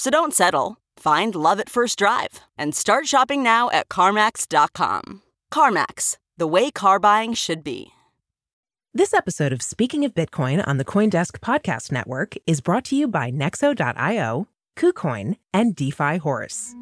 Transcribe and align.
So 0.00 0.08
don't 0.08 0.32
settle. 0.32 0.78
Find 0.96 1.34
love 1.34 1.60
at 1.60 1.68
first 1.68 1.98
drive 1.98 2.40
and 2.56 2.74
start 2.74 3.06
shopping 3.06 3.42
now 3.42 3.68
at 3.68 3.90
CarMax.com. 3.90 5.20
CarMax, 5.52 6.16
the 6.38 6.46
way 6.46 6.70
car 6.70 6.98
buying 6.98 7.34
should 7.34 7.62
be. 7.62 7.88
This 8.94 9.12
episode 9.12 9.52
of 9.52 9.60
Speaking 9.60 10.06
of 10.06 10.14
Bitcoin 10.14 10.66
on 10.66 10.78
the 10.78 10.86
Coindesk 10.86 11.40
Podcast 11.40 11.92
Network 11.92 12.34
is 12.46 12.62
brought 12.62 12.86
to 12.86 12.96
you 12.96 13.08
by 13.08 13.30
Nexo.io, 13.30 14.48
KuCoin, 14.78 15.36
and 15.52 15.76
DeFi 15.76 16.16
Horse. 16.16 16.74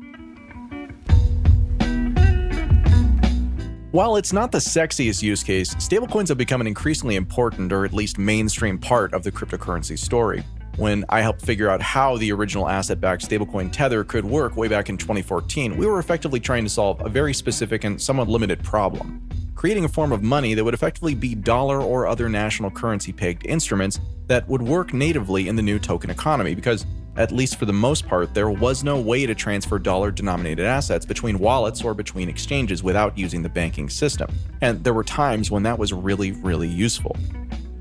While 3.90 4.14
it's 4.14 4.32
not 4.32 4.52
the 4.52 4.58
sexiest 4.58 5.24
use 5.24 5.42
case, 5.42 5.74
stablecoins 5.74 6.28
have 6.28 6.38
become 6.38 6.60
an 6.60 6.68
increasingly 6.68 7.16
important 7.16 7.72
or 7.72 7.84
at 7.84 7.92
least 7.92 8.16
mainstream 8.16 8.78
part 8.78 9.12
of 9.12 9.24
the 9.24 9.32
cryptocurrency 9.32 9.98
story. 9.98 10.44
When 10.78 11.04
I 11.08 11.22
helped 11.22 11.42
figure 11.42 11.68
out 11.68 11.82
how 11.82 12.16
the 12.18 12.30
original 12.30 12.68
asset 12.68 13.00
backed 13.00 13.28
stablecoin 13.28 13.72
Tether 13.72 14.04
could 14.04 14.24
work 14.24 14.56
way 14.56 14.68
back 14.68 14.88
in 14.88 14.96
2014, 14.96 15.76
we 15.76 15.86
were 15.86 15.98
effectively 15.98 16.38
trying 16.38 16.62
to 16.62 16.70
solve 16.70 17.04
a 17.04 17.08
very 17.08 17.34
specific 17.34 17.82
and 17.82 18.00
somewhat 18.00 18.28
limited 18.28 18.62
problem 18.62 19.28
creating 19.58 19.84
a 19.84 19.88
form 19.88 20.12
of 20.12 20.22
money 20.22 20.54
that 20.54 20.62
would 20.62 20.72
effectively 20.72 21.16
be 21.16 21.34
dollar 21.34 21.80
or 21.80 22.06
other 22.06 22.28
national 22.28 22.70
currency 22.70 23.12
pegged 23.12 23.44
instruments 23.44 23.98
that 24.28 24.48
would 24.48 24.62
work 24.62 24.94
natively 24.94 25.48
in 25.48 25.56
the 25.56 25.62
new 25.62 25.80
token 25.80 26.10
economy 26.10 26.54
because 26.54 26.86
at 27.16 27.32
least 27.32 27.56
for 27.56 27.66
the 27.66 27.72
most 27.72 28.06
part, 28.06 28.32
there 28.32 28.50
was 28.50 28.84
no 28.84 29.00
way 29.00 29.26
to 29.26 29.34
transfer 29.34 29.76
dollar 29.80 30.12
denominated 30.12 30.64
assets 30.64 31.04
between 31.04 31.40
wallets 31.40 31.82
or 31.82 31.92
between 31.92 32.28
exchanges 32.28 32.84
without 32.84 33.18
using 33.18 33.42
the 33.42 33.48
banking 33.48 33.90
system. 33.90 34.30
And 34.60 34.84
there 34.84 34.94
were 34.94 35.02
times 35.02 35.50
when 35.50 35.64
that 35.64 35.76
was 35.76 35.92
really, 35.92 36.30
really 36.30 36.68
useful. 36.68 37.16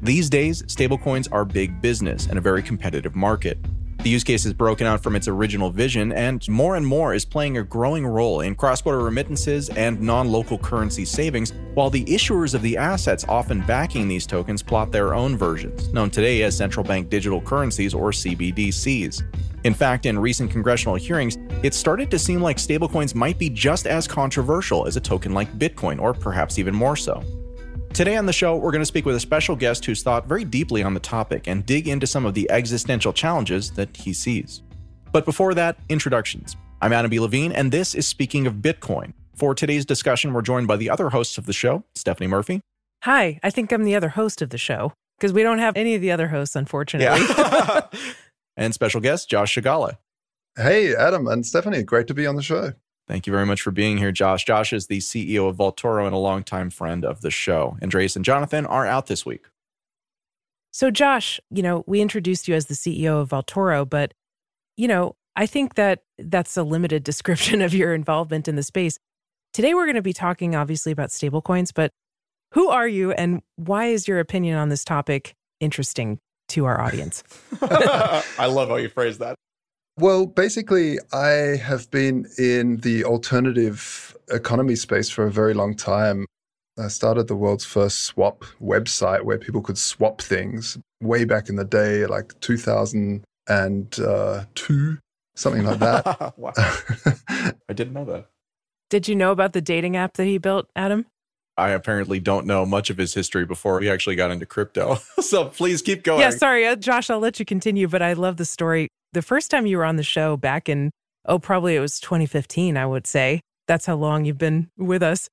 These 0.01 0.29
days, 0.29 0.61
stablecoins 0.63 1.27
are 1.31 1.43
big 1.43 1.81
business 1.81 2.27
and 2.27 2.37
a 2.37 2.41
very 2.41 2.61
competitive 2.61 3.15
market. 3.15 3.57
The 4.03 4.11
use 4.11 4.23
case 4.23 4.45
is 4.45 4.53
broken 4.53 4.85
out 4.85 5.01
from 5.01 5.15
its 5.15 5.27
original 5.27 5.71
vision 5.71 6.11
and 6.11 6.47
more 6.47 6.75
and 6.75 6.85
more 6.85 7.15
is 7.15 7.25
playing 7.25 7.57
a 7.57 7.63
growing 7.63 8.05
role 8.05 8.41
in 8.41 8.53
cross 8.53 8.79
border 8.79 8.99
remittances 9.03 9.69
and 9.69 9.99
non 9.99 10.29
local 10.29 10.59
currency 10.59 11.03
savings, 11.03 11.51
while 11.73 11.89
the 11.89 12.05
issuers 12.05 12.53
of 12.53 12.61
the 12.61 12.77
assets 12.77 13.25
often 13.27 13.61
backing 13.61 14.07
these 14.07 14.27
tokens 14.27 14.61
plot 14.61 14.91
their 14.91 15.15
own 15.15 15.35
versions, 15.35 15.91
known 15.91 16.11
today 16.11 16.43
as 16.43 16.55
central 16.55 16.85
bank 16.85 17.09
digital 17.09 17.41
currencies 17.41 17.95
or 17.95 18.11
CBDCs. 18.11 19.23
In 19.63 19.73
fact, 19.73 20.05
in 20.05 20.19
recent 20.19 20.51
congressional 20.51 20.95
hearings, 20.95 21.37
it 21.63 21.73
started 21.73 22.11
to 22.11 22.19
seem 22.19 22.39
like 22.39 22.57
stablecoins 22.57 23.15
might 23.15 23.39
be 23.39 23.49
just 23.49 23.87
as 23.87 24.07
controversial 24.07 24.85
as 24.85 24.95
a 24.95 25.01
token 25.01 25.33
like 25.33 25.51
Bitcoin, 25.57 25.99
or 25.99 26.13
perhaps 26.13 26.59
even 26.59 26.75
more 26.75 26.95
so. 26.95 27.23
Today 27.93 28.15
on 28.15 28.27
the 28.27 28.33
show, 28.33 28.55
we're 28.55 28.71
going 28.71 28.81
to 28.81 28.85
speak 28.85 29.05
with 29.05 29.15
a 29.15 29.19
special 29.19 29.55
guest 29.55 29.83
who's 29.85 30.03
thought 30.03 30.27
very 30.27 30.43
deeply 30.43 30.83
on 30.83 30.93
the 30.93 30.99
topic 30.99 31.47
and 31.47 31.65
dig 31.65 31.87
into 31.87 32.05
some 32.05 32.25
of 32.25 32.35
the 32.35 32.49
existential 32.51 33.11
challenges 33.11 33.71
that 33.71 33.95
he 33.97 34.13
sees. 34.13 34.61
But 35.11 35.25
before 35.25 35.55
that, 35.55 35.77
introductions. 35.89 36.55
I'm 36.81 36.93
Adam 36.93 37.09
B. 37.09 37.19
Levine, 37.19 37.51
and 37.51 37.71
this 37.71 37.95
is 37.95 38.05
Speaking 38.05 38.45
of 38.45 38.55
Bitcoin. 38.55 39.13
For 39.35 39.55
today's 39.55 39.85
discussion, 39.85 40.33
we're 40.33 40.43
joined 40.43 40.67
by 40.67 40.77
the 40.77 40.89
other 40.89 41.09
hosts 41.09 41.37
of 41.39 41.47
the 41.47 41.53
show, 41.53 41.83
Stephanie 41.95 42.27
Murphy. 42.27 42.61
Hi, 43.03 43.39
I 43.41 43.49
think 43.49 43.71
I'm 43.71 43.83
the 43.83 43.95
other 43.95 44.09
host 44.09 44.41
of 44.41 44.51
the 44.51 44.57
show 44.57 44.93
because 45.17 45.33
we 45.33 45.41
don't 45.41 45.59
have 45.59 45.75
any 45.75 45.95
of 45.95 46.01
the 46.01 46.11
other 46.11 46.27
hosts, 46.27 46.55
unfortunately. 46.55 47.25
Yeah. 47.25 47.81
and 48.57 48.73
special 48.73 49.01
guest, 49.01 49.29
Josh 49.29 49.55
Scigala. 49.55 49.97
Hey, 50.55 50.95
Adam 50.95 51.27
and 51.27 51.45
Stephanie, 51.45 51.83
great 51.83 52.07
to 52.07 52.13
be 52.13 52.27
on 52.27 52.35
the 52.35 52.43
show. 52.43 52.73
Thank 53.07 53.25
you 53.25 53.31
very 53.31 53.45
much 53.45 53.61
for 53.61 53.71
being 53.71 53.97
here, 53.97 54.11
Josh. 54.11 54.43
Josh 54.43 54.73
is 54.73 54.87
the 54.87 54.99
CEO 54.99 55.47
of 55.47 55.57
Vaultoro 55.57 56.05
and 56.05 56.13
a 56.13 56.17
longtime 56.17 56.69
friend 56.69 57.05
of 57.05 57.21
the 57.21 57.31
show. 57.31 57.77
Andreas 57.81 58.17
and 58.17 58.25
Jonathan 58.25 58.65
are 58.65 58.85
out 58.85 59.07
this 59.07 59.25
week. 59.25 59.45
So, 60.71 60.91
Josh, 60.91 61.39
you 61.49 61.63
know, 61.63 61.83
we 61.87 62.01
introduced 62.01 62.47
you 62.47 62.55
as 62.55 62.65
the 62.65 62.73
CEO 62.73 63.21
of 63.21 63.29
Vaultoro, 63.29 63.89
but, 63.89 64.13
you 64.75 64.87
know, 64.87 65.15
I 65.37 65.45
think 65.45 65.75
that 65.75 66.03
that's 66.17 66.57
a 66.57 66.63
limited 66.63 67.03
description 67.05 67.61
of 67.61 67.73
your 67.73 67.93
involvement 67.93 68.47
in 68.47 68.55
the 68.55 68.63
space. 68.63 68.99
Today, 69.53 69.73
we're 69.73 69.85
going 69.85 69.95
to 69.95 70.01
be 70.01 70.13
talking 70.13 70.53
obviously 70.53 70.91
about 70.91 71.09
stablecoins, 71.09 71.71
but 71.73 71.91
who 72.51 72.67
are 72.67 72.87
you 72.87 73.11
and 73.11 73.41
why 73.55 73.85
is 73.85 74.07
your 74.07 74.19
opinion 74.19 74.57
on 74.57 74.69
this 74.69 74.83
topic 74.83 75.33
interesting 75.61 76.19
to 76.49 76.65
our 76.65 76.79
audience? 76.79 77.23
I 77.61 78.47
love 78.47 78.67
how 78.67 78.75
you 78.75 78.89
phrase 78.89 79.17
that. 79.19 79.35
Well, 79.99 80.27
basically, 80.27 80.99
I 81.11 81.57
have 81.57 81.89
been 81.89 82.27
in 82.37 82.77
the 82.77 83.03
alternative 83.03 84.15
economy 84.29 84.75
space 84.75 85.09
for 85.09 85.25
a 85.25 85.31
very 85.31 85.55
long 85.55 85.75
time. 85.75 86.27
I 86.77 86.89
started 86.89 87.27
the 87.27 87.35
world's 87.35 87.65
first 87.65 88.03
swap 88.03 88.45
website 88.61 89.23
where 89.23 89.39
people 89.39 89.61
could 89.61 89.79
swap 89.79 90.21
things 90.21 90.77
way 91.01 91.25
back 91.25 91.49
in 91.49 91.55
the 91.55 91.65
day, 91.65 92.05
like 92.05 92.39
2002, 92.41 94.97
something 95.35 95.63
like 95.63 95.79
that. 95.79 96.33
wow. 96.37 96.53
I 97.67 97.73
didn't 97.73 97.93
know 97.93 98.05
that. 98.05 98.27
Did 98.91 99.07
you 99.07 99.15
know 99.15 99.31
about 99.31 99.53
the 99.53 99.61
dating 99.61 99.95
app 99.95 100.13
that 100.13 100.25
he 100.25 100.37
built, 100.37 100.69
Adam? 100.75 101.07
I 101.57 101.69
apparently 101.69 102.19
don't 102.19 102.45
know 102.45 102.65
much 102.65 102.89
of 102.89 102.97
his 102.97 103.13
history 103.13 103.45
before 103.45 103.81
he 103.81 103.89
actually 103.89 104.15
got 104.15 104.31
into 104.31 104.45
crypto. 104.45 104.97
so 105.19 105.45
please 105.45 105.81
keep 105.81 106.03
going. 106.03 106.21
Yeah, 106.21 106.29
sorry, 106.29 106.67
uh, 106.67 106.75
Josh, 106.75 107.09
I'll 107.09 107.19
let 107.19 107.39
you 107.39 107.45
continue, 107.45 107.87
but 107.87 108.01
I 108.01 108.13
love 108.13 108.37
the 108.37 108.45
story 108.45 108.89
the 109.13 109.21
first 109.21 109.49
time 109.51 109.65
you 109.65 109.77
were 109.77 109.85
on 109.85 109.95
the 109.95 110.03
show 110.03 110.37
back 110.37 110.69
in, 110.69 110.91
oh, 111.25 111.39
probably 111.39 111.75
it 111.75 111.79
was 111.79 111.99
2015, 111.99 112.77
I 112.77 112.85
would 112.85 113.07
say. 113.07 113.41
That's 113.67 113.85
how 113.85 113.95
long 113.95 114.25
you've 114.25 114.37
been 114.37 114.69
with 114.77 115.03
us. 115.03 115.27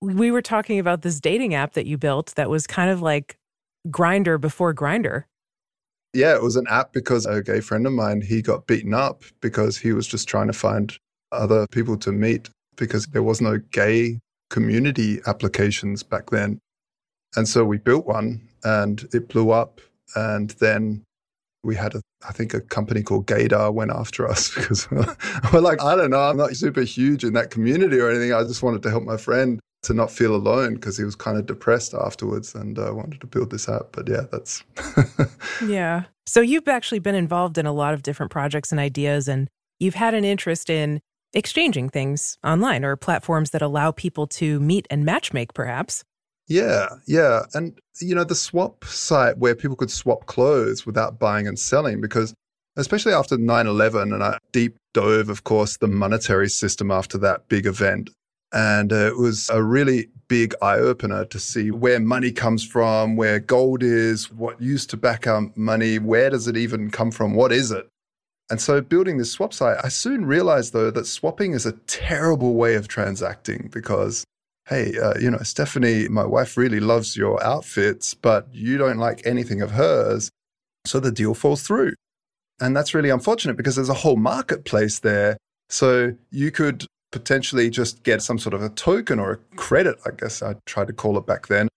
We 0.00 0.30
were 0.30 0.42
talking 0.42 0.78
about 0.78 1.02
this 1.02 1.20
dating 1.20 1.54
app 1.54 1.74
that 1.74 1.86
you 1.86 1.98
built 1.98 2.34
that 2.36 2.50
was 2.50 2.66
kind 2.66 2.90
of 2.90 3.02
like 3.02 3.36
Grindr 3.88 4.40
before 4.40 4.74
Grindr. 4.74 5.24
Yeah, 6.12 6.34
it 6.34 6.42
was 6.42 6.56
an 6.56 6.66
app 6.68 6.92
because 6.92 7.26
a 7.26 7.42
gay 7.42 7.60
friend 7.60 7.86
of 7.86 7.92
mine, 7.92 8.22
he 8.22 8.42
got 8.42 8.66
beaten 8.66 8.94
up 8.94 9.22
because 9.40 9.76
he 9.76 9.92
was 9.92 10.06
just 10.06 10.28
trying 10.28 10.46
to 10.46 10.52
find 10.52 10.96
other 11.32 11.66
people 11.70 11.96
to 11.98 12.12
meet 12.12 12.48
because 12.76 13.06
there 13.08 13.22
was 13.22 13.40
no 13.40 13.58
gay 13.70 14.18
community 14.50 15.20
applications 15.26 16.02
back 16.02 16.30
then. 16.30 16.58
And 17.36 17.48
so 17.48 17.64
we 17.64 17.78
built 17.78 18.06
one 18.06 18.48
and 18.64 19.06
it 19.12 19.28
blew 19.28 19.50
up. 19.50 19.80
And 20.14 20.50
then 20.50 21.02
we 21.62 21.74
had 21.74 21.94
a 21.94 22.00
I 22.26 22.32
think 22.32 22.54
a 22.54 22.60
company 22.60 23.02
called 23.02 23.26
Gaydar 23.26 23.72
went 23.72 23.90
after 23.90 24.26
us 24.26 24.48
because 24.54 24.90
we're 25.52 25.60
like, 25.60 25.82
I 25.82 25.94
don't 25.94 26.10
know, 26.10 26.20
I'm 26.20 26.36
not 26.36 26.56
super 26.56 26.82
huge 26.82 27.24
in 27.24 27.34
that 27.34 27.50
community 27.50 27.98
or 27.98 28.10
anything. 28.10 28.32
I 28.32 28.42
just 28.42 28.62
wanted 28.62 28.82
to 28.84 28.90
help 28.90 29.04
my 29.04 29.16
friend 29.16 29.60
to 29.82 29.94
not 29.94 30.10
feel 30.10 30.34
alone 30.34 30.74
because 30.74 30.96
he 30.96 31.04
was 31.04 31.14
kind 31.14 31.38
of 31.38 31.46
depressed 31.46 31.94
afterwards 31.94 32.54
and 32.54 32.78
uh, 32.78 32.92
wanted 32.92 33.20
to 33.20 33.26
build 33.26 33.50
this 33.50 33.68
app. 33.68 33.88
But 33.92 34.08
yeah, 34.08 34.22
that's. 34.30 34.64
yeah. 35.66 36.04
So 36.26 36.40
you've 36.40 36.66
actually 36.66 36.98
been 36.98 37.14
involved 37.14 37.56
in 37.56 37.66
a 37.66 37.72
lot 37.72 37.94
of 37.94 38.02
different 38.02 38.32
projects 38.32 38.72
and 38.72 38.80
ideas, 38.80 39.28
and 39.28 39.48
you've 39.78 39.94
had 39.94 40.14
an 40.14 40.24
interest 40.24 40.70
in 40.70 41.00
exchanging 41.36 41.90
things 41.90 42.38
online 42.42 42.84
or 42.84 42.96
platforms 42.96 43.50
that 43.50 43.62
allow 43.62 43.92
people 43.92 44.26
to 44.26 44.58
meet 44.58 44.86
and 44.90 45.06
matchmake, 45.06 45.54
perhaps. 45.54 46.02
Yeah, 46.48 46.88
yeah. 47.06 47.42
And, 47.54 47.78
you 48.00 48.14
know, 48.14 48.24
the 48.24 48.34
swap 48.34 48.84
site 48.84 49.38
where 49.38 49.54
people 49.54 49.76
could 49.76 49.90
swap 49.90 50.26
clothes 50.26 50.86
without 50.86 51.18
buying 51.18 51.46
and 51.46 51.58
selling, 51.58 52.00
because 52.00 52.34
especially 52.76 53.12
after 53.12 53.36
9 53.36 53.66
11, 53.66 54.12
and 54.12 54.22
I 54.22 54.38
deep 54.52 54.76
dove, 54.94 55.28
of 55.28 55.44
course, 55.44 55.76
the 55.76 55.88
monetary 55.88 56.48
system 56.48 56.90
after 56.90 57.18
that 57.18 57.48
big 57.48 57.66
event. 57.66 58.10
And 58.52 58.92
uh, 58.92 59.08
it 59.08 59.18
was 59.18 59.50
a 59.50 59.62
really 59.62 60.08
big 60.28 60.54
eye 60.62 60.78
opener 60.78 61.24
to 61.26 61.38
see 61.38 61.70
where 61.70 62.00
money 62.00 62.32
comes 62.32 62.64
from, 62.64 63.16
where 63.16 63.40
gold 63.40 63.82
is, 63.82 64.30
what 64.32 64.60
used 64.62 64.88
to 64.90 64.96
back 64.96 65.26
our 65.26 65.50
money, 65.56 65.98
where 65.98 66.30
does 66.30 66.48
it 66.48 66.56
even 66.56 66.90
come 66.90 67.10
from, 67.10 67.34
what 67.34 67.52
is 67.52 67.70
it? 67.70 67.88
And 68.48 68.60
so 68.60 68.80
building 68.80 69.18
this 69.18 69.32
swap 69.32 69.52
site, 69.52 69.78
I 69.82 69.88
soon 69.88 70.24
realized 70.24 70.72
though 70.72 70.90
that 70.90 71.06
swapping 71.06 71.52
is 71.52 71.66
a 71.66 71.72
terrible 71.72 72.54
way 72.54 72.74
of 72.76 72.86
transacting 72.86 73.68
because, 73.72 74.24
hey, 74.68 74.96
uh, 74.98 75.14
you 75.18 75.30
know, 75.30 75.38
Stephanie, 75.38 76.08
my 76.08 76.24
wife 76.24 76.56
really 76.56 76.80
loves 76.80 77.16
your 77.16 77.42
outfits, 77.42 78.14
but 78.14 78.46
you 78.52 78.78
don't 78.78 78.98
like 78.98 79.26
anything 79.26 79.62
of 79.62 79.72
hers. 79.72 80.30
So 80.86 81.00
the 81.00 81.10
deal 81.10 81.34
falls 81.34 81.62
through. 81.62 81.94
And 82.60 82.76
that's 82.76 82.94
really 82.94 83.10
unfortunate 83.10 83.56
because 83.56 83.74
there's 83.74 83.88
a 83.88 83.94
whole 83.94 84.16
marketplace 84.16 85.00
there. 85.00 85.36
So 85.68 86.14
you 86.30 86.52
could 86.52 86.86
potentially 87.10 87.70
just 87.70 88.02
get 88.04 88.22
some 88.22 88.38
sort 88.38 88.54
of 88.54 88.62
a 88.62 88.68
token 88.68 89.18
or 89.18 89.32
a 89.32 89.56
credit, 89.56 89.96
I 90.06 90.10
guess 90.16 90.42
I 90.42 90.54
tried 90.66 90.86
to 90.86 90.92
call 90.92 91.18
it 91.18 91.26
back 91.26 91.48
then. 91.48 91.68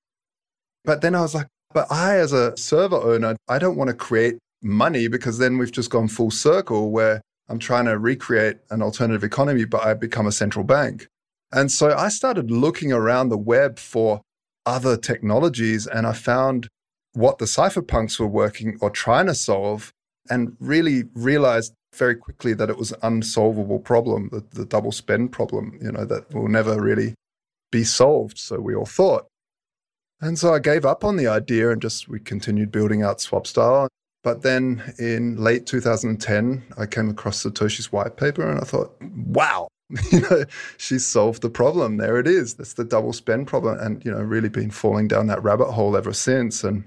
But 0.86 1.02
then 1.02 1.16
I 1.16 1.22
was 1.22 1.34
like, 1.34 1.48
but 1.74 1.92
I, 1.92 2.18
as 2.18 2.34
a 2.34 2.56
server 2.58 2.96
owner, 2.96 3.36
I 3.48 3.60
don't 3.60 3.76
want 3.76 3.90
to 3.90 3.94
create 3.94 4.38
money 4.62 5.08
because 5.08 5.38
then 5.38 5.58
we've 5.58 5.72
just 5.72 5.90
gone 5.90 6.08
full 6.08 6.32
circle 6.32 6.92
where 6.92 7.22
I'm 7.48 7.60
trying 7.60 7.86
to 7.86 7.98
recreate 7.98 8.58
an 8.70 8.82
alternative 8.82 9.24
economy, 9.24 9.66
but 9.66 9.84
I 9.84 9.94
become 9.94 10.28
a 10.28 10.32
central 10.32 10.64
bank. 10.64 11.08
And 11.52 11.72
so 11.72 11.96
I 11.96 12.10
started 12.10 12.52
looking 12.52 12.92
around 12.92 13.30
the 13.30 13.38
web 13.38 13.80
for 13.80 14.22
other 14.66 14.98
technologies 14.98 15.88
and 15.88 16.06
I 16.06 16.14
found 16.14 16.68
what 17.14 17.40
the 17.40 17.46
cypherpunks 17.46 18.20
were 18.20 18.28
working 18.28 18.78
or 18.82 18.92
trying 18.92 19.26
to 19.26 19.36
solve 19.36 19.92
and 20.30 20.56
really 20.60 21.06
realized 21.16 21.74
very 21.96 22.16
quickly 22.16 22.54
that 22.54 22.70
it 22.70 22.78
was 22.78 22.92
an 22.92 23.00
unsolvable 23.02 23.80
problem, 23.80 24.30
the, 24.32 24.46
the 24.52 24.66
double 24.66 24.92
spend 24.92 25.32
problem, 25.32 25.80
you 25.82 25.92
know, 25.92 26.06
that 26.06 26.32
will 26.34 26.48
never 26.48 26.80
really 26.80 27.16
be 27.72 27.84
solved. 27.84 28.38
So 28.38 28.60
we 28.60 28.76
all 28.76 28.86
thought. 28.86 29.26
And 30.22 30.38
so 30.38 30.54
I 30.54 30.60
gave 30.60 30.86
up 30.86 31.04
on 31.04 31.16
the 31.16 31.28
idea 31.28 31.72
and 31.72 31.82
just 31.82 32.08
we 32.08 32.20
continued 32.20 32.72
building 32.72 33.02
out 33.02 33.18
SwapStyle. 33.20 33.88
But 34.24 34.42
then 34.42 34.94
in 35.00 35.38
late 35.38 35.66
2010, 35.66 36.64
I 36.78 36.86
came 36.86 37.10
across 37.10 37.44
Satoshi's 37.44 37.92
white 37.92 38.18
paper 38.18 38.50
and 38.50 38.60
I 38.60 38.64
thought, 38.64 38.96
wow, 39.02 39.70
you 40.12 40.22
know, 40.22 40.44
she 40.78 41.00
solved 41.00 41.42
the 41.42 41.50
problem. 41.50 41.98
There 41.98 42.20
it 42.20 42.28
is. 42.28 42.56
That's 42.56 42.74
the 42.74 42.84
double 42.84 43.14
spend 43.14 43.48
problem. 43.48 43.80
And, 43.80 44.04
you 44.04 44.12
know, 44.12 44.20
really 44.20 44.50
been 44.50 44.72
falling 44.72 45.08
down 45.08 45.28
that 45.28 45.44
rabbit 45.44 45.72
hole 45.72 45.96
ever 45.96 46.14
since. 46.14 46.64
And 46.64 46.86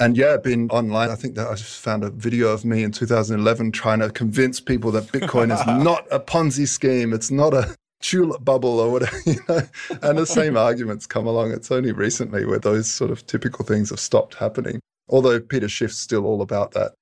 and 0.00 0.16
yeah, 0.16 0.36
been 0.38 0.70
online. 0.70 1.10
I 1.10 1.16
think 1.16 1.34
that 1.34 1.48
I 1.48 1.54
just 1.54 1.80
found 1.80 2.02
a 2.02 2.10
video 2.10 2.48
of 2.48 2.64
me 2.64 2.82
in 2.82 2.92
2011 2.92 3.72
trying 3.72 4.00
to 4.00 4.10
convince 4.10 4.58
people 4.58 4.90
that 4.92 5.04
Bitcoin 5.04 5.52
is 5.52 5.64
not 5.84 6.06
a 6.10 6.18
Ponzi 6.18 6.66
scheme. 6.66 7.12
It's 7.12 7.30
not 7.30 7.52
a 7.52 7.76
tulip 8.00 8.44
bubble 8.44 8.80
or 8.80 8.90
whatever, 8.90 9.16
you 9.26 9.38
know. 9.48 9.60
And 10.02 10.18
the 10.18 10.26
same 10.26 10.56
arguments 10.56 11.06
come 11.06 11.26
along. 11.26 11.52
It's 11.52 11.70
only 11.70 11.92
recently 11.92 12.46
where 12.46 12.58
those 12.58 12.90
sort 12.90 13.10
of 13.10 13.26
typical 13.26 13.64
things 13.64 13.90
have 13.90 14.00
stopped 14.00 14.34
happening. 14.34 14.80
Although 15.12 15.38
Peter 15.40 15.68
Schiff's 15.68 15.98
still 15.98 16.26
all 16.26 16.42
about 16.42 16.72
that. 16.72 16.94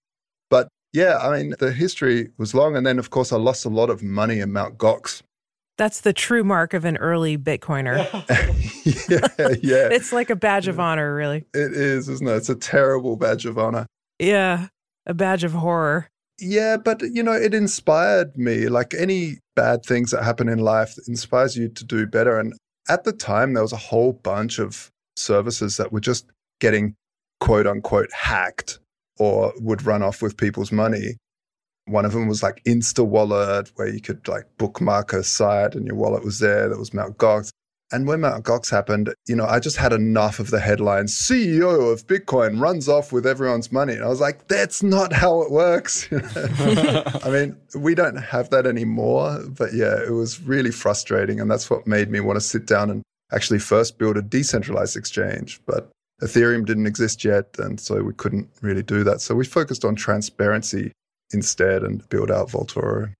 But 0.51 0.69
yeah, 0.93 1.19
I 1.19 1.39
mean, 1.39 1.55
the 1.59 1.73
history 1.73 2.31
was 2.37 2.55
long. 2.55 2.77
And 2.77 2.85
then, 2.85 2.99
of 2.99 3.09
course, 3.09 3.33
I 3.33 3.37
lost 3.37 3.65
a 3.65 3.71
lot 3.71 3.89
of 3.89 4.03
money 4.03 4.41
in 4.41 4.53
Mt. 4.53 4.77
Gox 4.77 5.23
that's 5.81 6.03
the 6.03 6.13
true 6.13 6.45
mark 6.45 6.75
of 6.75 6.85
an 6.85 6.99
early 6.99 7.39
Bitcoiner. 7.39 7.97
yeah, 9.09 9.49
yeah. 9.63 9.89
it's 9.91 10.13
like 10.13 10.29
a 10.29 10.37
badge 10.37 10.69
of 10.69 10.79
honor, 10.79 11.15
really. 11.15 11.39
It 11.55 11.73
is, 11.73 12.07
isn't 12.07 12.29
it? 12.29 12.33
It's 12.33 12.51
a 12.51 12.55
terrible 12.55 13.17
badge 13.17 13.47
of 13.47 13.57
honor. 13.57 13.87
Yeah, 14.19 14.69
a 15.07 15.15
badge 15.15 15.43
of 15.43 15.53
horror. 15.53 16.11
Yeah, 16.39 16.77
but 16.77 17.01
you 17.01 17.23
know, 17.23 17.33
it 17.33 17.55
inspired 17.55 18.37
me. 18.37 18.69
Like 18.69 18.93
any 18.93 19.39
bad 19.57 19.83
things 19.83 20.11
that 20.11 20.23
happen 20.23 20.51
in 20.51 20.59
life 20.59 20.97
inspires 21.09 21.57
you 21.57 21.71
to 21.71 21.85
do 21.85 22.07
better. 22.07 22.39
And 22.39 22.53
at 22.91 23.05
the 23.05 23.13
time, 23.13 23.55
there 23.55 23.63
was 23.63 23.73
a 23.73 23.79
whole 23.79 24.13
bunch 24.13 24.59
of 24.59 24.91
services 25.17 25.79
that 25.79 25.93
were 25.93 26.01
just 26.01 26.27
getting 26.61 26.95
quote 27.41 27.67
unquote 27.67 28.11
hacked 28.13 28.79
or 29.19 29.53
would 29.59 29.85
run 29.85 30.03
off 30.03 30.23
with 30.23 30.37
people's 30.37 30.73
money. 30.73 31.17
One 31.87 32.05
of 32.05 32.13
them 32.13 32.29
was 32.29 32.43
like 32.43 32.63
Instawallet, 32.65 33.73
where 33.75 33.89
you 33.89 34.01
could 34.01 34.27
like 34.29 34.45
bookmark 34.59 35.13
a 35.13 35.25
site 35.25 35.75
and 35.75 35.87
your 35.87 35.97
wallet 35.97 36.25
was 36.25 36.39
there. 36.39 36.69
That 36.69 36.79
was 36.79 36.95
Mt. 36.95 37.19
Gox. 37.19 37.51
And 37.93 38.07
when 38.07 38.21
Mt. 38.21 38.45
Gox 38.45 38.71
happened, 38.71 39.13
you 39.27 39.35
know, 39.35 39.47
I 39.47 39.59
just 39.59 39.77
had 39.77 39.93
enough 39.93 40.39
of 40.39 40.51
the 40.51 40.61
headlines. 40.61 41.13
CEO 41.13 41.93
of 41.93 42.07
Bitcoin 42.07 42.61
runs 42.61 42.89
off 42.89 43.13
with 43.13 43.27
everyone's 43.27 43.73
money. 43.73 43.95
And 43.95 44.05
I 44.05 44.09
was 44.09 44.21
like, 44.21 44.47
that's 44.47 44.83
not 44.83 45.13
how 45.13 45.43
it 45.43 45.51
works. 45.51 46.09
I 46.13 47.31
mean, 47.31 47.57
we 47.75 47.97
don't 47.97 48.17
have 48.17 48.51
that 48.51 48.67
anymore. 48.67 49.41
But 49.49 49.75
yeah, 49.75 50.01
it 50.01 50.13
was 50.13 50.41
really 50.41 50.71
frustrating. 50.71 51.41
And 51.41 51.51
that's 51.51 51.69
what 51.69 51.87
made 51.87 52.11
me 52.11 52.21
want 52.21 52.37
to 52.37 52.41
sit 52.41 52.67
down 52.67 52.91
and 52.91 53.03
actually 53.33 53.59
first 53.59 53.99
build 53.99 54.17
a 54.17 54.23
decentralized 54.23 54.97
exchange. 54.97 55.61
But 55.67 55.91
Ethereum 56.23 56.65
didn't 56.67 56.87
exist 56.87 57.25
yet. 57.25 57.57
And 57.59 57.81
so 57.81 58.03
we 58.03 58.13
couldn't 58.13 58.49
really 58.63 58.83
do 58.83 59.05
that. 59.05 59.21
So 59.21 59.35
we 59.35 59.45
focused 59.45 59.85
on 59.85 59.95
transparency 59.95 60.93
instead 61.33 61.83
and 61.83 62.07
build 62.09 62.31
out 62.31 62.49
Vaultoro. 62.49 63.13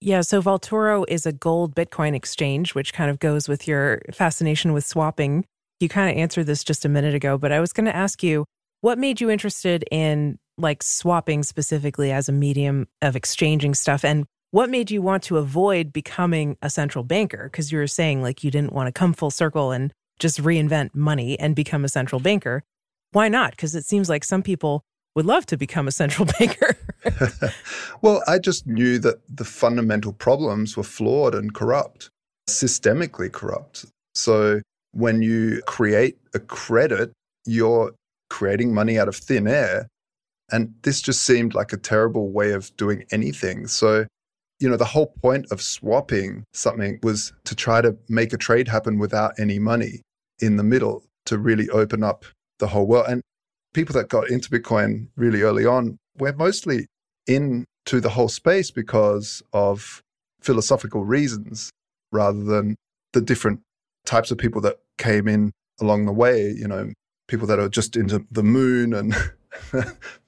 Yeah, 0.00 0.20
so 0.20 0.42
Vaultoro 0.42 1.04
is 1.08 1.24
a 1.24 1.32
gold 1.32 1.74
Bitcoin 1.74 2.14
exchange, 2.14 2.74
which 2.74 2.92
kind 2.92 3.10
of 3.10 3.18
goes 3.18 3.48
with 3.48 3.66
your 3.66 4.02
fascination 4.12 4.72
with 4.72 4.84
swapping. 4.84 5.46
You 5.80 5.88
kind 5.88 6.10
of 6.10 6.16
answered 6.16 6.44
this 6.44 6.62
just 6.62 6.84
a 6.84 6.88
minute 6.88 7.14
ago, 7.14 7.38
but 7.38 7.50
I 7.50 7.60
was 7.60 7.72
going 7.72 7.86
to 7.86 7.96
ask 7.96 8.22
you 8.22 8.44
what 8.82 8.98
made 8.98 9.20
you 9.20 9.30
interested 9.30 9.84
in 9.90 10.38
like 10.58 10.82
swapping 10.82 11.42
specifically 11.42 12.12
as 12.12 12.28
a 12.28 12.32
medium 12.32 12.88
of 13.02 13.16
exchanging 13.16 13.74
stuff 13.74 14.04
and 14.04 14.26
what 14.50 14.70
made 14.70 14.90
you 14.90 15.02
want 15.02 15.22
to 15.24 15.36
avoid 15.38 15.92
becoming 15.92 16.56
a 16.62 16.70
central 16.70 17.04
banker 17.04 17.48
because 17.50 17.72
you 17.72 17.78
were 17.78 17.86
saying 17.86 18.22
like 18.22 18.42
you 18.44 18.50
didn't 18.50 18.72
want 18.72 18.86
to 18.86 18.92
come 18.92 19.12
full 19.12 19.30
circle 19.30 19.70
and 19.70 19.92
just 20.18 20.42
reinvent 20.42 20.94
money 20.94 21.38
and 21.38 21.54
become 21.54 21.84
a 21.84 21.88
central 21.88 22.20
banker 22.20 22.64
why 23.16 23.28
not 23.28 23.52
because 23.52 23.74
it 23.74 23.84
seems 23.86 24.08
like 24.08 24.24
some 24.24 24.42
people 24.42 24.84
would 25.14 25.24
love 25.24 25.46
to 25.46 25.56
become 25.56 25.88
a 25.88 25.90
central 25.92 26.28
banker. 26.38 26.76
well, 28.02 28.22
I 28.28 28.38
just 28.38 28.66
knew 28.66 28.98
that 28.98 29.16
the 29.34 29.44
fundamental 29.44 30.12
problems 30.12 30.76
were 30.76 30.82
flawed 30.82 31.34
and 31.34 31.54
corrupt, 31.54 32.10
systemically 32.48 33.32
corrupt. 33.32 33.86
So 34.14 34.60
when 34.92 35.22
you 35.22 35.62
create 35.66 36.18
a 36.34 36.38
credit, 36.38 37.12
you're 37.46 37.94
creating 38.28 38.74
money 38.74 38.98
out 38.98 39.08
of 39.08 39.16
thin 39.16 39.48
air. 39.48 39.88
And 40.52 40.74
this 40.82 41.00
just 41.00 41.22
seemed 41.22 41.54
like 41.54 41.72
a 41.72 41.76
terrible 41.78 42.30
way 42.30 42.52
of 42.52 42.76
doing 42.76 43.04
anything. 43.10 43.66
So, 43.66 44.06
you 44.60 44.68
know, 44.68 44.76
the 44.76 44.84
whole 44.84 45.14
point 45.22 45.46
of 45.50 45.62
swapping 45.62 46.44
something 46.52 46.98
was 47.02 47.32
to 47.44 47.54
try 47.54 47.80
to 47.80 47.96
make 48.08 48.32
a 48.34 48.36
trade 48.36 48.68
happen 48.68 48.98
without 48.98 49.32
any 49.38 49.58
money 49.58 50.02
in 50.40 50.56
the 50.56 50.62
middle 50.62 51.04
to 51.26 51.38
really 51.38 51.68
open 51.70 52.02
up 52.02 52.24
the 52.58 52.68
whole 52.68 52.86
world. 52.86 53.06
And 53.08 53.22
people 53.74 53.92
that 53.94 54.08
got 54.08 54.30
into 54.30 54.50
Bitcoin 54.50 55.08
really 55.16 55.42
early 55.42 55.66
on 55.66 55.98
were 56.18 56.32
mostly 56.32 56.86
into 57.26 58.00
the 58.00 58.10
whole 58.10 58.28
space 58.28 58.70
because 58.70 59.42
of 59.52 60.02
philosophical 60.40 61.04
reasons 61.04 61.70
rather 62.12 62.42
than 62.44 62.76
the 63.12 63.20
different 63.20 63.60
types 64.04 64.30
of 64.30 64.38
people 64.38 64.60
that 64.60 64.78
came 64.98 65.28
in 65.28 65.52
along 65.80 66.06
the 66.06 66.12
way, 66.12 66.50
you 66.50 66.68
know, 66.68 66.92
people 67.28 67.46
that 67.46 67.58
are 67.58 67.68
just 67.68 67.96
into 67.96 68.24
the 68.30 68.42
moon 68.42 68.94
and 68.94 69.12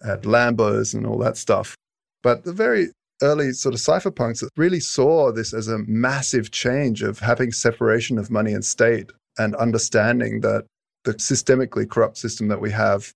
had 0.05 0.23
Lambos 0.23 0.95
and 0.95 1.07
all 1.07 1.19
that 1.19 1.37
stuff. 1.37 1.77
But 2.23 2.45
the 2.45 2.53
very 2.53 2.89
early 3.23 3.53
sort 3.53 3.75
of 3.75 3.81
cypherpunks 3.81 4.47
really 4.57 4.81
saw 4.81 5.33
this 5.33 5.53
as 5.53 5.69
a 5.69 5.79
massive 5.87 6.51
change 6.51 7.03
of 7.03 7.21
having 7.21 7.53
separation 7.53 8.19
of 8.19 8.31
money 8.31 8.53
and 8.53 8.65
state 8.65 9.11
and 9.39 9.55
understanding 9.57 10.41
that 10.41 10.65
the 11.05 11.15
systemically 11.15 11.89
corrupt 11.89 12.19
system 12.19 12.49
that 12.49 12.61
we 12.61 12.71
have 12.71 13.13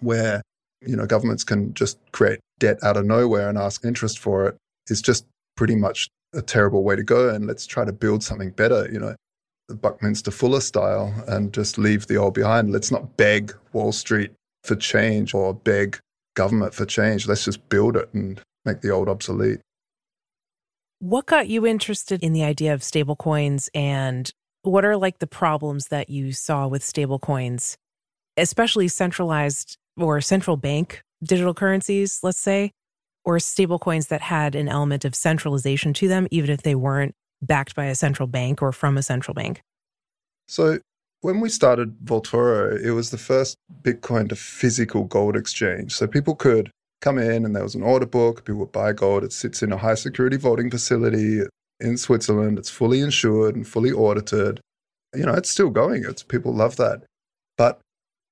where 0.00 0.42
you 0.80 0.96
know 0.96 1.06
governments 1.06 1.44
can 1.44 1.74
just 1.74 1.98
create 2.12 2.40
debt 2.58 2.78
out 2.82 2.96
of 2.96 3.04
nowhere 3.04 3.48
and 3.48 3.58
ask 3.58 3.84
interest 3.84 4.18
for 4.18 4.46
it 4.46 4.56
is 4.88 5.02
just 5.02 5.26
pretty 5.56 5.74
much 5.74 6.08
a 6.34 6.42
terrible 6.42 6.84
way 6.84 6.94
to 6.94 7.02
go. 7.02 7.28
And 7.28 7.46
let's 7.46 7.66
try 7.66 7.84
to 7.84 7.92
build 7.92 8.22
something 8.22 8.50
better 8.50 8.88
you 8.90 8.98
know 8.98 9.14
the 9.68 9.74
buckminster 9.74 10.30
fuller 10.30 10.60
style 10.60 11.12
and 11.28 11.52
just 11.52 11.78
leave 11.78 12.06
the 12.06 12.16
old 12.16 12.34
behind. 12.34 12.72
Let's 12.72 12.90
not 12.90 13.16
beg 13.16 13.54
wall 13.72 13.92
street 13.92 14.32
for 14.64 14.76
change 14.76 15.34
or 15.34 15.54
beg 15.54 15.98
government 16.34 16.74
for 16.74 16.86
change. 16.86 17.28
Let's 17.28 17.44
just 17.44 17.68
build 17.68 17.96
it 17.96 18.08
and 18.14 18.40
make 18.64 18.80
the 18.80 18.90
old 18.90 19.08
obsolete. 19.08 19.60
What 21.00 21.26
got 21.26 21.48
you 21.48 21.66
interested 21.66 22.24
in 22.24 22.32
the 22.32 22.42
idea 22.42 22.74
of 22.74 22.80
stablecoins 22.80 23.68
and 23.74 24.30
what 24.68 24.84
are 24.84 24.96
like 24.96 25.18
the 25.18 25.26
problems 25.26 25.88
that 25.88 26.08
you 26.08 26.32
saw 26.32 26.66
with 26.66 26.82
stablecoins 26.82 27.76
especially 28.38 28.88
centralized 28.88 29.76
or 29.98 30.20
central 30.20 30.56
bank 30.56 31.02
digital 31.22 31.54
currencies, 31.54 32.20
let's 32.22 32.38
say, 32.38 32.70
or 33.24 33.36
stablecoins 33.38 34.08
that 34.08 34.22
had 34.22 34.54
an 34.54 34.68
element 34.68 35.04
of 35.04 35.14
centralization 35.14 35.92
to 35.92 36.08
them, 36.08 36.28
even 36.30 36.50
if 36.50 36.62
they 36.62 36.74
weren't 36.74 37.14
backed 37.42 37.74
by 37.74 37.86
a 37.86 37.94
central 37.94 38.26
bank 38.26 38.62
or 38.62 38.72
from 38.72 38.96
a 38.96 39.02
central 39.02 39.34
bank? 39.34 39.60
So, 40.46 40.78
when 41.20 41.40
we 41.40 41.48
started 41.48 41.98
Vaultoro, 42.04 42.80
it 42.80 42.92
was 42.92 43.10
the 43.10 43.18
first 43.18 43.56
Bitcoin 43.82 44.28
to 44.28 44.36
physical 44.36 45.04
gold 45.04 45.36
exchange. 45.36 45.94
So, 45.94 46.06
people 46.06 46.36
could 46.36 46.70
come 47.00 47.18
in 47.18 47.44
and 47.44 47.54
there 47.54 47.64
was 47.64 47.74
an 47.74 47.82
order 47.82 48.06
book, 48.06 48.44
people 48.44 48.60
would 48.60 48.72
buy 48.72 48.92
gold. 48.92 49.24
It 49.24 49.32
sits 49.32 49.62
in 49.62 49.72
a 49.72 49.76
high 49.76 49.94
security 49.94 50.36
vaulting 50.36 50.70
facility 50.70 51.42
in 51.80 51.96
Switzerland. 51.96 52.58
It's 52.58 52.70
fully 52.70 53.00
insured 53.00 53.56
and 53.56 53.66
fully 53.66 53.92
audited. 53.92 54.60
You 55.14 55.24
know, 55.24 55.34
it's 55.34 55.50
still 55.50 55.70
going. 55.70 56.04
It's 56.06 56.22
people 56.22 56.52
love 56.54 56.76
that. 56.76 57.02
But 57.56 57.80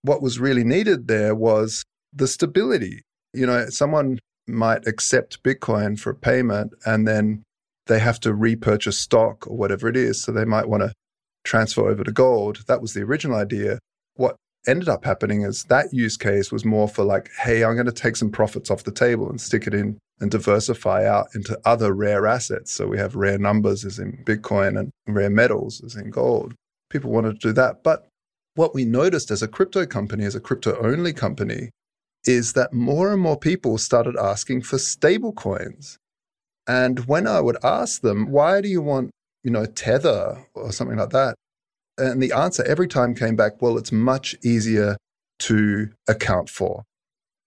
what 0.03 0.23
was 0.23 0.39
really 0.39 0.65
needed 0.65 1.09
there 1.09 1.35
was 1.35 1.85
the 2.13 2.29
stability. 2.29 3.03
You 3.33 3.47
know, 3.47 3.69
someone 3.69 4.19
might 4.47 4.87
accept 4.87 5.43
Bitcoin 5.43 5.99
for 5.99 6.11
a 6.11 6.15
payment 6.15 6.73
and 6.85 7.07
then 7.07 7.43
they 7.87 7.99
have 7.99 8.21
to 8.21 8.35
repurchase 8.35 8.99
stock 8.99 9.47
or 9.47 9.57
whatever 9.57 9.89
it 9.89 9.97
is. 9.97 10.23
So 10.23 10.33
they 10.33 10.45
might 10.45 10.69
want 10.69 10.83
to 10.83 10.93
transfer 11.45 11.89
over 11.89 12.05
to 12.05 12.13
gold. 12.13 12.65
That 12.67 12.81
was 12.81 12.95
the 12.95 13.03
original 13.03 13.37
idea. 13.37 13.79
What 14.15 14.37
ended 14.67 14.89
up 14.89 15.05
happening 15.05 15.43
is 15.43 15.65
that 15.65 15.93
use 15.93 16.17
case 16.17 16.51
was 16.51 16.65
more 16.65 16.89
for 16.89 17.05
like, 17.05 17.31
hey, 17.41 17.65
I'm 17.65 17.75
going 17.75 17.87
to 17.87 17.93
take 17.93 18.17
some 18.17 18.31
profits 18.31 18.71
off 18.71 18.85
the 18.85 18.93
table 18.93 19.29
and 19.29 19.41
stick 19.41 19.67
it 19.67 19.75
in 19.75 19.99
and 20.21 20.31
diversify 20.31 21.07
out 21.07 21.29
into 21.35 21.59
other 21.65 21.93
rare 21.93 22.27
assets. 22.27 22.73
So 22.73 22.87
we 22.87 22.99
have 22.99 23.15
rare 23.15 23.39
numbers 23.39 23.85
as 23.85 23.99
in 23.99 24.23
Bitcoin 24.25 24.79
and 24.79 24.91
rare 25.07 25.31
metals 25.31 25.83
as 25.85 25.95
in 25.95 26.11
gold. 26.11 26.55
People 26.91 27.11
wanted 27.11 27.41
to 27.41 27.49
do 27.49 27.53
that. 27.53 27.83
But 27.83 28.09
what 28.55 28.75
we 28.75 28.85
noticed 28.85 29.31
as 29.31 29.43
a 29.43 29.49
crypto 29.49 29.85
company, 29.85 30.25
as 30.25 30.35
a 30.35 30.41
crypto 30.41 30.79
only 30.81 31.13
company, 31.13 31.71
is 32.25 32.55
that 32.55 32.73
more 32.73 33.13
and 33.13 33.21
more 33.21 33.39
people 33.39 33.79
started 33.79 34.17
asking 34.17 34.63
for 34.63 34.79
stable 34.79 35.33
coins. 35.33 35.99
And 36.67 37.07
when 37.07 37.27
I 37.27 37.41
would 37.41 37.59
ask 37.63 38.01
them, 38.01 38.31
why 38.31 38.61
do 38.61 38.69
you 38.69 38.81
want, 38.81 39.11
you 39.45 39.51
know, 39.51 39.67
Tether 39.67 40.47
or 40.55 40.73
something 40.73 40.97
like 40.97 41.11
that? 41.11 41.37
And 41.99 42.23
the 42.23 42.33
answer 42.33 42.65
every 42.65 42.89
time 42.89 43.15
came 43.15 43.37
back, 43.37 43.63
well, 43.63 43.79
it's 43.79 43.93
much 43.93 44.35
easier 44.43 44.97
to 45.41 45.91
account 46.09 46.49
for. 46.51 46.83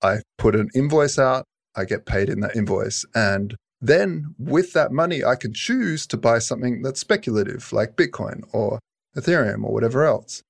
I 0.02 0.20
put 0.38 0.56
an 0.56 0.70
invoice 0.74 1.20
out, 1.20 1.44
I 1.76 1.86
get 1.86 2.06
paid 2.06 2.30
in 2.30 2.40
that 2.42 2.56
invoice. 2.56 3.06
And 3.16 3.56
then 3.82 4.36
with 4.38 4.74
that 4.74 4.92
money, 4.92 5.24
I 5.24 5.36
can 5.36 5.54
choose 5.54 6.06
to 6.08 6.18
buy 6.18 6.40
something 6.40 6.82
that's 6.82 7.00
speculative, 7.00 7.72
like 7.72 7.96
Bitcoin 7.96 8.44
or 8.52 8.80
Ethereum 9.16 9.64
or 9.64 9.74
whatever 9.74 10.06
else. 10.06 10.42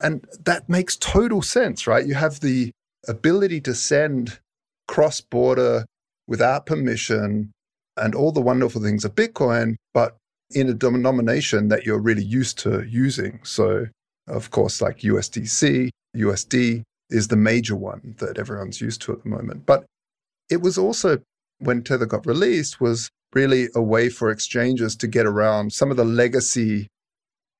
And 0.00 0.24
that 0.44 0.68
makes 0.68 0.96
total 0.96 1.42
sense, 1.42 1.86
right? 1.86 2.06
You 2.06 2.14
have 2.14 2.40
the 2.40 2.70
ability 3.08 3.60
to 3.62 3.74
send 3.74 4.38
cross 4.88 5.20
border 5.20 5.86
without 6.26 6.66
permission 6.66 7.52
and 7.96 8.14
all 8.14 8.32
the 8.32 8.40
wonderful 8.40 8.82
things 8.82 9.04
of 9.04 9.14
Bitcoin, 9.14 9.76
but 9.92 10.16
in 10.50 10.68
a 10.68 10.74
denomination 10.74 11.68
that 11.68 11.84
you're 11.84 12.00
really 12.00 12.24
used 12.24 12.58
to 12.58 12.82
using. 12.82 13.40
So, 13.42 13.86
of 14.28 14.50
course, 14.50 14.80
like 14.80 14.98
USDC, 14.98 15.90
USD 16.16 16.82
is 17.10 17.28
the 17.28 17.36
major 17.36 17.76
one 17.76 18.14
that 18.18 18.38
everyone's 18.38 18.80
used 18.80 19.02
to 19.02 19.12
at 19.12 19.22
the 19.22 19.28
moment. 19.28 19.66
But 19.66 19.84
it 20.52 20.60
was 20.60 20.76
also, 20.76 21.18
when 21.58 21.82
Tether 21.82 22.06
got 22.06 22.26
released, 22.26 22.80
was 22.80 23.10
really 23.32 23.68
a 23.74 23.82
way 23.82 24.10
for 24.10 24.30
exchanges 24.30 24.94
to 24.96 25.06
get 25.06 25.24
around 25.24 25.72
some 25.72 25.90
of 25.90 25.96
the 25.96 26.04
legacy. 26.04 26.88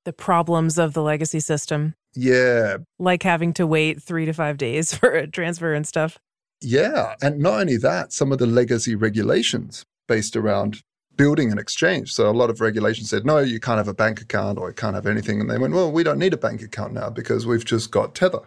The 0.04 0.12
problems 0.12 0.78
of 0.78 0.92
the 0.92 1.02
legacy 1.02 1.40
system. 1.40 1.94
Yeah. 2.14 2.78
Like 2.99 3.22
having 3.22 3.54
to 3.54 3.66
wait 3.66 4.02
three 4.02 4.26
to 4.26 4.34
five 4.34 4.58
days 4.58 4.94
for 4.99 5.11
a 5.12 5.26
transfer 5.26 5.72
and 5.72 5.87
stuff. 5.87 6.18
Yeah. 6.61 7.14
And 7.22 7.40
not 7.40 7.61
only 7.61 7.78
that, 7.78 8.12
some 8.12 8.30
of 8.30 8.38
the 8.38 8.46
legacy 8.46 8.94
regulations 8.94 9.84
based 10.06 10.37
around 10.37 10.82
building 11.16 11.50
an 11.50 11.58
exchange. 11.58 12.12
So 12.12 12.28
a 12.28 12.32
lot 12.32 12.50
of 12.50 12.61
regulations 12.61 13.08
said, 13.08 13.25
no, 13.25 13.38
you 13.38 13.58
can't 13.58 13.78
have 13.78 13.88
a 13.88 13.94
bank 13.94 14.20
account 14.20 14.58
or 14.58 14.68
you 14.68 14.75
can't 14.75 14.94
have 14.94 15.06
anything. 15.06 15.40
And 15.40 15.50
they 15.50 15.58
went, 15.58 15.75
well, 15.75 15.90
we 15.90 16.02
don't 16.02 16.18
need 16.18 16.34
a 16.34 16.38
bank 16.38 16.62
account 16.62 16.92
now 16.92 17.08
because 17.08 17.46
we've 17.46 17.64
just 17.64 17.90
got 17.90 18.14
Tether. 18.14 18.42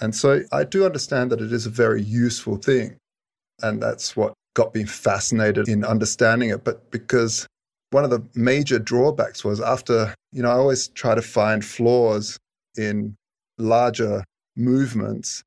And 0.00 0.14
so 0.14 0.42
I 0.52 0.64
do 0.64 0.84
understand 0.84 1.32
that 1.32 1.40
it 1.40 1.52
is 1.52 1.66
a 1.66 1.70
very 1.70 2.02
useful 2.02 2.56
thing. 2.56 2.98
And 3.62 3.82
that's 3.82 4.16
what 4.16 4.34
got 4.54 4.74
me 4.74 4.84
fascinated 4.84 5.68
in 5.68 5.84
understanding 5.84 6.50
it. 6.50 6.64
But 6.64 6.90
because 6.90 7.46
one 7.90 8.04
of 8.04 8.10
the 8.10 8.24
major 8.34 8.78
drawbacks 8.78 9.44
was 9.44 9.60
after, 9.60 10.14
you 10.32 10.42
know, 10.42 10.50
I 10.50 10.54
always 10.54 10.88
try 10.88 11.14
to 11.14 11.22
find 11.22 11.64
flaws 11.64 12.38
in 12.76 13.16
larger 13.58 14.24
movements. 14.56 15.42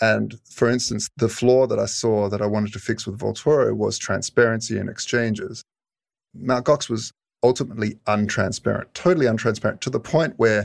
And 0.00 0.38
for 0.50 0.68
instance, 0.68 1.08
the 1.16 1.28
flaw 1.28 1.66
that 1.66 1.78
I 1.78 1.86
saw 1.86 2.28
that 2.28 2.42
I 2.42 2.46
wanted 2.46 2.72
to 2.72 2.78
fix 2.78 3.06
with 3.06 3.18
Vaultoro 3.18 3.76
was 3.76 3.98
transparency 3.98 4.78
in 4.78 4.88
exchanges. 4.88 5.62
Mt. 6.34 6.64
Gox 6.64 6.88
was 6.88 7.12
ultimately 7.42 7.98
untransparent, 8.06 8.86
totally 8.94 9.26
untransparent, 9.26 9.80
to 9.80 9.90
the 9.90 10.00
point 10.00 10.34
where 10.36 10.64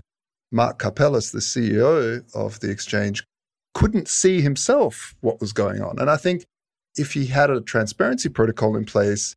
Mark 0.51 0.79
Karpelès, 0.79 1.31
the 1.31 1.39
CEO 1.39 2.23
of 2.33 2.59
the 2.61 2.71
exchange, 2.71 3.23
couldn't 3.73 4.07
see 4.07 4.41
himself 4.41 5.15
what 5.21 5.41
was 5.41 5.53
going 5.53 5.81
on. 5.81 5.99
And 5.99 6.09
I 6.09 6.17
think 6.17 6.45
if 6.97 7.13
he 7.13 7.27
had 7.27 7.49
a 7.49 7.61
transparency 7.61 8.29
protocol 8.29 8.75
in 8.75 8.85
place 8.85 9.35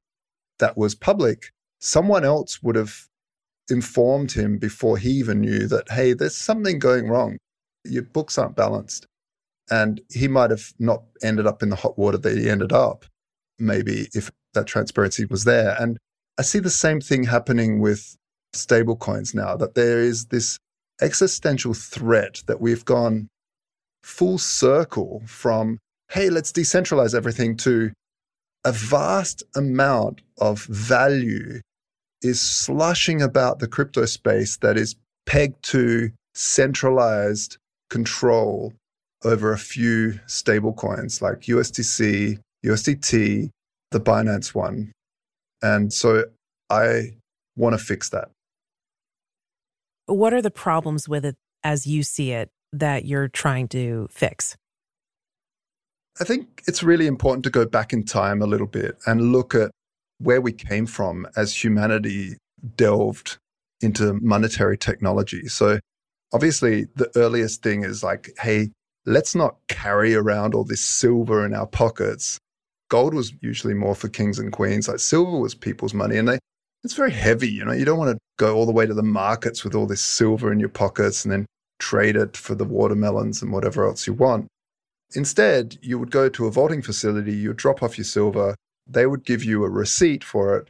that 0.58 0.76
was 0.76 0.94
public, 0.94 1.52
someone 1.80 2.24
else 2.24 2.62
would 2.62 2.76
have 2.76 3.06
informed 3.70 4.32
him 4.32 4.58
before 4.58 4.98
he 4.98 5.10
even 5.10 5.40
knew 5.40 5.66
that, 5.68 5.90
hey, 5.90 6.12
there's 6.12 6.36
something 6.36 6.78
going 6.78 7.08
wrong. 7.08 7.38
Your 7.84 8.02
books 8.02 8.36
aren't 8.38 8.56
balanced. 8.56 9.06
And 9.70 10.00
he 10.10 10.26
might 10.26 10.50
have 10.50 10.72
not 10.78 11.04
ended 11.22 11.46
up 11.46 11.62
in 11.62 11.68
the 11.68 11.76
hot 11.76 11.96
water 11.96 12.18
that 12.18 12.36
he 12.36 12.50
ended 12.50 12.72
up, 12.72 13.04
maybe 13.58 14.08
if 14.14 14.30
that 14.54 14.66
transparency 14.66 15.26
was 15.26 15.44
there. 15.44 15.76
And 15.78 15.96
I 16.38 16.42
see 16.42 16.58
the 16.58 16.70
same 16.70 17.00
thing 17.00 17.24
happening 17.24 17.80
with 17.80 18.16
stablecoins 18.54 19.34
now, 19.34 19.56
that 19.56 19.76
there 19.76 20.00
is 20.00 20.26
this 20.26 20.58
existential 21.00 21.72
threat 21.72 22.42
that 22.46 22.60
we've 22.60 22.84
gone 22.84 23.28
full 24.02 24.38
circle 24.38 25.22
from 25.26 25.78
hey, 26.10 26.28
let's 26.28 26.50
decentralize 26.50 27.14
everything 27.14 27.56
to 27.56 27.92
a 28.64 28.72
vast 28.72 29.42
amount 29.54 30.20
of 30.38 30.64
value 30.64 31.60
is 32.22 32.40
slushing 32.40 33.22
about 33.22 33.60
the 33.60 33.68
crypto 33.68 34.04
space 34.04 34.56
that 34.58 34.76
is 34.76 34.96
pegged 35.24 35.62
to 35.62 36.10
centralized 36.34 37.56
control 37.88 38.72
over 39.24 39.52
a 39.52 39.58
few 39.58 40.18
stable 40.26 40.72
coins 40.72 41.22
like 41.22 41.42
USDC, 41.42 42.38
USDT, 42.64 43.50
the 43.90 44.00
Binance 44.00 44.54
one. 44.54 44.92
And 45.62 45.92
so 45.92 46.24
I 46.68 47.12
want 47.56 47.78
to 47.78 47.84
fix 47.84 48.10
that. 48.10 48.30
What 50.06 50.34
are 50.34 50.42
the 50.42 50.50
problems 50.50 51.08
with 51.08 51.24
it 51.24 51.36
as 51.62 51.86
you 51.86 52.02
see 52.02 52.32
it 52.32 52.50
that 52.72 53.04
you're 53.04 53.28
trying 53.28 53.68
to 53.68 54.08
fix? 54.10 54.56
I 56.20 56.24
think 56.24 56.62
it's 56.68 56.82
really 56.82 57.06
important 57.06 57.44
to 57.44 57.50
go 57.50 57.64
back 57.64 57.94
in 57.94 58.04
time 58.04 58.42
a 58.42 58.46
little 58.46 58.66
bit 58.66 58.98
and 59.06 59.32
look 59.32 59.54
at 59.54 59.70
where 60.18 60.42
we 60.42 60.52
came 60.52 60.84
from 60.84 61.26
as 61.34 61.64
humanity 61.64 62.36
delved 62.76 63.38
into 63.80 64.12
monetary 64.20 64.76
technology. 64.76 65.48
So, 65.48 65.78
obviously, 66.34 66.88
the 66.94 67.10
earliest 67.16 67.62
thing 67.62 67.84
is 67.84 68.02
like, 68.04 68.34
hey, 68.38 68.68
let's 69.06 69.34
not 69.34 69.56
carry 69.68 70.14
around 70.14 70.54
all 70.54 70.64
this 70.64 70.84
silver 70.84 71.46
in 71.46 71.54
our 71.54 71.66
pockets. 71.66 72.38
Gold 72.90 73.14
was 73.14 73.32
usually 73.40 73.72
more 73.72 73.94
for 73.94 74.08
kings 74.08 74.38
and 74.38 74.52
queens. 74.52 74.88
Like 74.88 74.98
silver 74.98 75.38
was 75.38 75.54
people's 75.54 75.94
money, 75.94 76.18
and 76.18 76.28
they 76.28 76.38
it's 76.84 76.94
very 76.94 77.12
heavy. 77.12 77.48
You 77.48 77.64
know, 77.64 77.72
you 77.72 77.86
don't 77.86 77.98
want 77.98 78.10
to 78.10 78.18
go 78.38 78.56
all 78.56 78.66
the 78.66 78.72
way 78.72 78.84
to 78.84 78.94
the 78.94 79.02
markets 79.02 79.64
with 79.64 79.74
all 79.74 79.86
this 79.86 80.02
silver 80.02 80.52
in 80.52 80.60
your 80.60 80.68
pockets 80.68 81.24
and 81.24 81.32
then 81.32 81.46
trade 81.78 82.16
it 82.16 82.36
for 82.36 82.54
the 82.54 82.64
watermelons 82.64 83.40
and 83.40 83.52
whatever 83.52 83.86
else 83.86 84.06
you 84.06 84.12
want. 84.12 84.48
Instead, 85.14 85.78
you 85.82 85.98
would 85.98 86.10
go 86.10 86.28
to 86.28 86.46
a 86.46 86.50
vaulting 86.50 86.82
facility, 86.82 87.32
you 87.32 87.48
would 87.48 87.56
drop 87.56 87.82
off 87.82 87.98
your 87.98 88.04
silver, 88.04 88.54
they 88.86 89.06
would 89.06 89.24
give 89.24 89.44
you 89.44 89.64
a 89.64 89.68
receipt 89.70 90.22
for 90.22 90.56
it. 90.56 90.68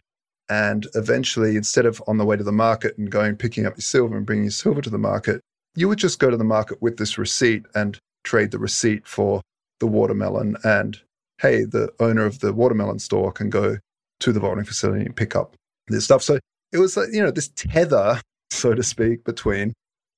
And 0.48 0.86
eventually, 0.94 1.56
instead 1.56 1.86
of 1.86 2.02
on 2.06 2.18
the 2.18 2.24
way 2.24 2.36
to 2.36 2.42
the 2.42 2.52
market 2.52 2.98
and 2.98 3.10
going 3.10 3.36
picking 3.36 3.66
up 3.66 3.76
your 3.76 3.82
silver 3.82 4.16
and 4.16 4.26
bringing 4.26 4.44
your 4.44 4.50
silver 4.50 4.80
to 4.80 4.90
the 4.90 4.98
market, 4.98 5.40
you 5.76 5.88
would 5.88 5.98
just 5.98 6.18
go 6.18 6.30
to 6.30 6.36
the 6.36 6.44
market 6.44 6.82
with 6.82 6.96
this 6.96 7.18
receipt 7.18 7.64
and 7.74 7.98
trade 8.24 8.50
the 8.50 8.58
receipt 8.58 9.06
for 9.06 9.40
the 9.78 9.86
watermelon. 9.86 10.56
And 10.64 10.98
hey, 11.40 11.64
the 11.64 11.92
owner 12.00 12.24
of 12.24 12.40
the 12.40 12.52
watermelon 12.52 12.98
store 12.98 13.30
can 13.30 13.48
go 13.48 13.78
to 14.20 14.32
the 14.32 14.40
vaulting 14.40 14.64
facility 14.64 15.04
and 15.04 15.14
pick 15.14 15.36
up 15.36 15.54
this 15.88 16.04
stuff. 16.04 16.22
So 16.22 16.38
it 16.72 16.78
was 16.78 16.96
like, 16.96 17.08
you 17.12 17.22
know, 17.22 17.30
this 17.30 17.48
tether, 17.54 18.20
so 18.50 18.74
to 18.74 18.82
speak, 18.82 19.24
between 19.24 19.72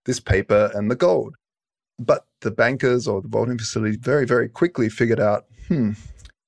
this 0.05 0.21
paper 0.21 0.71
and 0.75 0.91
the 0.91 0.97
gold. 0.97 1.35
But 2.05 2.25
the 2.41 2.51
bankers 2.51 3.07
or 3.07 3.23
the 3.23 3.29
vaulting 3.29 3.59
facility 3.59 3.97
very, 3.97 4.27
very 4.27 4.49
quickly 4.49 4.89
figured 4.89 5.21
out 5.21 5.47
hmm, 5.69 5.93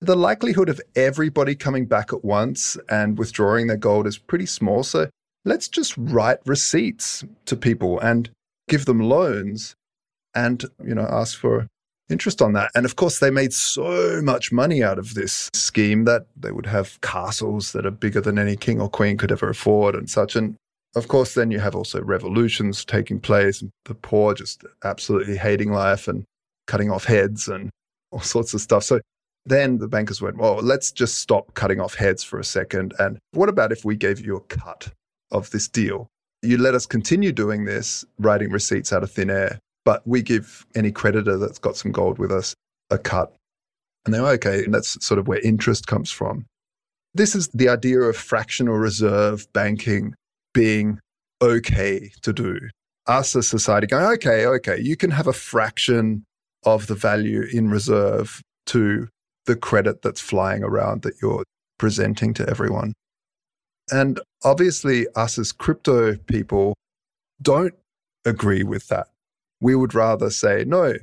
the 0.00 0.16
likelihood 0.16 0.68
of 0.68 0.80
everybody 0.96 1.54
coming 1.54 1.86
back 1.86 2.12
at 2.12 2.24
once 2.24 2.76
and 2.88 3.18
withdrawing 3.18 3.66
their 3.66 3.76
gold 3.76 4.06
is 4.06 4.18
pretty 4.18 4.46
small. 4.46 4.82
So 4.82 5.08
let's 5.44 5.68
just 5.68 5.94
write 5.96 6.38
receipts 6.46 7.24
to 7.46 7.56
people 7.56 7.98
and 8.00 8.30
give 8.68 8.84
them 8.84 9.00
loans 9.00 9.74
and, 10.34 10.64
you 10.84 10.94
know, 10.94 11.06
ask 11.08 11.38
for 11.38 11.68
interest 12.10 12.42
on 12.42 12.52
that. 12.52 12.70
And 12.74 12.84
of 12.84 12.96
course, 12.96 13.18
they 13.18 13.30
made 13.30 13.52
so 13.52 14.20
much 14.22 14.52
money 14.52 14.82
out 14.82 14.98
of 14.98 15.14
this 15.14 15.48
scheme 15.54 16.04
that 16.04 16.26
they 16.36 16.50
would 16.50 16.66
have 16.66 17.00
castles 17.00 17.72
that 17.72 17.86
are 17.86 17.90
bigger 17.90 18.20
than 18.20 18.38
any 18.38 18.56
king 18.56 18.80
or 18.80 18.88
queen 18.88 19.16
could 19.16 19.32
ever 19.32 19.48
afford 19.48 19.94
and 19.94 20.10
such. 20.10 20.36
And 20.36 20.56
of 20.94 21.08
course, 21.08 21.34
then 21.34 21.50
you 21.50 21.58
have 21.60 21.74
also 21.74 22.00
revolutions 22.02 22.84
taking 22.84 23.20
place, 23.20 23.60
and 23.60 23.70
the 23.84 23.94
poor 23.94 24.34
just 24.34 24.64
absolutely 24.84 25.36
hating 25.36 25.72
life 25.72 26.08
and 26.08 26.24
cutting 26.66 26.90
off 26.90 27.04
heads 27.04 27.48
and 27.48 27.70
all 28.10 28.20
sorts 28.34 28.54
of 28.54 28.60
stuff. 28.60 28.84
So 28.84 29.00
then 29.46 29.78
the 29.78 29.88
bankers 29.88 30.22
went, 30.22 30.38
well, 30.38 30.56
let's 30.56 30.90
just 30.90 31.18
stop 31.18 31.54
cutting 31.54 31.80
off 31.80 31.94
heads 31.94 32.24
for 32.24 32.38
a 32.38 32.44
second. 32.44 32.94
And 32.98 33.18
what 33.32 33.48
about 33.48 33.72
if 33.72 33.84
we 33.84 33.96
gave 33.96 34.24
you 34.24 34.36
a 34.36 34.40
cut 34.40 34.90
of 35.30 35.50
this 35.50 35.68
deal? 35.68 36.06
You 36.42 36.58
let 36.58 36.74
us 36.74 36.86
continue 36.86 37.32
doing 37.32 37.64
this, 37.64 38.04
writing 38.18 38.50
receipts 38.50 38.92
out 38.92 39.02
of 39.02 39.10
thin 39.10 39.30
air, 39.30 39.58
but 39.84 40.06
we 40.06 40.22
give 40.22 40.66
any 40.74 40.92
creditor 40.92 41.36
that's 41.36 41.58
got 41.58 41.76
some 41.76 41.92
gold 41.92 42.18
with 42.18 42.30
us 42.30 42.54
a 42.90 42.98
cut. 42.98 43.34
And 44.04 44.14
they're 44.14 44.26
okay, 44.26 44.64
and 44.64 44.72
that's 44.72 45.02
sort 45.04 45.18
of 45.18 45.28
where 45.28 45.40
interest 45.40 45.86
comes 45.86 46.10
from. 46.10 46.44
This 47.14 47.34
is 47.34 47.48
the 47.48 47.68
idea 47.68 48.00
of 48.00 48.16
fractional 48.16 48.76
reserve 48.76 49.50
banking 49.54 50.14
being 50.54 50.98
okay 51.42 52.10
to 52.22 52.32
do. 52.32 52.58
Us 53.06 53.36
as 53.36 53.46
society 53.46 53.86
going, 53.86 54.06
okay, 54.06 54.46
okay, 54.46 54.80
you 54.80 54.96
can 54.96 55.10
have 55.10 55.26
a 55.26 55.32
fraction 55.34 56.24
of 56.64 56.86
the 56.86 56.94
value 56.94 57.42
in 57.52 57.68
reserve 57.68 58.40
to 58.66 59.08
the 59.44 59.56
credit 59.56 60.00
that's 60.00 60.22
flying 60.22 60.64
around 60.64 61.02
that 61.02 61.14
you're 61.20 61.44
presenting 61.78 62.32
to 62.32 62.48
everyone. 62.48 62.94
And 63.92 64.18
obviously, 64.42 65.06
us 65.14 65.38
as 65.38 65.52
crypto 65.52 66.16
people 66.16 66.74
don't 67.42 67.74
agree 68.24 68.62
with 68.62 68.88
that. 68.88 69.08
We 69.60 69.74
would 69.74 69.92
rather 69.92 70.30
say, 70.30 70.64
no, 70.66 70.94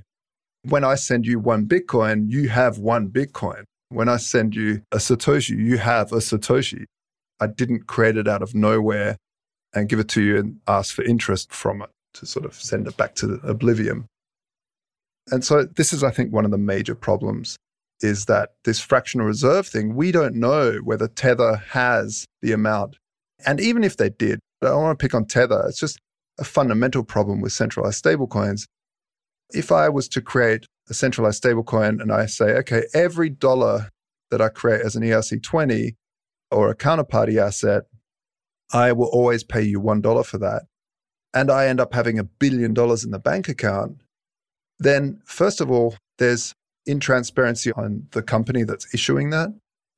when 0.64 0.84
I 0.84 0.96
send 0.96 1.28
you 1.28 1.40
one 1.40 1.68
Bitcoin, 1.68 2.32
you 2.32 2.50
have 2.50 2.80
one 2.80 3.10
Bitcoin. 3.10 3.64
When 3.90 4.10
I 4.10 4.18
send 4.18 4.56
you 4.56 4.82
a 4.92 4.98
Satoshi, 4.98 5.58
you 5.58 5.78
have 5.78 6.12
a 6.12 6.18
Satoshi. 6.18 6.86
I 7.40 7.48
didn't 7.48 7.88
create 7.88 8.18
it 8.18 8.28
out 8.28 8.42
of 8.42 8.56
nowhere 8.56 9.18
and 9.74 9.90
give 9.90 10.00
it 10.00 10.10
to 10.10 10.22
you 10.22 10.38
and 10.38 10.60
ask 10.68 10.94
for 10.94 11.04
interest 11.04 11.54
from 11.54 11.82
it 11.82 11.90
to 12.14 12.26
sort 12.26 12.46
of 12.46 12.54
send 12.54 12.88
it 12.88 12.98
back 12.98 13.16
to 13.16 13.40
oblivion. 13.44 14.06
And 15.32 15.46
so 15.46 15.64
this 15.64 15.94
is, 15.94 16.04
I 16.04 16.12
think, 16.12 16.34
one 16.34 16.46
of 16.46 16.52
the 16.52 16.58
major 16.58 16.96
problems 16.96 17.58
is 18.02 18.26
that 18.26 18.54
this 18.66 18.80
fractional 18.80 19.28
reserve 19.28 19.68
thing, 19.68 19.96
we 19.96 20.12
don't 20.12 20.36
know 20.36 20.80
whether 20.84 21.08
Tether 21.08 21.58
has 21.70 22.26
the 22.42 22.52
amount. 22.52 22.98
And 23.46 23.60
even 23.60 23.84
if 23.84 23.98
they 23.98 24.10
did, 24.10 24.40
I 24.62 24.68
don't 24.68 24.84
want 24.84 25.00
to 25.00 25.04
pick 25.04 25.14
on 25.14 25.26
Tether, 25.26 25.64
it's 25.68 25.80
just 25.80 26.00
a 26.40 26.44
fundamental 26.44 27.04
problem 27.04 27.42
with 27.42 27.54
centralized 27.54 28.04
stablecoins. 28.04 28.66
If 29.54 29.72
I 29.72 29.90
was 29.90 30.08
to 30.10 30.22
create 30.22 30.66
a 30.90 30.94
centralized 30.94 31.44
stablecoin 31.44 32.02
and 32.02 32.12
I 32.12 32.26
say, 32.26 32.54
okay, 32.58 32.84
every 32.94 33.30
dollar 33.30 33.90
that 34.32 34.42
I 34.42 34.50
create 34.50 34.82
as 34.82 34.96
an 34.96 35.04
ERC20 35.04 35.94
or 36.52 36.70
a 36.70 36.76
counterparty 36.76 37.38
asset, 37.38 37.84
I 38.74 38.92
will 38.92 39.08
always 39.08 39.44
pay 39.44 39.62
you 39.62 39.80
$1 39.82 40.26
for 40.26 40.38
that. 40.40 40.64
And 41.34 41.50
I 41.50 41.68
end 41.68 41.80
up 41.80 41.94
having 41.94 42.20
a 42.20 42.24
billion 42.24 42.74
dollars 42.74 43.04
in 43.04 43.12
the 43.12 43.20
bank 43.20 43.48
account. 43.48 44.02
Then, 44.80 45.22
first 45.26 45.62
of 45.62 45.72
all, 45.72 45.96
there's 46.18 46.54
intransparency 46.88 47.78
on 47.78 48.08
the 48.12 48.22
company 48.24 48.64
that's 48.64 48.94
issuing 48.94 49.30
that. 49.30 49.50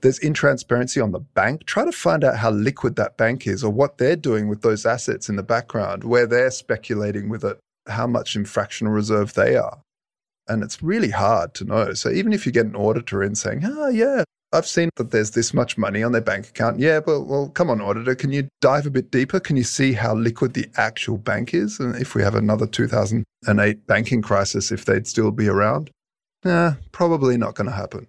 There's 0.02 0.20
intransparency 0.20 1.02
on 1.02 1.12
the 1.12 1.22
bank. 1.22 1.66
Try 1.66 1.86
to 1.86 1.92
find 1.92 2.24
out 2.24 2.38
how 2.38 2.52
liquid 2.52 2.98
that 2.98 3.18
bank 3.18 3.48
is 3.48 3.64
or 3.64 3.72
what 3.72 3.98
they're 3.98 4.18
doing 4.18 4.50
with 4.50 4.62
those 4.62 4.86
assets 4.86 5.30
in 5.30 5.38
the 5.38 5.44
background, 5.44 6.04
where 6.04 6.28
they're 6.28 6.52
speculating 6.52 7.30
with 7.30 7.44
it, 7.46 7.58
how 7.88 8.06
much 8.06 8.36
in 8.36 8.44
fractional 8.46 8.92
reserve 8.92 9.34
they 9.34 9.56
are. 9.56 9.80
And 10.48 10.62
it's 10.62 10.84
really 10.84 11.12
hard 11.12 11.54
to 11.56 11.64
know. 11.64 11.94
So 11.94 12.12
even 12.12 12.34
if 12.34 12.46
you 12.46 12.52
get 12.52 12.66
an 12.66 12.76
auditor 12.76 13.24
in 13.24 13.34
saying, 13.36 13.62
oh, 13.64 13.88
yeah, 13.88 14.26
I've 14.54 14.68
seen 14.68 14.92
that 14.98 15.10
there's 15.10 15.32
this 15.32 15.54
much 15.54 15.78
money 15.78 16.04
on 16.04 16.12
their 16.12 16.22
bank 16.22 16.48
account. 16.48 16.80
Yeah, 16.80 17.00
but 17.00 17.22
well, 17.22 17.50
come 17.50 17.72
on, 17.72 17.82
auditor, 17.82 18.14
can 18.14 18.32
you 18.32 18.48
dive 18.62 18.86
a 18.86 18.92
bit 18.92 19.10
deeper? 19.10 19.40
Can 19.40 19.58
you 19.58 19.64
see 19.64 19.94
how 19.94 20.14
liquid 20.14 20.54
the 20.54 20.70
actual 20.78 21.18
bank 21.18 21.56
is? 21.56 21.80
And 21.80 21.96
if 21.96 22.14
we 22.14 22.22
have 22.22 22.36
another 22.36 22.68
2008 22.68 23.88
banking 23.88 24.22
crisis, 24.22 24.72
if 24.72 24.86
they'd 24.86 25.08
still 25.08 25.32
be 25.32 25.48
around? 25.48 25.90
Nah, 26.46 26.74
probably 26.92 27.36
not 27.36 27.56
going 27.56 27.70
to 27.70 27.76
happen. 27.76 28.08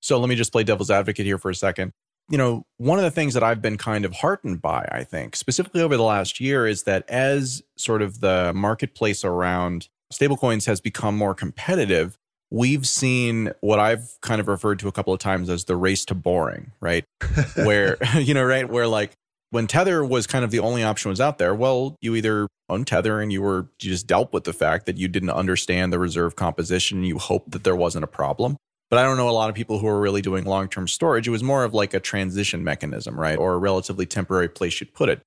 So 0.00 0.18
let 0.18 0.28
me 0.28 0.34
just 0.34 0.50
play 0.50 0.64
devil's 0.64 0.90
advocate 0.90 1.26
here 1.26 1.38
for 1.38 1.50
a 1.50 1.54
second. 1.54 1.92
You 2.28 2.38
know, 2.38 2.64
one 2.78 2.98
of 2.98 3.04
the 3.04 3.10
things 3.10 3.34
that 3.34 3.44
I've 3.44 3.62
been 3.62 3.78
kind 3.78 4.04
of 4.04 4.14
heartened 4.14 4.60
by, 4.60 4.88
I 4.90 5.04
think, 5.04 5.36
specifically 5.36 5.80
over 5.80 5.96
the 5.96 6.02
last 6.02 6.40
year, 6.40 6.66
is 6.66 6.82
that 6.84 7.08
as 7.08 7.62
sort 7.76 8.02
of 8.02 8.20
the 8.20 8.52
marketplace 8.52 9.24
around 9.24 9.88
stablecoins 10.12 10.66
has 10.66 10.80
become 10.80 11.16
more 11.16 11.34
competitive, 11.34 12.18
we've 12.52 12.86
seen 12.86 13.50
what 13.62 13.80
I've 13.80 14.14
kind 14.20 14.40
of 14.40 14.46
referred 14.46 14.78
to 14.80 14.88
a 14.88 14.92
couple 14.92 15.14
of 15.14 15.18
times 15.18 15.48
as 15.48 15.64
the 15.64 15.74
race 15.74 16.04
to 16.06 16.14
boring, 16.14 16.70
right? 16.80 17.04
where, 17.56 17.96
you 18.18 18.34
know, 18.34 18.44
right, 18.44 18.68
where 18.68 18.86
like 18.86 19.12
when 19.50 19.66
Tether 19.66 20.04
was 20.04 20.26
kind 20.26 20.44
of 20.44 20.50
the 20.50 20.58
only 20.58 20.82
option 20.82 21.08
was 21.08 21.20
out 21.20 21.38
there, 21.38 21.54
well, 21.54 21.96
you 22.02 22.14
either 22.14 22.46
untether 22.70 23.22
and 23.22 23.32
you 23.32 23.42
were 23.42 23.68
you 23.80 23.90
just 23.90 24.06
dealt 24.06 24.32
with 24.32 24.44
the 24.44 24.52
fact 24.52 24.86
that 24.86 24.98
you 24.98 25.08
didn't 25.08 25.30
understand 25.30 25.92
the 25.92 25.98
reserve 25.98 26.36
composition. 26.36 27.04
You 27.04 27.18
hoped 27.18 27.50
that 27.52 27.64
there 27.64 27.76
wasn't 27.76 28.04
a 28.04 28.08
problem. 28.08 28.56
But 28.90 28.98
I 28.98 29.04
don't 29.04 29.16
know 29.16 29.30
a 29.30 29.32
lot 29.32 29.48
of 29.48 29.56
people 29.56 29.78
who 29.78 29.86
are 29.86 29.98
really 29.98 30.20
doing 30.20 30.44
long 30.44 30.68
term 30.68 30.86
storage. 30.86 31.26
It 31.26 31.30
was 31.30 31.42
more 31.42 31.64
of 31.64 31.72
like 31.72 31.94
a 31.94 32.00
transition 32.00 32.62
mechanism, 32.62 33.18
right? 33.18 33.38
Or 33.38 33.54
a 33.54 33.58
relatively 33.58 34.04
temporary 34.04 34.48
place 34.48 34.78
you'd 34.80 34.92
put 34.92 35.08
it. 35.08 35.22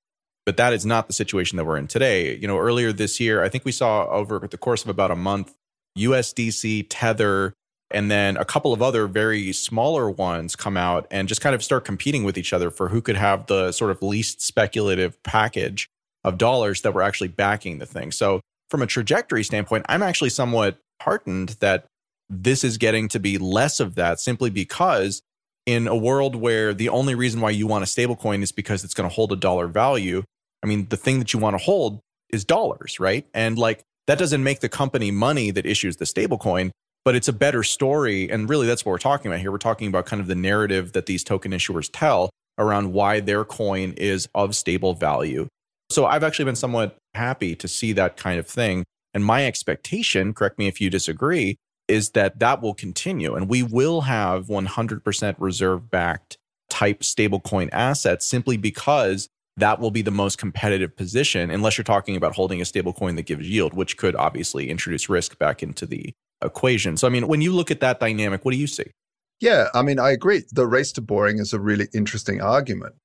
But 0.45 0.57
that 0.57 0.73
is 0.73 0.85
not 0.85 1.07
the 1.07 1.13
situation 1.13 1.57
that 1.57 1.65
we're 1.65 1.77
in 1.77 1.87
today. 1.87 2.35
You 2.35 2.47
know, 2.47 2.59
earlier 2.59 2.93
this 2.93 3.19
year, 3.19 3.43
I 3.43 3.49
think 3.49 3.65
we 3.65 3.71
saw 3.71 4.05
over 4.09 4.47
the 4.47 4.57
course 4.59 4.83
of 4.83 4.89
about 4.89 5.09
a 5.09 5.15
month, 5.15 5.55
USDC, 5.97 6.87
Tether, 6.89 7.53
and 7.91 8.09
then 8.09 8.37
a 8.37 8.45
couple 8.45 8.73
of 8.73 8.81
other 8.81 9.07
very 9.07 9.53
smaller 9.53 10.09
ones 10.09 10.55
come 10.55 10.75
out 10.75 11.07
and 11.11 11.27
just 11.27 11.41
kind 11.41 11.55
of 11.55 11.63
start 11.63 11.85
competing 11.85 12.23
with 12.23 12.37
each 12.37 12.51
other 12.53 12.69
for 12.69 12.89
who 12.89 13.01
could 13.01 13.15
have 13.15 13.45
the 13.47 13.71
sort 13.71 13.91
of 13.91 14.01
least 14.01 14.41
speculative 14.41 15.21
package 15.23 15.87
of 16.23 16.37
dollars 16.37 16.81
that 16.81 16.93
were 16.93 17.03
actually 17.03 17.27
backing 17.27 17.77
the 17.77 17.85
thing. 17.85 18.11
So, 18.11 18.41
from 18.69 18.81
a 18.81 18.87
trajectory 18.87 19.43
standpoint, 19.43 19.85
I'm 19.87 20.01
actually 20.01 20.31
somewhat 20.31 20.79
heartened 21.01 21.49
that 21.59 21.85
this 22.29 22.63
is 22.63 22.77
getting 22.77 23.07
to 23.09 23.19
be 23.19 23.37
less 23.37 23.79
of 23.79 23.95
that 23.95 24.19
simply 24.19 24.49
because 24.49 25.21
in 25.67 25.87
a 25.87 25.95
world 25.95 26.35
where 26.35 26.73
the 26.73 26.89
only 26.89 27.13
reason 27.13 27.41
why 27.41 27.51
you 27.51 27.67
want 27.67 27.83
a 27.83 27.87
stablecoin 27.87 28.41
is 28.41 28.51
because 28.51 28.83
it's 28.83 28.93
going 28.93 29.07
to 29.07 29.15
hold 29.15 29.31
a 29.31 29.35
dollar 29.35 29.67
value, 29.67 30.23
I 30.63 30.67
mean, 30.67 30.87
the 30.89 30.97
thing 30.97 31.19
that 31.19 31.33
you 31.33 31.39
want 31.39 31.57
to 31.57 31.63
hold 31.63 31.99
is 32.29 32.43
dollars, 32.43 32.99
right? 32.99 33.25
And 33.33 33.57
like 33.57 33.83
that 34.07 34.17
doesn't 34.17 34.43
make 34.43 34.59
the 34.59 34.69
company 34.69 35.11
money 35.11 35.51
that 35.51 35.65
issues 35.65 35.97
the 35.97 36.05
stablecoin 36.05 36.71
but 37.05 37.15
it's 37.15 37.27
a 37.27 37.33
better 37.33 37.63
story. 37.63 38.29
And 38.29 38.49
really, 38.49 38.67
that's 38.67 38.83
what 38.83 38.91
we're 38.91 38.97
talking 38.97 39.31
about 39.31 39.39
here. 39.39 39.51
We're 39.51 39.59
talking 39.59 39.87
about 39.87 40.07
kind 40.07 40.19
of 40.19 40.27
the 40.27 40.35
narrative 40.35 40.91
that 40.93 41.05
these 41.05 41.23
token 41.23 41.51
issuers 41.51 41.89
tell 41.93 42.31
around 42.57 42.91
why 42.91 43.19
their 43.19 43.45
coin 43.45 43.93
is 43.95 44.27
of 44.33 44.55
stable 44.55 44.95
value. 44.95 45.47
So 45.91 46.07
I've 46.07 46.23
actually 46.23 46.45
been 46.45 46.55
somewhat 46.55 46.97
happy 47.13 47.55
to 47.55 47.67
see 47.67 47.93
that 47.93 48.17
kind 48.17 48.39
of 48.39 48.47
thing. 48.47 48.83
And 49.13 49.23
my 49.23 49.45
expectation, 49.45 50.33
correct 50.33 50.57
me 50.57 50.67
if 50.67 50.81
you 50.81 50.89
disagree, 50.89 51.57
is 51.87 52.09
that 52.11 52.39
that 52.39 52.61
will 52.61 52.73
continue 52.73 53.35
and 53.35 53.47
we 53.47 53.61
will 53.61 54.01
have 54.01 54.47
100% 54.47 55.35
reserve 55.37 55.91
backed 55.91 56.37
type 56.71 57.01
stablecoin 57.01 57.69
assets 57.71 58.25
simply 58.25 58.57
because 58.57 59.29
that 59.57 59.79
will 59.79 59.91
be 59.91 60.01
the 60.01 60.11
most 60.11 60.37
competitive 60.37 60.95
position 60.95 61.49
unless 61.49 61.77
you're 61.77 61.83
talking 61.83 62.15
about 62.15 62.35
holding 62.35 62.59
a 62.61 62.63
stablecoin 62.63 63.15
that 63.15 63.25
gives 63.25 63.49
yield 63.49 63.73
which 63.73 63.97
could 63.97 64.15
obviously 64.15 64.69
introduce 64.69 65.09
risk 65.09 65.37
back 65.39 65.63
into 65.63 65.85
the 65.85 66.13
equation. 66.43 66.97
So, 66.97 67.07
I 67.07 67.09
mean, 67.09 67.27
when 67.27 67.41
you 67.41 67.53
look 67.53 67.71
at 67.71 67.79
that 67.79 67.99
dynamic, 67.99 68.43
what 68.43 68.51
do 68.51 68.57
you 68.57 68.67
see? 68.67 68.91
Yeah, 69.39 69.67
I 69.73 69.81
mean, 69.81 69.99
I 69.99 70.11
agree. 70.11 70.43
The 70.51 70.67
race 70.67 70.91
to 70.93 71.01
boring 71.01 71.39
is 71.39 71.53
a 71.53 71.59
really 71.59 71.87
interesting 71.93 72.41
argument. 72.41 72.95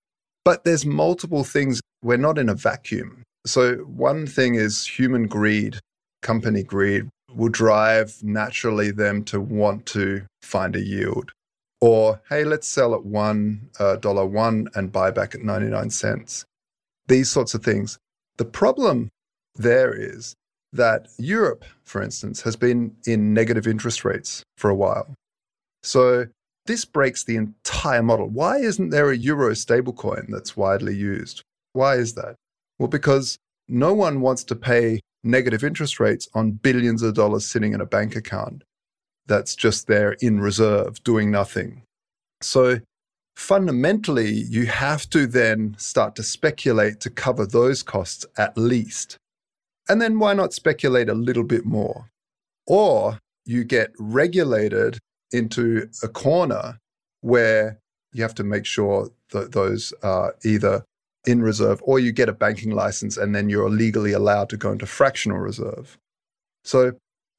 But 0.45 0.65
there's 0.65 0.87
multiple 0.87 1.45
things. 1.45 1.81
We're 2.03 2.17
not 2.17 2.39
in 2.39 2.49
a 2.49 2.55
vacuum. 2.55 3.23
So, 3.47 3.77
one 3.77 4.27
thing 4.27 4.55
is 4.55 4.87
human 4.87 5.27
greed, 5.27 5.79
company 6.23 6.63
greed 6.63 7.09
will 7.35 7.49
drive 7.49 8.17
naturally 8.23 8.91
them 8.91 9.25
to 9.25 9.41
want 9.41 9.87
to 9.87 10.23
find 10.43 10.77
a 10.77 10.81
yield. 10.81 11.33
Or, 11.81 12.21
hey, 12.29 12.45
let's 12.45 12.69
sell 12.69 12.95
at 12.95 13.05
one 13.05 13.71
uh, 13.79 13.97
one 13.97 14.69
and 14.75 14.93
buy 14.93 15.11
back 15.11 15.35
at 15.35 15.43
99 15.43 15.91
cents. 15.91 16.45
These 17.09 17.31
sorts 17.31 17.55
of 17.55 17.65
things. 17.65 17.99
The 18.37 18.45
problem 18.45 19.09
there 19.57 19.93
is 19.93 20.35
that 20.73 21.09
Europe, 21.19 21.65
for 21.85 22.03
instance, 22.03 22.43
has 22.43 22.57
been 22.57 22.95
in 23.07 23.35
negative 23.35 23.67
interest 23.67 24.05
rates 24.05 24.45
for 24.57 24.71
a 24.71 24.75
while. 24.75 25.15
So 25.83 26.27
this 26.67 26.85
breaks 26.85 27.25
the 27.25 27.37
entire 27.37 28.03
model. 28.03 28.29
Why 28.29 28.59
isn't 28.59 28.91
there 28.91 29.11
a 29.11 29.17
euro 29.17 29.53
stablecoin 29.53 30.27
that's 30.29 30.57
widely 30.57 30.95
used? 30.95 31.43
Why 31.73 31.97
is 31.97 32.15
that? 32.15 32.37
Well, 32.79 32.89
because 32.89 33.39
no 33.69 33.95
one 33.95 34.21
wants 34.21 34.45
to 34.45 34.57
pay 34.57 35.01
negative 35.25 35.65
interest 35.65 36.01
rates 36.01 36.29
on 36.35 36.53
billions 36.53 37.03
of 37.03 37.15
dollars 37.15 37.47
sitting 37.47 37.73
in 37.73 37.81
a 37.81 37.87
bank 37.87 38.17
account 38.17 38.63
that's 39.27 39.55
just 39.55 39.87
there 39.87 40.13
in 40.21 40.41
reserve 40.41 41.03
doing 41.05 41.31
nothing. 41.31 41.83
So 42.43 42.81
fundamentally, 43.37 44.31
you 44.31 44.67
have 44.67 45.09
to 45.11 45.27
then 45.27 45.75
start 45.79 46.17
to 46.17 46.23
speculate 46.23 47.01
to 47.01 47.11
cover 47.11 47.47
those 47.47 47.83
costs 47.83 48.27
at 48.37 48.57
least. 48.57 49.17
And 49.89 50.01
then 50.01 50.19
why 50.19 50.35
not 50.35 50.53
speculate 50.53 51.09
a 51.09 51.15
little 51.15 51.45
bit 51.45 51.65
more? 51.65 52.11
Or 52.67 53.19
you 53.45 53.65
get 53.65 53.93
regulated 53.99 54.99
into 55.33 55.89
a 56.03 56.09
corner 56.09 56.79
where 57.21 57.79
you 58.13 58.23
have 58.23 58.35
to 58.37 58.45
make 58.45 58.67
sure 58.67 59.11
that 59.31 59.53
those 59.53 59.93
are 60.03 60.35
either 60.45 60.85
in 61.27 61.43
reserve 61.43 61.81
or 61.85 61.99
you 61.99 62.13
get 62.13 62.29
a 62.29 62.33
banking 62.33 62.71
license 62.71 63.17
and 63.17 63.35
then 63.35 63.49
you're 63.49 63.71
legally 63.71 64.13
allowed 64.13 64.49
to 64.49 64.57
go 64.57 64.73
into 64.73 64.87
fractional 64.87 65.39
reserve. 65.39 65.97
So 66.65 66.93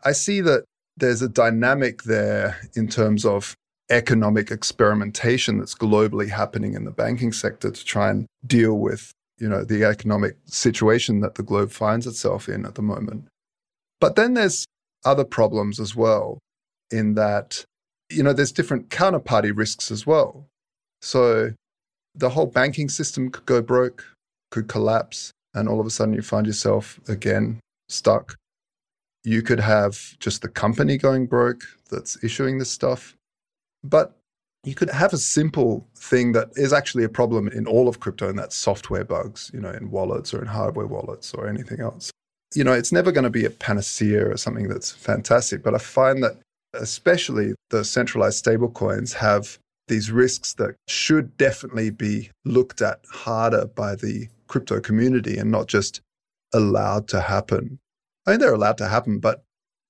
I 0.04 0.12
see 0.12 0.42
that 0.42 0.66
there's 0.98 1.22
a 1.22 1.30
dynamic 1.30 2.04
there 2.04 2.60
in 2.76 2.88
terms 2.88 3.26
of 3.26 3.56
economic 3.90 4.52
experimentation 4.52 5.58
that's 5.58 5.76
globally 5.76 6.30
happening 6.30 6.74
in 6.74 6.86
the 6.86 6.92
banking 6.92 7.32
sector 7.32 7.72
to 7.72 7.86
try 7.86 8.10
and 8.10 8.26
deal 8.48 8.76
with 8.76 9.14
you 9.42 9.50
know, 9.50 9.64
the 9.64 9.84
economic 9.84 10.38
situation 10.46 11.20
that 11.22 11.34
the 11.34 11.42
globe 11.42 11.72
finds 11.72 12.06
itself 12.06 12.48
in 12.48 12.64
at 12.64 12.76
the 12.76 12.82
moment. 12.84 13.28
But 14.00 14.16
then 14.16 14.36
there's 14.36 14.66
other 15.04 15.26
problems 15.26 15.80
as 15.80 15.96
well. 15.96 16.40
in 16.92 17.16
that, 17.16 17.64
you 18.10 18.22
know, 18.22 18.34
there's 18.34 18.52
different 18.52 18.90
counterparty 18.90 19.56
risks 19.56 19.92
as 19.92 20.06
well. 20.06 20.46
So 21.02 21.54
the 22.14 22.30
whole 22.30 22.48
banking 22.48 22.90
system 22.90 23.32
could 23.32 23.46
go 23.46 23.62
broke, 23.62 24.04
could 24.52 24.68
collapse, 24.68 25.32
and 25.54 25.70
all 25.70 25.80
of 25.80 25.86
a 25.86 25.90
sudden 25.90 26.14
you 26.14 26.22
find 26.22 26.46
yourself 26.46 27.00
again 27.08 27.62
stuck. 27.88 28.36
You 29.24 29.42
could 29.42 29.60
have 29.60 30.18
just 30.20 30.42
the 30.42 30.48
company 30.48 30.98
going 30.98 31.28
broke 31.28 31.64
that's 31.90 32.22
issuing 32.24 32.58
this 32.58 32.72
stuff. 32.72 33.16
But 33.84 34.18
you 34.64 34.76
could 34.76 34.90
have 34.90 35.14
a 35.14 35.18
simple 35.18 35.88
thing 35.96 36.34
that 36.34 36.50
is 36.56 36.72
actually 36.72 37.04
a 37.04 37.10
problem 37.10 37.48
in 37.48 37.66
all 37.66 37.88
of 37.88 38.00
crypto, 38.00 38.30
and 38.30 38.38
that's 38.38 38.56
software 38.56 39.04
bugs, 39.04 39.50
you 39.54 39.60
know, 39.60 39.72
in 39.72 39.90
wallets 39.90 40.34
or 40.34 40.42
in 40.42 40.48
hardware 40.48 40.88
wallets 40.88 41.34
or 41.34 41.48
anything 41.48 41.82
else. 41.82 42.12
You 42.54 42.64
know, 42.64 42.74
it's 42.74 42.92
never 42.92 43.12
going 43.12 43.24
to 43.24 43.30
be 43.30 43.46
a 43.46 43.50
panacea 43.50 44.28
or 44.28 44.38
something 44.38 44.68
that's 44.68 44.92
fantastic, 44.92 45.64
but 45.64 45.74
I 45.74 45.80
find 45.80 46.24
that 46.24 46.38
especially 46.74 47.54
the 47.70 47.84
centralized 47.84 48.44
stablecoins 48.44 49.14
have 49.14 49.58
these 49.88 50.12
risks 50.12 50.54
that 50.54 50.76
should 50.88 51.36
definitely 51.38 51.90
be 51.90 52.30
looked 52.46 52.82
at 52.82 53.02
harder 53.12 53.66
by 53.66 53.96
the 53.96 54.28
crypto 54.48 54.80
community 54.80 55.38
and 55.38 55.52
not 55.52 55.68
just 55.68 56.02
allowed 56.54 57.08
to 57.10 57.22
happen. 57.22 57.80
I 58.26 58.32
mean, 58.32 58.40
they're 58.40 58.54
allowed 58.54 58.78
to 58.80 58.88
happen, 58.88 59.20
but 59.20 59.44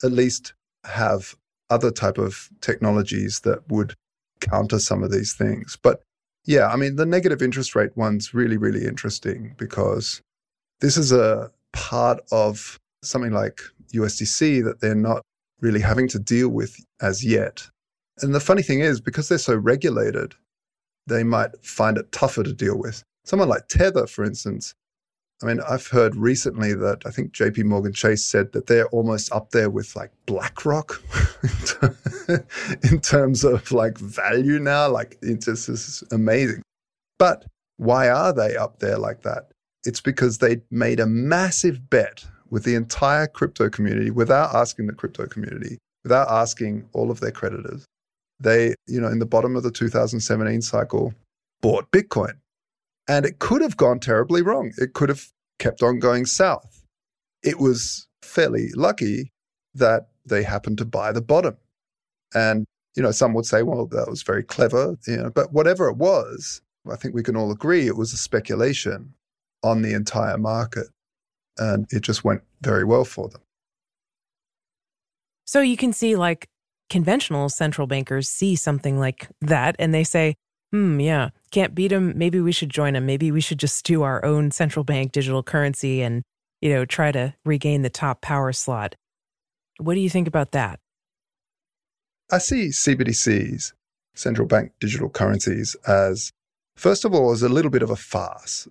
at 0.03 0.11
least 0.11 0.53
have 0.85 1.35
other 1.69 1.91
type 1.91 2.17
of 2.17 2.49
technologies 2.61 3.41
that 3.41 3.67
would 3.69 3.93
counter 4.39 4.79
some 4.79 5.03
of 5.03 5.11
these 5.11 5.33
things. 5.33 5.77
But 5.81 6.01
yeah, 6.45 6.67
I 6.67 6.75
mean, 6.75 6.95
the 6.95 7.05
negative 7.05 7.41
interest 7.41 7.75
rate 7.75 7.95
one's 7.95 8.33
really, 8.33 8.57
really 8.57 8.85
interesting 8.85 9.55
because 9.57 10.21
this 10.79 10.97
is 10.97 11.11
a 11.11 11.51
part 11.73 12.19
of 12.31 12.79
something 13.03 13.31
like 13.31 13.61
USDC 13.93 14.63
that 14.63 14.81
they're 14.81 14.95
not 14.95 15.21
really 15.59 15.79
having 15.79 16.07
to 16.09 16.19
deal 16.19 16.49
with 16.49 16.75
as 17.01 17.23
yet. 17.23 17.67
And 18.21 18.33
the 18.33 18.39
funny 18.39 18.61
thing 18.61 18.79
is, 18.81 18.99
because 18.99 19.29
they're 19.29 19.37
so 19.37 19.55
regulated, 19.55 20.33
they 21.07 21.23
might 21.23 21.51
find 21.63 21.97
it 21.97 22.11
tougher 22.11 22.43
to 22.43 22.53
deal 22.53 22.77
with. 22.77 23.03
Someone 23.23 23.49
like 23.49 23.67
Tether, 23.67 24.07
for 24.07 24.23
instance, 24.23 24.73
I 25.41 25.47
mean, 25.47 25.59
I've 25.67 25.87
heard 25.87 26.15
recently 26.15 26.73
that 26.75 27.03
I 27.05 27.09
think 27.09 27.33
JP 27.33 27.65
Morgan 27.65 27.93
Chase 27.93 28.23
said 28.23 28.51
that 28.51 28.67
they're 28.67 28.87
almost 28.89 29.31
up 29.31 29.51
there 29.51 29.69
with 29.69 29.95
like 29.95 30.11
BlackRock 30.27 31.01
in 32.83 32.99
terms 33.01 33.43
of 33.43 33.71
like 33.71 33.97
value 33.97 34.59
now. 34.59 34.89
Like 34.89 35.17
it's 35.21 35.45
just 35.45 35.67
is 35.67 36.03
amazing. 36.11 36.61
But 37.17 37.45
why 37.77 38.09
are 38.09 38.33
they 38.33 38.55
up 38.55 38.79
there 38.79 38.97
like 38.97 39.23
that? 39.23 39.51
It's 39.83 40.01
because 40.01 40.37
they 40.37 40.61
made 40.69 40.99
a 40.99 41.07
massive 41.07 41.89
bet 41.89 42.23
with 42.51 42.63
the 42.63 42.75
entire 42.75 43.25
crypto 43.25 43.69
community 43.69 44.11
without 44.11 44.53
asking 44.53 44.87
the 44.87 44.93
crypto 44.93 45.25
community, 45.25 45.79
without 46.03 46.29
asking 46.29 46.87
all 46.93 47.09
of 47.09 47.19
their 47.19 47.31
creditors. 47.31 47.85
They, 48.39 48.75
you 48.87 49.01
know, 49.01 49.07
in 49.07 49.19
the 49.19 49.25
bottom 49.25 49.55
of 49.55 49.63
the 49.63 49.71
2017 49.71 50.61
cycle, 50.61 51.13
bought 51.61 51.89
Bitcoin. 51.91 52.33
And 53.07 53.25
it 53.25 53.39
could 53.39 53.61
have 53.61 53.77
gone 53.77 53.99
terribly 53.99 54.41
wrong. 54.41 54.71
It 54.77 54.93
could 54.93 55.09
have 55.09 55.27
kept 55.59 55.83
on 55.83 55.99
going 55.99 56.25
south. 56.25 56.83
It 57.43 57.59
was 57.59 58.07
fairly 58.21 58.69
lucky 58.75 59.31
that 59.73 60.09
they 60.25 60.43
happened 60.43 60.77
to 60.77 60.85
buy 60.85 61.11
the 61.11 61.21
bottom. 61.21 61.57
And, 62.33 62.65
you 62.95 63.03
know, 63.03 63.11
some 63.11 63.33
would 63.33 63.45
say, 63.45 63.63
well, 63.63 63.87
that 63.87 64.09
was 64.09 64.23
very 64.23 64.43
clever, 64.43 64.97
you 65.07 65.17
know, 65.17 65.29
but 65.29 65.51
whatever 65.51 65.87
it 65.89 65.97
was, 65.97 66.61
I 66.89 66.95
think 66.95 67.13
we 67.13 67.23
can 67.23 67.35
all 67.35 67.51
agree 67.51 67.87
it 67.87 67.97
was 67.97 68.13
a 68.13 68.17
speculation 68.17 69.13
on 69.63 69.81
the 69.81 69.93
entire 69.93 70.37
market. 70.37 70.87
And 71.57 71.85
it 71.89 72.01
just 72.01 72.23
went 72.23 72.41
very 72.61 72.83
well 72.83 73.05
for 73.05 73.27
them. 73.29 73.41
So 75.45 75.59
you 75.61 75.75
can 75.75 75.91
see, 75.91 76.15
like, 76.15 76.47
conventional 76.89 77.49
central 77.49 77.87
bankers 77.87 78.29
see 78.29 78.55
something 78.55 78.99
like 78.99 79.27
that 79.41 79.75
and 79.79 79.93
they 79.93 80.03
say, 80.03 80.35
hmm, 80.71 80.99
yeah, 80.99 81.29
can't 81.51 81.75
beat 81.75 81.89
them. 81.89 82.17
Maybe 82.17 82.39
we 82.39 82.51
should 82.51 82.69
join 82.69 82.93
them. 82.93 83.05
Maybe 83.05 83.31
we 83.31 83.41
should 83.41 83.59
just 83.59 83.85
do 83.85 84.03
our 84.03 84.23
own 84.23 84.51
central 84.51 84.83
bank 84.83 85.11
digital 85.11 85.43
currency 85.43 86.01
and, 86.01 86.23
you 86.61 86.69
know, 86.69 86.85
try 86.85 87.11
to 87.11 87.33
regain 87.45 87.81
the 87.81 87.89
top 87.89 88.21
power 88.21 88.51
slot. 88.53 88.95
What 89.79 89.95
do 89.95 89.99
you 89.99 90.09
think 90.09 90.27
about 90.27 90.51
that? 90.51 90.79
I 92.31 92.37
see 92.37 92.67
CBDCs, 92.69 93.73
central 94.15 94.47
bank 94.47 94.71
digital 94.79 95.09
currencies, 95.09 95.75
as, 95.85 96.31
first 96.77 97.03
of 97.03 97.13
all, 97.13 97.31
as 97.31 97.43
a 97.43 97.49
little 97.49 97.71
bit 97.71 97.81
of 97.81 97.89
a 97.89 97.95
farce. 97.95 98.67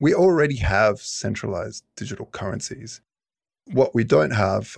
We 0.00 0.14
already 0.14 0.56
have 0.56 0.98
centralized 1.00 1.84
digital 1.96 2.26
currencies. 2.26 3.00
What 3.66 3.94
we 3.94 4.04
don't 4.04 4.32
have, 4.32 4.76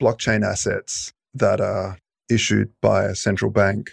blockchain 0.00 0.44
assets 0.44 1.12
that 1.34 1.60
are 1.60 1.98
issued 2.30 2.70
by 2.80 3.04
a 3.04 3.14
central 3.14 3.50
bank, 3.50 3.92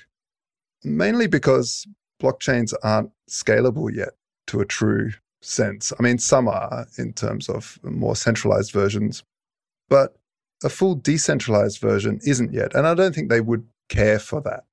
mainly 0.84 1.27
because 1.27 1.88
blockchains 2.21 2.73
aren't 2.84 3.12
scalable 3.29 3.93
yet 3.93 4.10
to 4.47 4.60
a 4.60 4.65
true 4.65 5.12
sense. 5.41 5.91
I 5.97 6.03
mean, 6.03 6.17
some 6.17 6.47
are 6.47 6.88
in 6.97 7.13
terms 7.13 7.49
of 7.49 7.79
more 7.84 8.15
centralized 8.15 8.71
versions, 8.71 9.23
but 9.89 10.15
a 10.63 10.69
full 10.69 10.95
decentralized 10.95 11.79
version 11.79 12.19
isn't 12.25 12.53
yet. 12.53 12.75
And 12.75 12.88
I 12.88 12.93
don't 12.93 13.15
think 13.15 13.29
they 13.29 13.41
would 13.41 13.65
care 13.89 14.19
for 14.19 14.41
that. 14.41 14.63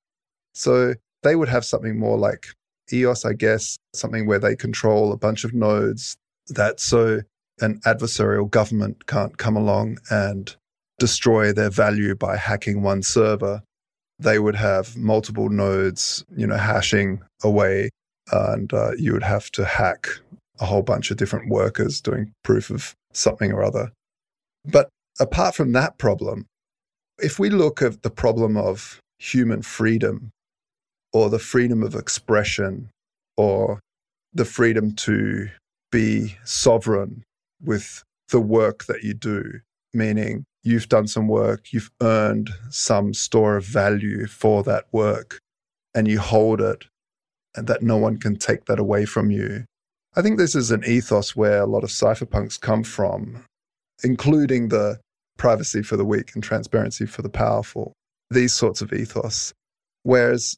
So 0.53 0.95
they 1.23 1.35
would 1.35 1.49
have 1.49 1.65
something 1.65 1.99
more 1.99 2.19
like 2.19 2.49
EOS, 2.93 3.25
I 3.25 3.33
guess, 3.33 3.79
something 3.95 4.27
where 4.27 4.39
they 4.39 4.57
control 4.57 5.13
a 5.13 5.17
bunch 5.17 5.45
of 5.45 5.55
nodes 5.55 6.17
that 6.49 6.81
so 6.81 7.21
an 7.61 7.81
adversarial 7.85 8.51
government 8.51 9.07
can't 9.07 9.37
come 9.39 9.57
along 9.57 9.99
and 10.11 10.55
destroy 10.99 11.53
their 11.53 11.71
value 11.71 12.15
by 12.15 12.37
hacking 12.37 12.83
one 12.83 13.03
server 13.03 13.63
they 14.19 14.39
would 14.39 14.57
have 14.57 14.97
multiple 14.97 15.49
nodes, 15.49 16.25
you 16.37 16.47
know, 16.47 16.57
hashing 16.57 17.21
away, 17.43 17.91
and 18.33 18.73
uh, 18.73 18.93
you 18.99 19.13
would 19.13 19.23
have 19.23 19.51
to 19.53 19.65
hack 19.65 20.09
a 20.61 20.67
whole 20.67 20.83
bunch 20.83 21.11
of 21.11 21.17
different 21.17 21.49
workers 21.49 22.01
doing 22.01 22.33
proof 22.43 22.71
of 22.71 22.95
something 23.13 23.53
or 23.53 23.63
other. 23.63 23.93
But 24.65 24.89
apart 25.21 25.55
from 25.55 25.73
that 25.73 25.99
problem, 25.99 26.47
if 27.19 27.39
we 27.39 27.51
look 27.51 27.81
at 27.83 28.03
the 28.03 28.11
problem 28.11 28.57
of 28.57 29.01
human 29.19 29.63
freedom 29.63 30.31
or 31.13 31.31
the 31.31 31.39
freedom 31.39 31.83
of 31.83 31.95
expression 31.95 32.91
or 33.37 33.81
the 34.33 34.45
freedom 34.45 34.95
to 34.95 35.49
be 35.91 36.37
sovereign 36.45 37.25
with 37.65 38.03
the 38.31 38.41
work 38.41 38.85
that 38.85 39.03
you 39.03 39.15
do, 39.15 39.61
meaning 39.95 40.45
you've 40.69 40.89
done 40.89 41.07
some 41.07 41.29
work, 41.29 41.73
you've 41.73 41.91
earned 42.03 42.51
some 42.69 43.15
store 43.15 43.57
of 43.57 43.65
value 43.65 44.27
for 44.27 44.63
that 44.65 44.85
work, 44.93 45.39
and 45.95 46.07
you 46.07 46.21
hold 46.21 46.61
it, 46.61 46.85
and 47.57 47.67
that 47.67 47.83
no 47.83 47.97
one 47.97 48.19
can 48.19 48.37
take 48.37 48.67
that 48.67 48.79
away 48.79 49.07
from 49.07 49.31
you. 49.31 49.65
I 50.15 50.23
think 50.23 50.39
this 50.39 50.55
is 50.55 50.71
an 50.71 50.85
ethos 50.85 51.35
where 51.35 51.63
a 51.63 51.67
lot 51.67 51.85
of 51.85 51.91
cypherpunks 51.91 52.61
come 52.61 52.85
from, 52.85 53.45
including 54.05 54.69
the 54.69 54.99
privacy 55.39 55.83
for 55.83 55.97
the 55.97 56.05
weak 56.05 56.33
and 56.35 56.43
transparency 56.43 57.07
for 57.07 57.23
the 57.23 57.31
powerful, 57.31 57.93
these 58.31 58.53
sorts 58.53 58.83
of 58.83 58.93
ethos. 58.93 59.55
Whereas 60.03 60.57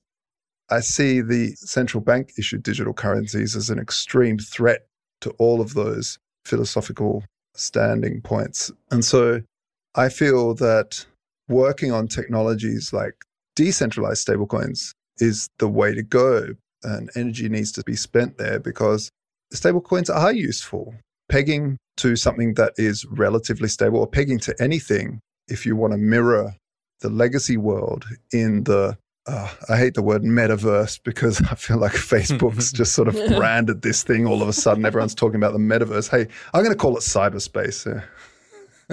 I 0.70 0.81
see 0.81 1.20
the 1.20 1.55
central 1.57 2.03
bank 2.03 2.33
issued 2.38 2.62
digital 2.62 2.94
currencies 2.94 3.55
as 3.55 3.70
an 3.70 3.79
extreme 3.79 4.38
threat 4.38 4.87
to 5.20 5.31
all 5.38 5.61
of 5.61 5.75
those 5.75 6.18
philosophical 6.44 7.25
standing 7.55 8.23
points. 8.23 8.73
And 8.90 9.05
so 9.05 9.42
I 9.94 10.09
feel 10.09 10.55
that 10.55 11.05
working 11.48 11.92
on 11.92 12.09
technologies 12.09 12.92
like 12.92 13.14
decentralized 13.57 14.26
stablecoins 14.26 14.92
is 15.18 15.48
the 15.59 15.68
way 15.68 15.94
to 15.94 16.03
go. 16.03 16.55
And 16.83 17.11
energy 17.14 17.48
needs 17.48 17.72
to 17.72 17.83
be 17.83 17.96
spent 17.96 18.38
there 18.38 18.59
because 18.59 19.11
stablecoins 19.53 20.14
are 20.14 20.33
useful. 20.33 20.94
Pegging 21.29 21.76
to 21.98 22.16
something 22.16 22.55
that 22.55 22.72
is 22.76 23.05
relatively 23.07 23.68
stable 23.68 24.00
or 24.00 24.07
pegging 24.07 24.38
to 24.40 24.55
anything, 24.61 25.20
if 25.48 25.66
you 25.66 25.76
want 25.76 25.92
to 25.92 25.98
mirror 25.98 26.57
the 27.00 27.11
legacy 27.11 27.57
world 27.57 28.07
in 28.33 28.64
the 28.64 28.96
uh, 29.26 29.48
I 29.68 29.76
hate 29.76 29.94
the 29.94 30.03
word 30.03 30.22
metaverse 30.22 30.98
because 31.05 31.42
I 31.50 31.55
feel 31.55 31.76
like 31.76 31.92
Facebook's 31.92 32.72
just 32.81 32.94
sort 32.94 33.09
of 33.09 33.14
branded 33.37 33.83
this 33.83 34.03
thing 34.03 34.26
all 34.26 34.42
of 34.42 34.48
a 34.48 34.53
sudden. 34.53 34.85
Everyone's 34.85 35.14
talking 35.14 35.37
about 35.37 35.53
the 35.53 35.59
metaverse. 35.59 36.11
Hey, 36.11 36.26
I'm 36.55 36.64
going 36.64 36.74
to 36.74 36.79
call 36.79 36.96
it 36.96 37.00
cyberspace. 37.00 38.03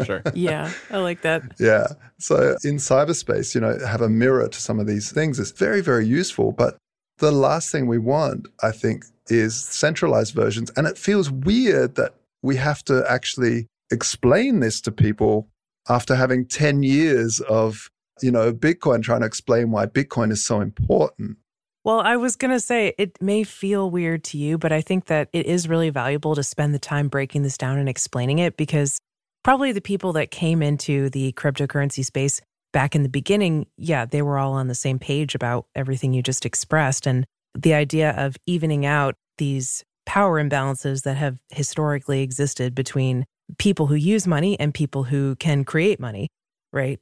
Sure. 0.06 0.22
yeah, 0.34 0.72
I 0.90 0.98
like 0.98 1.22
that. 1.22 1.44
Yeah. 1.60 1.88
So 2.18 2.58
in 2.64 2.78
cyberspace, 2.78 3.56
you 3.56 3.62
know, 3.62 3.78
have 3.86 4.02
a 4.02 4.10
mirror 4.10 4.48
to 4.48 4.60
some 4.60 4.80
of 4.80 4.88
these 4.88 5.12
things 5.12 5.40
is 5.40 5.52
very, 5.52 5.82
very 5.82 6.06
useful. 6.06 6.52
But 6.52 6.78
the 7.18 7.32
last 7.32 7.72
thing 7.72 7.88
we 7.88 7.98
want, 7.98 8.48
I 8.62 8.72
think, 8.72 9.06
is 9.28 9.56
centralized 9.56 10.34
versions. 10.34 10.72
And 10.76 10.88
it 10.88 10.98
feels 10.98 11.32
weird 11.32 11.96
that 11.96 12.16
we 12.42 12.56
have 12.58 12.84
to 12.86 13.06
actually 13.10 13.68
explain 13.92 14.60
this 14.60 14.82
to 14.82 14.92
people 14.92 15.48
after 15.90 16.16
having 16.16 16.46
10 16.46 16.84
years 16.84 17.40
of, 17.42 17.90
you 18.22 18.32
know, 18.32 18.54
Bitcoin 18.54 19.02
trying 19.02 19.22
to 19.22 19.26
explain 19.26 19.72
why 19.72 19.86
Bitcoin 19.86 20.32
is 20.32 20.46
so 20.46 20.62
important. 20.62 21.38
Well, 21.84 22.02
I 22.02 22.18
was 22.18 22.36
going 22.36 22.52
to 22.52 22.60
say 22.60 22.94
it 22.98 23.18
may 23.22 23.46
feel 23.46 23.90
weird 23.90 24.26
to 24.26 24.38
you, 24.38 24.58
but 24.58 24.74
I 24.74 24.82
think 24.82 25.06
that 25.06 25.30
it 25.32 25.46
is 25.46 25.70
really 25.70 25.90
valuable 25.90 26.36
to 26.36 26.44
spend 26.44 26.74
the 26.74 26.80
time 26.80 27.08
breaking 27.08 27.44
this 27.44 27.58
down 27.58 27.78
and 27.78 27.88
explaining 27.88 28.40
it 28.40 28.58
because 28.58 29.00
probably 29.48 29.72
the 29.72 29.80
people 29.80 30.12
that 30.12 30.30
came 30.30 30.62
into 30.62 31.10
the 31.12 31.32
cryptocurrency 31.32 32.04
space 32.04 32.42
back 32.74 32.94
in 32.94 33.04
the 33.04 33.08
beginning, 33.08 33.66
yeah, 33.78 34.06
they 34.06 34.22
were 34.22 34.38
all 34.38 34.52
on 34.52 34.68
the 34.68 34.76
same 34.76 35.00
page 35.00 35.36
about 35.36 35.68
everything 35.74 36.12
you 36.12 36.22
just 36.22 36.46
expressed. 36.46 37.08
And 37.08 37.26
the 37.54 37.74
idea 37.74 38.12
of 38.18 38.36
evening 38.46 38.86
out 38.86 39.16
these 39.38 39.86
power 40.06 40.44
imbalances 40.44 41.04
that 41.04 41.16
have 41.16 41.38
historically 41.48 42.24
existed 42.24 42.76
between 42.76 43.24
people 43.58 43.88
who 43.88 43.96
use 43.96 44.28
money 44.28 44.60
and 44.60 44.74
people 44.74 45.06
who 45.06 45.38
can 45.38 45.64
create 45.64 45.98
money, 45.98 46.28
right? 46.74 47.00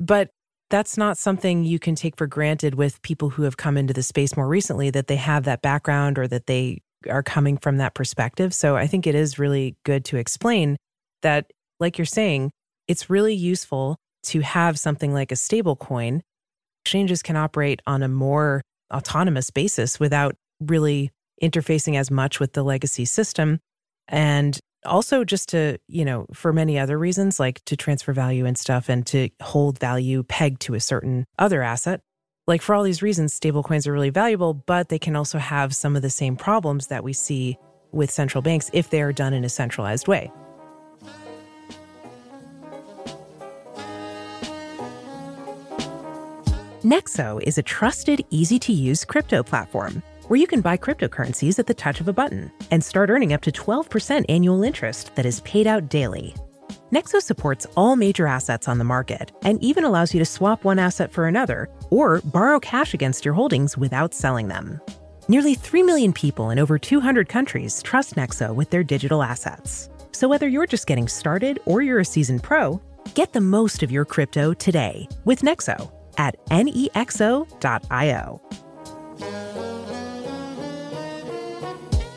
But 0.00 0.30
that's 0.70 0.96
not 0.96 1.18
something 1.18 1.64
you 1.64 1.78
can 1.78 1.96
take 1.96 2.16
for 2.16 2.26
granted 2.26 2.76
with 2.76 3.02
people 3.02 3.28
who 3.28 3.42
have 3.42 3.58
come 3.58 3.76
into 3.76 3.92
the 3.92 4.02
space 4.02 4.38
more 4.38 4.48
recently 4.48 4.88
that 4.88 5.08
they 5.08 5.16
have 5.16 5.44
that 5.44 5.60
background 5.60 6.18
or 6.18 6.26
that 6.28 6.46
they 6.46 6.80
are 7.10 7.22
coming 7.22 7.58
from 7.58 7.76
that 7.76 7.92
perspective. 7.92 8.54
So 8.54 8.74
I 8.74 8.86
think 8.86 9.06
it 9.06 9.14
is 9.14 9.38
really 9.38 9.76
good 9.84 10.06
to 10.06 10.16
explain 10.16 10.78
that, 11.20 11.50
like 11.84 11.98
you're 11.98 12.06
saying, 12.06 12.50
it's 12.88 13.10
really 13.10 13.34
useful 13.34 13.96
to 14.24 14.40
have 14.40 14.78
something 14.78 15.12
like 15.12 15.30
a 15.30 15.36
stable 15.36 15.76
coin. 15.76 16.22
Exchanges 16.84 17.22
can 17.22 17.36
operate 17.36 17.80
on 17.86 18.02
a 18.02 18.08
more 18.08 18.62
autonomous 18.92 19.50
basis 19.50 20.00
without 20.00 20.34
really 20.60 21.10
interfacing 21.42 21.96
as 21.96 22.10
much 22.10 22.40
with 22.40 22.54
the 22.54 22.62
legacy 22.62 23.04
system. 23.04 23.60
And 24.08 24.58
also 24.86 25.24
just 25.24 25.50
to, 25.50 25.78
you 25.88 26.06
know, 26.06 26.26
for 26.32 26.52
many 26.54 26.78
other 26.78 26.98
reasons, 26.98 27.38
like 27.38 27.62
to 27.66 27.76
transfer 27.76 28.14
value 28.14 28.46
and 28.46 28.56
stuff 28.56 28.88
and 28.88 29.06
to 29.08 29.28
hold 29.42 29.78
value 29.78 30.22
pegged 30.22 30.62
to 30.62 30.74
a 30.74 30.80
certain 30.80 31.26
other 31.38 31.62
asset. 31.62 32.00
Like 32.46 32.62
for 32.62 32.74
all 32.74 32.82
these 32.82 33.02
reasons, 33.02 33.38
stablecoins 33.38 33.86
are 33.86 33.92
really 33.92 34.10
valuable, 34.10 34.54
but 34.54 34.88
they 34.88 34.98
can 34.98 35.16
also 35.16 35.38
have 35.38 35.74
some 35.74 35.96
of 35.96 36.02
the 36.02 36.10
same 36.10 36.36
problems 36.36 36.86
that 36.86 37.04
we 37.04 37.12
see 37.12 37.58
with 37.92 38.10
central 38.10 38.40
banks 38.40 38.70
if 38.72 38.88
they 38.88 39.02
are 39.02 39.12
done 39.12 39.34
in 39.34 39.44
a 39.44 39.48
centralized 39.48 40.08
way. 40.08 40.30
Nexo 46.84 47.42
is 47.42 47.56
a 47.56 47.62
trusted, 47.62 48.22
easy 48.28 48.58
to 48.58 48.70
use 48.70 49.06
crypto 49.06 49.42
platform 49.42 50.02
where 50.28 50.38
you 50.38 50.46
can 50.46 50.60
buy 50.60 50.76
cryptocurrencies 50.76 51.58
at 51.58 51.66
the 51.66 51.72
touch 51.72 51.98
of 51.98 52.08
a 52.08 52.12
button 52.12 52.52
and 52.70 52.84
start 52.84 53.08
earning 53.08 53.32
up 53.32 53.40
to 53.40 53.50
12% 53.50 54.26
annual 54.28 54.62
interest 54.62 55.14
that 55.14 55.24
is 55.24 55.40
paid 55.40 55.66
out 55.66 55.88
daily. 55.88 56.34
Nexo 56.92 57.22
supports 57.22 57.66
all 57.74 57.96
major 57.96 58.26
assets 58.26 58.68
on 58.68 58.76
the 58.76 58.84
market 58.84 59.32
and 59.44 59.62
even 59.62 59.84
allows 59.84 60.12
you 60.12 60.18
to 60.18 60.26
swap 60.26 60.62
one 60.62 60.78
asset 60.78 61.10
for 61.10 61.26
another 61.26 61.70
or 61.88 62.20
borrow 62.20 62.60
cash 62.60 62.92
against 62.92 63.24
your 63.24 63.32
holdings 63.32 63.78
without 63.78 64.12
selling 64.12 64.48
them. 64.48 64.78
Nearly 65.26 65.54
3 65.54 65.82
million 65.84 66.12
people 66.12 66.50
in 66.50 66.58
over 66.58 66.78
200 66.78 67.30
countries 67.30 67.82
trust 67.82 68.14
Nexo 68.16 68.54
with 68.54 68.68
their 68.68 68.84
digital 68.84 69.22
assets. 69.22 69.88
So 70.12 70.28
whether 70.28 70.48
you're 70.48 70.66
just 70.66 70.86
getting 70.86 71.08
started 71.08 71.60
or 71.64 71.80
you're 71.80 72.00
a 72.00 72.04
seasoned 72.04 72.42
pro, 72.42 72.78
get 73.14 73.32
the 73.32 73.40
most 73.40 73.82
of 73.82 73.90
your 73.90 74.04
crypto 74.04 74.52
today 74.52 75.08
with 75.24 75.40
Nexo 75.40 75.90
at 76.16 76.44
nexo.io. 76.46 78.40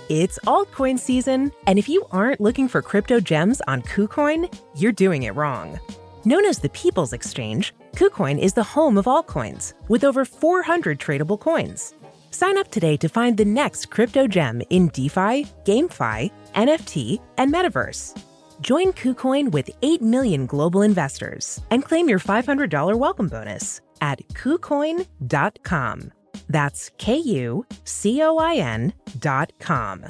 It's 0.09 0.39
altcoin 0.45 0.97
season, 0.97 1.51
and 1.65 1.77
if 1.77 1.89
you 1.89 2.05
aren't 2.11 2.39
looking 2.39 2.69
for 2.69 2.81
crypto 2.81 3.19
gems 3.19 3.59
on 3.67 3.81
KuCoin, 3.81 4.47
you're 4.77 4.93
doing 4.93 5.23
it 5.23 5.35
wrong. 5.35 5.77
Known 6.23 6.45
as 6.45 6.59
the 6.59 6.69
People's 6.69 7.11
Exchange, 7.11 7.73
KuCoin 7.93 8.39
is 8.39 8.53
the 8.53 8.63
home 8.63 8.97
of 8.97 9.03
altcoins, 9.03 9.73
with 9.89 10.05
over 10.05 10.23
400 10.23 10.97
tradable 10.97 11.37
coins. 11.37 11.93
Sign 12.31 12.57
up 12.57 12.71
today 12.71 12.95
to 12.97 13.09
find 13.09 13.35
the 13.35 13.43
next 13.43 13.87
crypto 13.87 14.27
gem 14.27 14.61
in 14.69 14.87
DeFi, 14.89 15.45
GameFi, 15.65 16.31
NFT, 16.55 17.19
and 17.37 17.53
Metaverse. 17.53 18.17
Join 18.61 18.93
KuCoin 18.93 19.51
with 19.51 19.69
8 19.81 20.01
million 20.01 20.45
global 20.45 20.83
investors 20.83 21.61
and 21.69 21.83
claim 21.83 22.07
your 22.07 22.19
$500 22.19 22.97
welcome 22.97 23.27
bonus 23.27 23.81
at 24.01 24.27
KuCoin.com. 24.29 26.11
That's 26.49 26.91
K 26.97 27.17
U 27.17 27.65
C 27.83 28.21
O 28.21 28.37
I 28.37 28.55
N 28.55 28.93
dot 29.19 29.51
com. 29.59 30.05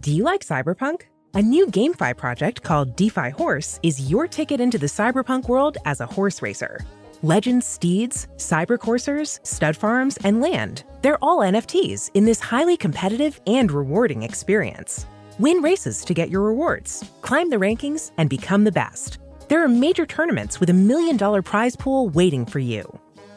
Do 0.00 0.10
you 0.12 0.24
like 0.24 0.44
cyberpunk? 0.44 1.02
A 1.34 1.42
new 1.42 1.66
GameFi 1.68 2.16
project 2.16 2.62
called 2.64 2.96
DeFi 2.96 3.30
Horse 3.30 3.78
is 3.84 4.10
your 4.10 4.26
ticket 4.26 4.60
into 4.60 4.78
the 4.78 4.86
cyberpunk 4.86 5.48
world 5.48 5.78
as 5.84 6.00
a 6.00 6.06
horse 6.06 6.42
racer. 6.42 6.80
Legends, 7.22 7.66
steeds, 7.66 8.26
cyber 8.36 8.76
coursers, 8.76 9.38
stud 9.44 9.76
farms, 9.76 10.16
and 10.24 10.40
land. 10.40 10.82
They're 11.02 11.22
all 11.22 11.38
NFTs 11.38 12.10
in 12.14 12.24
this 12.24 12.40
highly 12.40 12.76
competitive 12.76 13.40
and 13.46 13.70
rewarding 13.70 14.22
experience. 14.22 15.06
Win 15.38 15.58
races 15.62 16.04
to 16.06 16.14
get 16.14 16.30
your 16.30 16.42
rewards, 16.42 17.08
climb 17.22 17.48
the 17.48 17.56
rankings, 17.56 18.10
and 18.18 18.28
become 18.28 18.64
the 18.64 18.72
best. 18.72 19.19
There 19.50 19.64
are 19.64 19.68
major 19.68 20.06
tournaments 20.06 20.60
with 20.60 20.70
a 20.70 20.72
million 20.72 21.16
dollar 21.16 21.42
prize 21.42 21.74
pool 21.74 22.08
waiting 22.10 22.46
for 22.46 22.60
you. 22.60 22.84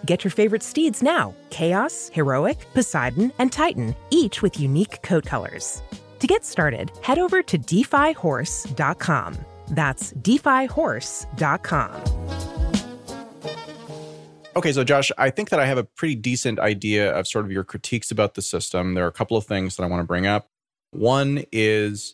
Get 0.05 0.23
your 0.23 0.29
favorite 0.29 0.61
steeds 0.61 1.01
now 1.01 1.33
Chaos, 1.49 2.11
Heroic, 2.13 2.67
Poseidon, 2.75 3.33
and 3.39 3.51
Titan, 3.51 3.95
each 4.11 4.43
with 4.43 4.59
unique 4.59 5.01
coat 5.01 5.25
colors. 5.25 5.81
To 6.19 6.27
get 6.27 6.45
started, 6.45 6.91
head 7.01 7.17
over 7.17 7.41
to 7.41 7.57
defihorse.com. 7.57 9.37
That's 9.69 10.13
defihorse.com. 10.13 11.91
Okay, 14.55 14.71
so 14.71 14.83
Josh, 14.83 15.11
I 15.17 15.31
think 15.31 15.49
that 15.49 15.59
I 15.59 15.65
have 15.65 15.79
a 15.79 15.83
pretty 15.83 16.13
decent 16.13 16.59
idea 16.59 17.11
of 17.11 17.27
sort 17.27 17.43
of 17.43 17.51
your 17.51 17.63
critiques 17.63 18.11
about 18.11 18.35
the 18.35 18.43
system. 18.43 18.93
There 18.93 19.03
are 19.03 19.07
a 19.07 19.11
couple 19.11 19.35
of 19.35 19.47
things 19.47 19.77
that 19.77 19.83
I 19.83 19.87
want 19.87 20.01
to 20.01 20.07
bring 20.07 20.27
up. 20.27 20.51
One 20.91 21.43
is 21.51 22.13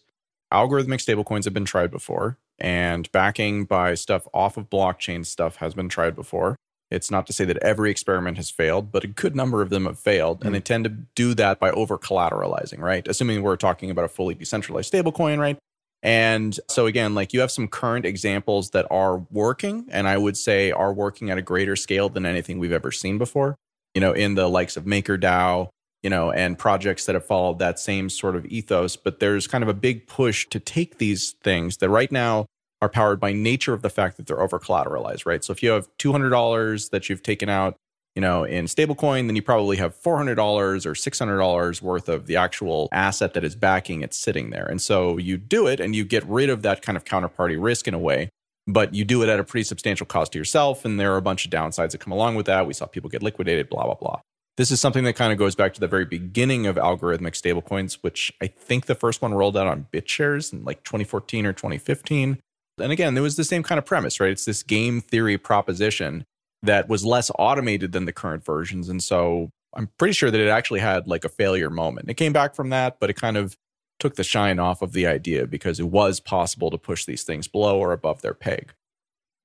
algorithmic 0.53 1.03
stablecoins 1.03 1.43
have 1.43 1.53
been 1.53 1.65
tried 1.65 1.91
before 1.91 2.37
and 2.59 3.11
backing 3.11 3.65
by 3.65 3.93
stuff 3.95 4.27
off 4.33 4.57
of 4.57 4.69
blockchain 4.69 5.25
stuff 5.25 5.57
has 5.57 5.73
been 5.73 5.89
tried 5.89 6.15
before. 6.15 6.55
It's 6.91 7.11
not 7.11 7.27
to 7.27 7.33
say 7.33 7.45
that 7.45 7.57
every 7.57 7.91
experiment 7.91 8.37
has 8.37 8.49
failed, 8.49 8.91
but 8.91 9.03
a 9.03 9.07
good 9.07 9.35
number 9.35 9.61
of 9.61 9.69
them 9.69 9.85
have 9.85 9.99
failed. 9.99 10.41
Mm. 10.41 10.45
And 10.45 10.55
they 10.55 10.59
tend 10.59 10.83
to 10.85 10.89
do 10.89 11.33
that 11.35 11.59
by 11.59 11.69
over 11.71 11.97
collateralizing, 11.97 12.79
right? 12.79 13.07
Assuming 13.07 13.43
we're 13.43 13.57
talking 13.57 13.91
about 13.91 14.05
a 14.05 14.09
fully 14.09 14.33
decentralized 14.33 14.91
stablecoin, 14.91 15.39
right? 15.39 15.57
And 16.01 16.57
so, 16.69 16.85
again, 16.85 17.13
like 17.13 17.33
you 17.33 17.41
have 17.41 17.51
some 17.51 17.67
current 17.67 18.05
examples 18.05 18.69
that 18.71 18.87
are 18.89 19.17
working, 19.31 19.87
and 19.91 20.07
I 20.07 20.17
would 20.17 20.37
say 20.37 20.71
are 20.71 20.93
working 20.93 21.29
at 21.29 21.37
a 21.37 21.41
greater 21.41 21.75
scale 21.75 22.09
than 22.09 22.25
anything 22.25 22.57
we've 22.57 22.71
ever 22.71 22.91
seen 22.91 23.17
before. 23.17 23.55
You 23.93 24.01
know, 24.01 24.13
in 24.13 24.35
the 24.35 24.47
likes 24.47 24.77
of 24.77 24.85
MakerDAO, 24.85 25.69
you 26.03 26.09
know, 26.09 26.31
and 26.31 26.57
projects 26.57 27.05
that 27.05 27.15
have 27.15 27.25
followed 27.25 27.59
that 27.59 27.79
same 27.79 28.09
sort 28.09 28.35
of 28.35 28.45
ethos. 28.45 28.95
But 28.95 29.19
there's 29.19 29.47
kind 29.47 29.63
of 29.63 29.67
a 29.67 29.73
big 29.73 30.07
push 30.07 30.47
to 30.47 30.59
take 30.59 30.97
these 30.97 31.31
things 31.43 31.77
that 31.77 31.89
right 31.89 32.11
now 32.11 32.45
are 32.81 32.89
powered 32.89 33.19
by 33.19 33.33
nature 33.33 33.73
of 33.73 33.81
the 33.81 33.89
fact 33.89 34.17
that 34.17 34.27
they're 34.27 34.41
over 34.41 34.59
collateralized, 34.59 35.25
right? 35.25 35.43
So 35.43 35.51
if 35.51 35.61
you 35.61 35.71
have 35.71 35.89
$200 35.97 36.89
that 36.91 37.09
you've 37.09 37.23
taken 37.23 37.49
out, 37.49 37.75
you 38.15 38.21
know, 38.21 38.43
in 38.43 38.65
stablecoin, 38.65 39.27
then 39.27 39.35
you 39.35 39.41
probably 39.41 39.77
have 39.77 39.95
$400 39.95 40.37
or 40.85 40.93
$600 40.93 41.81
worth 41.81 42.09
of 42.09 42.25
the 42.25 42.35
actual 42.37 42.89
asset 42.91 43.33
that 43.33 43.43
is 43.43 43.55
backing 43.55 44.01
it 44.01 44.13
sitting 44.13 44.49
there. 44.49 44.65
And 44.65 44.81
so 44.81 45.17
you 45.17 45.37
do 45.37 45.67
it 45.67 45.79
and 45.79 45.95
you 45.95 46.05
get 46.05 46.25
rid 46.25 46.49
of 46.49 46.61
that 46.63 46.81
kind 46.81 46.97
of 46.97 47.05
counterparty 47.05 47.61
risk 47.61 47.87
in 47.87 47.93
a 47.93 47.99
way, 47.99 48.29
but 48.65 48.93
you 48.93 49.03
do 49.05 49.21
it 49.23 49.29
at 49.29 49.39
a 49.39 49.43
pretty 49.43 49.63
substantial 49.63 50.05
cost 50.05 50.31
to 50.31 50.37
yourself. 50.37 50.85
And 50.85 50.99
there 50.99 51.13
are 51.13 51.17
a 51.17 51.21
bunch 51.21 51.45
of 51.45 51.51
downsides 51.51 51.91
that 51.91 51.99
come 51.99 52.13
along 52.13 52.35
with 52.35 52.45
that. 52.47 52.65
We 52.65 52.73
saw 52.73 52.85
people 52.85 53.09
get 53.09 53.21
liquidated, 53.21 53.69
blah, 53.69 53.83
blah, 53.83 53.95
blah. 53.95 54.21
This 54.59 54.71
is 54.71 54.81
something 54.81 55.05
that 55.05 55.13
kind 55.13 55.31
of 55.31 55.39
goes 55.39 55.55
back 55.55 55.73
to 55.75 55.79
the 55.79 55.87
very 55.87 56.03
beginning 56.03 56.67
of 56.67 56.75
algorithmic 56.75 57.31
stablecoins, 57.31 57.99
which 58.01 58.29
I 58.41 58.47
think 58.47 58.87
the 58.87 58.93
first 58.93 59.21
one 59.21 59.33
rolled 59.33 59.55
out 59.55 59.67
on 59.67 59.87
BitShares 59.93 60.51
in 60.51 60.65
like 60.65 60.83
2014 60.83 61.45
or 61.45 61.53
2015. 61.53 62.39
And 62.81 62.91
again, 62.91 63.13
there 63.13 63.23
was 63.23 63.37
the 63.37 63.45
same 63.45 63.63
kind 63.63 63.79
of 63.79 63.85
premise, 63.85 64.19
right? 64.19 64.31
It's 64.31 64.43
this 64.43 64.61
game 64.61 64.99
theory 64.99 65.37
proposition 65.37 66.25
that 66.61 66.89
was 66.89 67.05
less 67.05 67.31
automated 67.39 67.93
than 67.93 68.03
the 68.03 68.11
current 68.11 68.43
versions. 68.43 68.89
And 68.89 69.01
so 69.01 69.49
I'm 69.73 69.91
pretty 69.97 70.11
sure 70.11 70.29
that 70.29 70.41
it 70.41 70.49
actually 70.49 70.81
had 70.81 71.07
like 71.07 71.23
a 71.23 71.29
failure 71.29 71.69
moment. 71.69 72.09
It 72.09 72.15
came 72.15 72.33
back 72.33 72.53
from 72.53 72.69
that, 72.71 72.99
but 72.99 73.09
it 73.09 73.15
kind 73.15 73.37
of 73.37 73.55
took 73.97 74.15
the 74.15 74.25
shine 74.25 74.59
off 74.59 74.81
of 74.81 74.91
the 74.91 75.07
idea 75.07 75.47
because 75.47 75.79
it 75.79 75.87
was 75.87 76.19
possible 76.19 76.69
to 76.69 76.77
push 76.77 77.05
these 77.05 77.23
things 77.23 77.47
below 77.47 77.79
or 77.79 77.93
above 77.93 78.21
their 78.21 78.33
peg. 78.33 78.73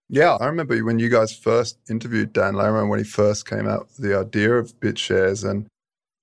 Yeah, 0.09 0.35
I 0.35 0.47
remember 0.47 0.79
when 0.85 0.99
you 0.99 1.09
guys 1.09 1.35
first 1.35 1.79
interviewed 1.89 2.33
Dan 2.33 2.55
Larimer 2.55 2.87
when 2.87 2.99
he 2.99 3.05
first 3.05 3.49
came 3.49 3.67
out 3.67 3.89
with 3.89 3.97
the 3.97 4.19
idea 4.19 4.53
of 4.55 4.79
BitShares, 4.81 5.49
and 5.49 5.67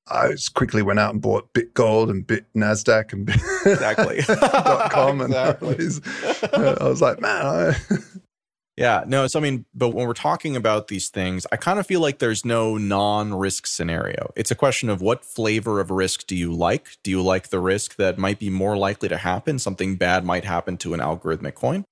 I 0.08 0.32
just 0.32 0.54
quickly 0.54 0.82
went 0.82 1.00
out 1.00 1.13
and 1.13 1.22
bought 1.22 1.52
BitGold 1.54 2.10
and 2.10 2.26
Bit 2.26 2.46
Nasdaq 2.56 3.13
and 3.13 3.26
Bit 3.26 3.38
exactly 3.65 4.22
dot 4.28 4.91
com 4.91 5.22
exactly. 5.22 5.76
and. 5.76 6.78
I 6.80 6.88
was 6.88 7.02
like, 7.02 7.20
man. 7.22 7.46
I... 7.46 7.76
yeah, 8.78 9.04
no. 9.08 9.26
So 9.26 9.39
I 9.39 9.41
mean, 9.41 9.65
but 9.74 9.89
when 9.89 10.08
we're 10.08 10.13
talking 10.13 10.56
about 10.56 10.88
these 10.88 11.10
things, 11.10 11.48
I 11.52 11.56
kind 11.56 11.80
of 11.80 11.88
feel 11.88 12.02
like 12.02 12.20
there's 12.20 12.46
no 12.46 12.78
non-risk 12.78 13.65
scenario. 13.65 14.32
It's 14.36 14.52
a 14.52 14.56
question 14.56 14.89
of 14.89 15.02
what 15.02 15.26
flavor 15.26 15.80
of 15.80 15.89
risk 15.89 16.28
do 16.28 16.36
you 16.36 16.54
like? 16.54 16.98
Do 17.04 17.10
you 17.10 17.22
like 17.24 17.50
the 17.50 17.60
risk 17.60 17.96
that 17.96 18.20
might 18.20 18.38
be 18.38 18.52
more 18.52 18.78
likely 18.78 19.10
to 19.10 19.17
happen? 19.17 19.58
Something 19.58 19.96
bad 19.96 20.24
might 20.24 20.46
happen 20.46 20.78
to 20.78 20.94
an 20.94 21.00
algorithmic 21.00 21.56
coin. 21.56 21.84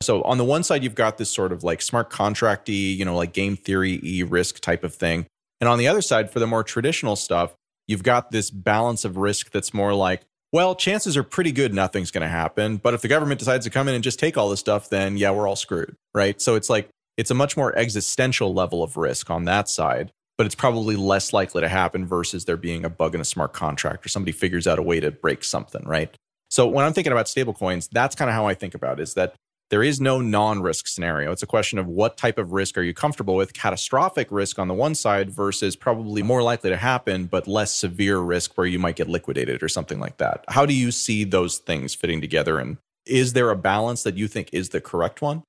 So 0.00 0.22
on 0.22 0.38
the 0.38 0.44
one 0.44 0.62
side, 0.62 0.84
you've 0.84 0.94
got 0.94 1.18
this 1.18 1.30
sort 1.30 1.52
of 1.52 1.64
like 1.64 1.82
smart 1.82 2.10
contracty, 2.10 2.96
you 2.96 3.04
know, 3.04 3.16
like 3.16 3.32
game 3.32 3.56
theory 3.56 4.00
e 4.02 4.22
risk 4.22 4.60
type 4.60 4.84
of 4.84 4.94
thing. 4.94 5.26
And 5.60 5.68
on 5.68 5.78
the 5.78 5.88
other 5.88 6.02
side, 6.02 6.30
for 6.30 6.38
the 6.38 6.46
more 6.46 6.62
traditional 6.62 7.16
stuff, 7.16 7.54
you've 7.86 8.04
got 8.04 8.30
this 8.30 8.50
balance 8.50 9.04
of 9.04 9.16
risk 9.16 9.50
that's 9.50 9.74
more 9.74 9.94
like 9.94 10.22
well, 10.52 10.74
chances 10.74 11.16
are 11.16 11.22
pretty 11.22 11.52
good 11.52 11.74
nothing's 11.74 12.10
going 12.10 12.22
to 12.22 12.28
happen. 12.28 12.78
But 12.78 12.94
if 12.94 13.02
the 13.02 13.08
government 13.08 13.38
decides 13.38 13.66
to 13.66 13.70
come 13.70 13.88
in 13.88 13.94
and 13.94 14.02
just 14.02 14.18
take 14.18 14.36
all 14.36 14.48
this 14.48 14.60
stuff, 14.60 14.88
then 14.88 15.16
yeah, 15.16 15.30
we're 15.30 15.46
all 15.46 15.56
screwed, 15.56 15.94
right? 16.14 16.40
So 16.40 16.54
it's 16.54 16.70
like, 16.70 16.88
it's 17.16 17.30
a 17.30 17.34
much 17.34 17.56
more 17.56 17.76
existential 17.76 18.54
level 18.54 18.82
of 18.82 18.96
risk 18.96 19.28
on 19.28 19.44
that 19.44 19.68
side, 19.68 20.10
but 20.38 20.46
it's 20.46 20.54
probably 20.54 20.96
less 20.96 21.32
likely 21.32 21.60
to 21.60 21.68
happen 21.68 22.06
versus 22.06 22.44
there 22.44 22.56
being 22.56 22.84
a 22.84 22.90
bug 22.90 23.14
in 23.14 23.20
a 23.20 23.24
smart 23.24 23.52
contract 23.52 24.06
or 24.06 24.08
somebody 24.08 24.32
figures 24.32 24.66
out 24.66 24.78
a 24.78 24.82
way 24.82 25.00
to 25.00 25.10
break 25.10 25.44
something, 25.44 25.84
right? 25.84 26.14
So 26.50 26.66
when 26.66 26.86
I'm 26.86 26.94
thinking 26.94 27.12
about 27.12 27.26
stablecoins, 27.26 27.90
that's 27.90 28.14
kind 28.14 28.30
of 28.30 28.34
how 28.34 28.46
I 28.46 28.54
think 28.54 28.74
about 28.74 29.00
it, 29.00 29.02
is 29.02 29.14
that 29.14 29.34
there 29.70 29.82
is 29.82 30.00
no 30.00 30.20
non 30.20 30.62
risk 30.62 30.86
scenario. 30.86 31.30
It's 31.30 31.42
a 31.42 31.46
question 31.46 31.78
of 31.78 31.86
what 31.86 32.16
type 32.16 32.38
of 32.38 32.52
risk 32.52 32.78
are 32.78 32.82
you 32.82 32.94
comfortable 32.94 33.34
with? 33.34 33.52
Catastrophic 33.52 34.28
risk 34.30 34.58
on 34.58 34.68
the 34.68 34.74
one 34.74 34.94
side 34.94 35.30
versus 35.30 35.76
probably 35.76 36.22
more 36.22 36.42
likely 36.42 36.70
to 36.70 36.76
happen, 36.76 37.26
but 37.26 37.46
less 37.46 37.72
severe 37.74 38.18
risk 38.18 38.56
where 38.56 38.66
you 38.66 38.78
might 38.78 38.96
get 38.96 39.08
liquidated 39.08 39.62
or 39.62 39.68
something 39.68 40.00
like 40.00 40.16
that. 40.18 40.44
How 40.48 40.64
do 40.64 40.74
you 40.74 40.90
see 40.90 41.24
those 41.24 41.58
things 41.58 41.94
fitting 41.94 42.20
together? 42.20 42.58
And 42.58 42.78
is 43.06 43.34
there 43.34 43.50
a 43.50 43.56
balance 43.56 44.02
that 44.04 44.16
you 44.16 44.28
think 44.28 44.48
is 44.52 44.70
the 44.70 44.80
correct 44.80 45.20
one? 45.20 45.42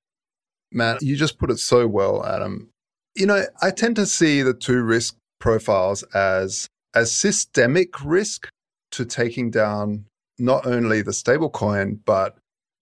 Man, 0.71 0.97
you 1.01 1.15
just 1.15 1.39
put 1.39 1.49
it 1.49 1.59
so 1.59 1.87
well, 1.87 2.25
Adam. 2.25 2.69
You 3.15 3.25
know, 3.25 3.45
I 3.61 3.71
tend 3.71 3.95
to 3.95 4.05
see 4.05 4.41
the 4.41 4.53
two 4.53 4.81
risk 4.83 5.15
profiles 5.39 6.03
as 6.13 6.67
as 6.93 7.11
systemic 7.11 8.03
risk 8.03 8.49
to 8.91 9.05
taking 9.05 9.51
down 9.51 10.05
not 10.39 10.65
only 10.65 11.01
the 11.01 11.11
stablecoin, 11.11 11.99
but 12.05 12.37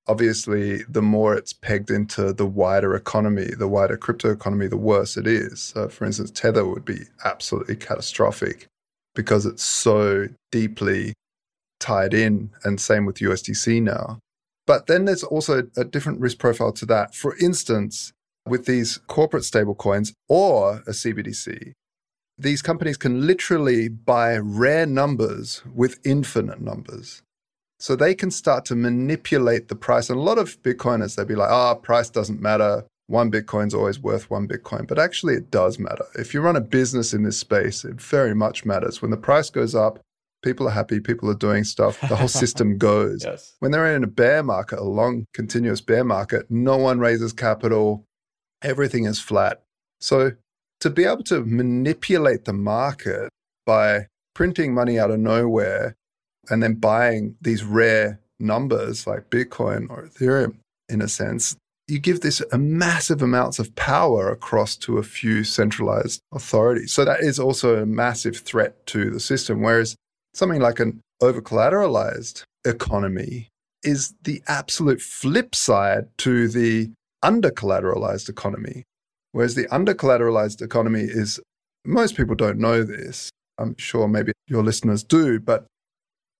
obviously, 0.08 0.84
the 0.89 1.02
more 1.02 1.36
it's 1.36 1.54
pegged 1.54 1.91
into 1.91 2.34
the 2.34 2.46
wider 2.46 2.96
economy, 2.96 3.50
the 3.58 3.67
wider 3.67 3.98
crypto 3.98 4.32
economy, 4.32 4.67
the 4.67 4.78
worse 4.78 5.17
it 5.17 5.28
is. 5.28 5.62
So, 5.62 5.89
for 5.89 6.06
instance, 6.06 6.32
Tether 6.32 6.65
would 6.65 6.86
be 6.86 7.02
absolutely 7.26 7.76
catastrophic 7.76 8.67
because 9.15 9.46
it's 9.46 9.63
so 9.63 10.28
deeply 10.52 11.13
tied 11.80 12.13
in, 12.13 12.52
and 12.63 12.80
same 12.80 13.06
with 13.06 13.17
USDC 13.17 13.82
now. 13.82 14.20
But 14.65 14.88
then 14.88 15.06
there's 15.06 15.24
also 15.24 15.63
a 15.78 15.86
different 15.86 16.20
risk 16.20 16.39
profile 16.39 16.74
to 16.74 16.86
that. 16.88 17.15
For 17.15 17.38
instance, 17.38 18.13
with 18.46 18.65
these 18.65 19.00
corporate 19.08 19.43
stablecoins 19.43 20.13
or 20.28 20.84
a 20.88 20.91
CBDC, 20.91 21.74
these 22.38 22.62
companies 22.62 22.98
can 22.98 23.26
literally 23.26 23.88
buy 23.89 24.38
rare 24.38 24.86
numbers 24.86 25.63
with 25.74 26.00
infinite 26.06 26.62
numbers. 26.62 27.24
So 27.80 27.96
they 27.96 28.16
can 28.16 28.32
start 28.32 28.66
to 28.66 28.76
manipulate 28.76 29.68
the 29.68 29.76
price. 29.76 30.10
And 30.10 30.18
a 30.18 30.22
lot 30.22 30.38
of 30.38 30.62
Bitcoiners, 30.63 31.16
they'd 31.16 31.28
be 31.28 31.36
like, 31.36 31.52
ah, 31.52 31.72
oh, 31.72 31.76
price 31.76 32.10
doesn't 32.10 32.42
matter. 32.42 32.86
One 33.08 33.32
Bitcoin's 33.32 33.74
always 33.74 34.00
worth 34.00 34.30
one 34.30 34.48
Bitcoin. 34.48 34.88
But 34.88 35.00
actually, 35.00 35.36
it 35.36 35.52
does 35.52 35.80
matter. 35.80 36.06
If 36.16 36.34
you 36.34 36.42
run 36.42 36.56
a 36.56 36.62
business 36.62 37.13
in 37.13 37.24
this 37.24 37.38
space, 37.38 37.86
it 37.86 38.02
very 38.02 38.34
much 38.34 38.66
matters. 38.66 39.02
When 39.02 39.12
the 39.12 39.18
price 39.18 39.50
goes 39.50 39.76
up, 39.76 40.00
people 40.44 40.68
are 40.68 40.72
happy, 40.72 41.00
people 41.00 41.30
are 41.30 41.36
doing 41.36 41.63
stuff, 41.63 42.00
the 42.02 42.16
whole 42.16 42.28
system 42.28 42.78
goes. 42.90 43.24
yes. 43.24 43.56
When 43.60 43.72
they're 43.72 43.96
in 43.96 44.04
a 44.04 44.08
bear 44.08 44.44
market, 44.44 44.80
a 44.80 44.84
long, 44.84 45.26
continuous 45.34 45.82
bear 45.82 46.04
market, 46.04 46.46
no 46.50 46.78
one 46.78 47.00
raises 47.00 47.34
capital, 47.34 48.06
everything 48.62 49.06
is 49.06 49.20
flat. 49.20 49.62
So 50.00 50.32
to 50.80 50.90
be 50.90 51.06
able 51.06 51.24
to 51.24 51.44
manipulate 51.44 52.46
the 52.46 52.54
market 52.54 53.30
by 53.66 54.08
printing 54.36 54.74
money 54.74 55.00
out 55.00 55.12
of 55.12 55.20
nowhere 55.20 55.96
and 56.50 56.62
then 56.62 56.76
buying 56.76 57.36
these 57.42 57.64
rare 57.64 58.20
numbers 58.40 59.08
like 59.08 59.30
Bitcoin 59.30 59.90
or 59.90 60.08
Ethereum, 60.08 60.58
in 60.90 61.02
a 61.02 61.08
sense, 61.08 61.56
you 61.88 62.00
give 62.00 62.22
this 62.22 62.42
a 62.52 62.58
massive 62.58 63.22
amounts 63.22 63.60
of 63.60 63.74
power 63.76 64.30
across 64.30 64.76
to 64.76 64.98
a 64.98 65.04
few 65.04 65.44
centralized 65.44 66.20
authorities. 66.34 66.92
So 66.92 67.06
that 67.06 67.22
is 67.22 67.40
also 67.40 67.82
a 67.82 67.86
massive 67.86 68.38
threat 68.38 68.86
to 68.88 69.10
the 69.10 69.20
system. 69.20 69.62
Whereas 69.62 69.96
something 70.34 70.62
like 70.62 70.80
an 70.80 71.00
over 71.22 71.42
collateralized 71.42 72.44
economy 72.66 73.48
is 73.84 74.14
the 74.24 74.42
absolute 74.48 75.02
flip 75.02 75.56
side 75.56 76.08
to 76.18 76.50
the 76.50 76.92
under 77.24 77.50
collateralized 77.50 78.28
economy. 78.28 78.84
Whereas 79.32 79.56
the 79.56 79.68
under 79.74 79.94
collateralized 79.94 80.62
economy 80.62 81.02
is, 81.02 81.40
most 81.86 82.18
people 82.18 82.36
don't 82.36 82.60
know 82.60 82.84
this. 82.84 83.30
I'm 83.58 83.76
sure 83.78 84.08
maybe 84.08 84.34
your 84.48 84.64
listeners 84.64 85.04
do, 85.04 85.40
but 85.40 85.66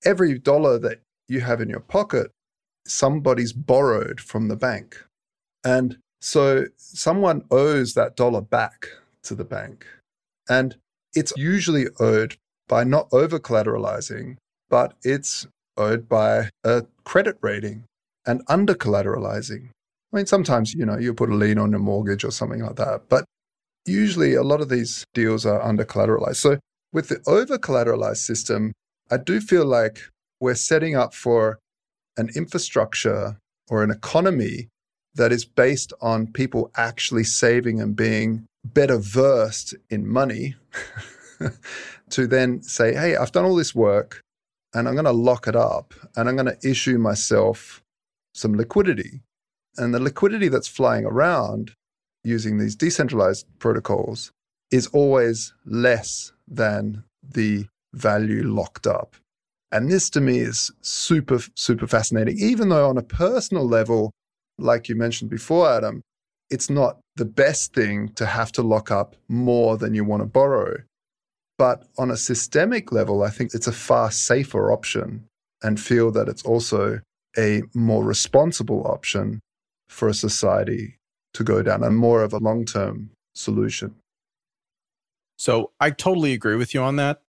every 0.06 0.38
dollar 0.40 0.80
that 0.80 1.02
you 1.28 1.42
have 1.42 1.62
in 1.62 1.70
your 1.70 1.80
pocket, 1.80 2.32
somebody's 2.86 3.54
borrowed 3.54 4.20
from 4.20 4.48
the 4.48 4.56
bank. 4.56 5.04
And 5.64 5.98
so 6.22 6.66
someone 6.78 7.44
owes 7.52 7.94
that 7.94 8.16
dollar 8.16 8.42
back 8.42 8.88
to 9.24 9.36
the 9.36 9.46
bank. 9.46 9.86
And 10.50 10.76
it's 11.14 11.34
usually 11.36 11.88
owed 12.00 12.38
by 12.68 12.84
not 12.84 13.08
over 13.12 13.40
collateralizing, 13.40 14.38
but 14.70 14.94
it's 15.04 15.48
owed 15.78 16.08
by 16.08 16.50
a 16.64 16.86
credit 17.04 17.38
rating 17.42 17.84
and 18.26 18.42
under 18.48 18.74
collateralizing. 18.74 19.70
I 20.14 20.18
mean, 20.18 20.26
sometimes, 20.26 20.74
you 20.74 20.86
know, 20.86 20.98
you 20.98 21.14
put 21.14 21.30
a 21.30 21.36
lien 21.36 21.58
on 21.58 21.74
a 21.74 21.80
mortgage 21.80 22.24
or 22.24 22.32
something 22.32 22.62
like 22.62 22.76
that, 22.78 23.10
but 23.10 23.26
usually 23.86 24.34
a 24.34 24.44
lot 24.44 24.62
of 24.62 24.70
these 24.70 25.04
deals 25.14 25.46
are 25.46 25.62
under 25.62 25.86
collateralized. 25.86 26.38
So 26.38 26.60
with 26.94 27.10
the 27.10 27.22
over 27.28 27.58
collateralized 27.58 28.18
system, 28.18 28.74
I 29.10 29.18
do 29.18 29.40
feel 29.40 29.66
like 29.66 30.02
we're 30.40 30.56
setting 30.56 30.96
up 30.96 31.14
for 31.14 31.60
an 32.18 32.30
infrastructure 32.36 33.38
or 33.70 33.84
an 33.84 33.92
economy 33.92 34.70
that 35.16 35.32
is 35.32 35.46
based 35.46 35.94
on 36.02 36.28
people 36.28 36.72
actually 36.76 37.24
saving 37.24 37.82
and 37.82 37.96
being 37.96 38.46
better 38.66 38.98
versed 38.98 39.76
in 39.90 40.08
money 40.08 40.56
to 42.10 42.28
then 42.28 42.62
say, 42.62 42.94
hey, 42.94 43.16
I've 43.16 43.32
done 43.32 43.46
all 43.46 43.56
this 43.56 43.74
work 43.74 44.22
and 44.74 44.88
I'm 44.88 44.96
going 44.96 45.06
to 45.06 45.12
lock 45.12 45.48
it 45.48 45.56
up 45.56 45.94
and 46.16 46.28
I'm 46.28 46.36
going 46.36 46.54
to 46.54 46.70
issue 46.70 46.98
myself 46.98 47.82
some 48.34 48.56
liquidity. 48.56 49.22
And 49.78 49.94
the 49.94 50.00
liquidity 50.00 50.50
that's 50.50 50.68
flying 50.68 51.06
around 51.06 51.74
using 52.24 52.58
these 52.58 52.76
decentralized 52.76 53.46
protocols 53.60 54.32
is 54.70 54.88
always 54.88 55.54
less 55.66 56.34
than 56.48 57.04
the 57.24 57.68
value 57.98 58.44
locked 58.44 58.88
up. 58.88 59.16
And 59.72 59.92
this 59.92 60.10
to 60.12 60.22
me 60.22 60.40
is 60.40 60.72
super, 60.82 61.40
super 61.56 61.88
fascinating, 61.88 62.38
even 62.40 62.70
though 62.70 62.90
on 62.90 62.98
a 62.98 63.04
personal 63.04 63.68
level, 63.68 64.12
like 64.58 64.88
you 64.88 64.96
mentioned 64.96 65.30
before, 65.30 65.70
Adam, 65.70 66.02
it's 66.50 66.70
not 66.70 67.00
the 67.18 67.26
best 67.26 67.74
thing 67.74 68.10
to 68.16 68.26
have 68.26 68.52
to 68.54 68.62
lock 68.62 68.92
up 68.92 69.16
more 69.28 69.78
than 69.78 69.94
you 69.94 70.06
want 70.06 70.22
to 70.22 70.28
borrow. 70.28 70.78
But 71.58 71.86
on 71.98 72.12
a 72.12 72.18
systemic 72.18 72.92
level, 72.92 73.24
I 73.24 73.30
think 73.30 73.54
it's 73.54 73.68
a 73.68 73.74
far 73.74 74.12
safer 74.12 74.72
option 74.72 75.26
and 75.62 75.80
feel 75.80 76.12
that 76.12 76.30
it's 76.30 76.44
also 76.44 77.02
a 77.38 77.64
more 77.74 78.04
responsible 78.04 78.86
option 78.88 79.42
for 79.90 80.08
a 80.08 80.14
society 80.14 80.98
to 81.34 81.44
go 81.44 81.62
down 81.62 81.84
and 81.84 81.98
more 81.98 82.24
of 82.24 82.34
a 82.34 82.38
long 82.38 82.66
term 82.66 83.10
solution. 83.34 83.96
So 85.38 85.72
I 85.80 85.92
totally 85.92 86.34
agree 86.34 86.56
with 86.56 86.74
you 86.74 86.82
on 86.82 86.96
that. 86.96 87.22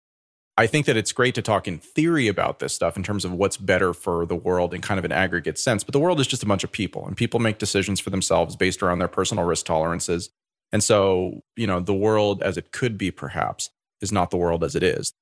I 0.59 0.66
think 0.66 0.87
that 0.87 0.97
it's 0.97 1.12
great 1.12 1.37
to 1.37 1.42
talk 1.42 1.68
in 1.68 1.79
theory 1.79 2.27
about 2.27 2.59
this 2.59 2.75
stuff 2.75 2.97
in 2.97 3.05
terms 3.05 3.25
of 3.25 3.33
what's 3.33 3.57
better 3.57 3.94
for 3.94 4.27
the 4.27 4.35
world 4.35 4.75
in 4.75 4.81
kind 4.81 4.99
of 4.99 5.05
an 5.05 5.12
aggregate 5.12 5.57
sense. 5.57 5.85
But 5.85 5.92
the 5.92 6.01
world 6.01 6.18
is 6.18 6.27
just 6.27 6.42
a 6.42 6.47
bunch 6.47 6.64
of 6.64 6.73
people, 6.73 7.07
and 7.07 7.16
people 7.16 7.38
make 7.38 7.59
decisions 7.59 8.01
for 8.01 8.11
themselves 8.11 8.57
based 8.57 8.83
around 8.83 8.99
their 8.99 9.07
personal 9.07 9.44
risk 9.44 9.66
tolerances. 9.66 10.31
And 10.73 10.83
so, 10.83 11.44
you 11.55 11.68
know, 11.68 11.79
the 11.79 11.94
world 11.94 12.42
as 12.42 12.57
it 12.57 12.73
could 12.73 12.99
be 12.99 13.12
perhaps 13.12 13.71
is 14.01 14.11
not 14.11 14.31
the 14.31 14.37
world 14.37 14.64
as 14.64 14.75
it 14.75 14.83
is. 14.83 15.12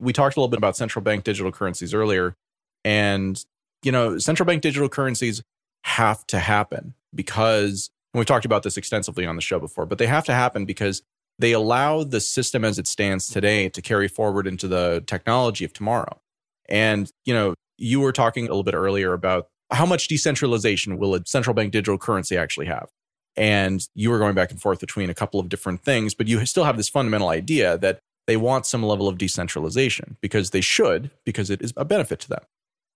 We 0.00 0.14
talked 0.14 0.36
a 0.36 0.40
little 0.40 0.48
bit 0.48 0.56
about 0.56 0.74
central 0.74 1.02
bank 1.02 1.24
digital 1.24 1.52
currencies 1.52 1.92
earlier. 1.92 2.34
And, 2.82 3.44
you 3.82 3.92
know, 3.92 4.16
central 4.16 4.46
bank 4.46 4.62
digital 4.62 4.88
currencies 4.88 5.42
have 5.84 6.26
to 6.28 6.38
happen 6.38 6.94
because, 7.14 7.90
and 8.14 8.20
we've 8.20 8.26
talked 8.26 8.46
about 8.46 8.62
this 8.62 8.78
extensively 8.78 9.26
on 9.26 9.36
the 9.36 9.42
show 9.42 9.60
before, 9.60 9.84
but 9.84 9.98
they 9.98 10.06
have 10.06 10.24
to 10.24 10.32
happen 10.32 10.64
because 10.64 11.02
they 11.38 11.52
allow 11.52 12.04
the 12.04 12.20
system 12.20 12.64
as 12.64 12.78
it 12.78 12.86
stands 12.86 13.28
today 13.28 13.68
to 13.68 13.82
carry 13.82 14.08
forward 14.08 14.46
into 14.46 14.68
the 14.68 15.02
technology 15.06 15.64
of 15.64 15.72
tomorrow. 15.72 16.20
And, 16.68 17.10
you 17.24 17.34
know, 17.34 17.54
you 17.78 18.00
were 18.00 18.12
talking 18.12 18.44
a 18.44 18.48
little 18.48 18.62
bit 18.62 18.74
earlier 18.74 19.12
about 19.12 19.48
how 19.70 19.86
much 19.86 20.08
decentralization 20.08 20.98
will 20.98 21.14
a 21.14 21.24
central 21.26 21.54
bank 21.54 21.72
digital 21.72 21.98
currency 21.98 22.36
actually 22.36 22.66
have? 22.66 22.88
And 23.36 23.86
you 23.94 24.10
were 24.10 24.18
going 24.18 24.34
back 24.34 24.50
and 24.50 24.60
forth 24.60 24.80
between 24.80 25.08
a 25.08 25.14
couple 25.14 25.40
of 25.40 25.48
different 25.48 25.82
things, 25.82 26.14
but 26.14 26.28
you 26.28 26.44
still 26.44 26.64
have 26.64 26.76
this 26.76 26.88
fundamental 26.88 27.30
idea 27.30 27.78
that 27.78 27.98
they 28.26 28.36
want 28.36 28.66
some 28.66 28.82
level 28.82 29.08
of 29.08 29.18
decentralization 29.18 30.16
because 30.20 30.50
they 30.50 30.60
should, 30.60 31.10
because 31.24 31.50
it 31.50 31.62
is 31.62 31.72
a 31.76 31.84
benefit 31.84 32.20
to 32.20 32.28
them. 32.28 32.42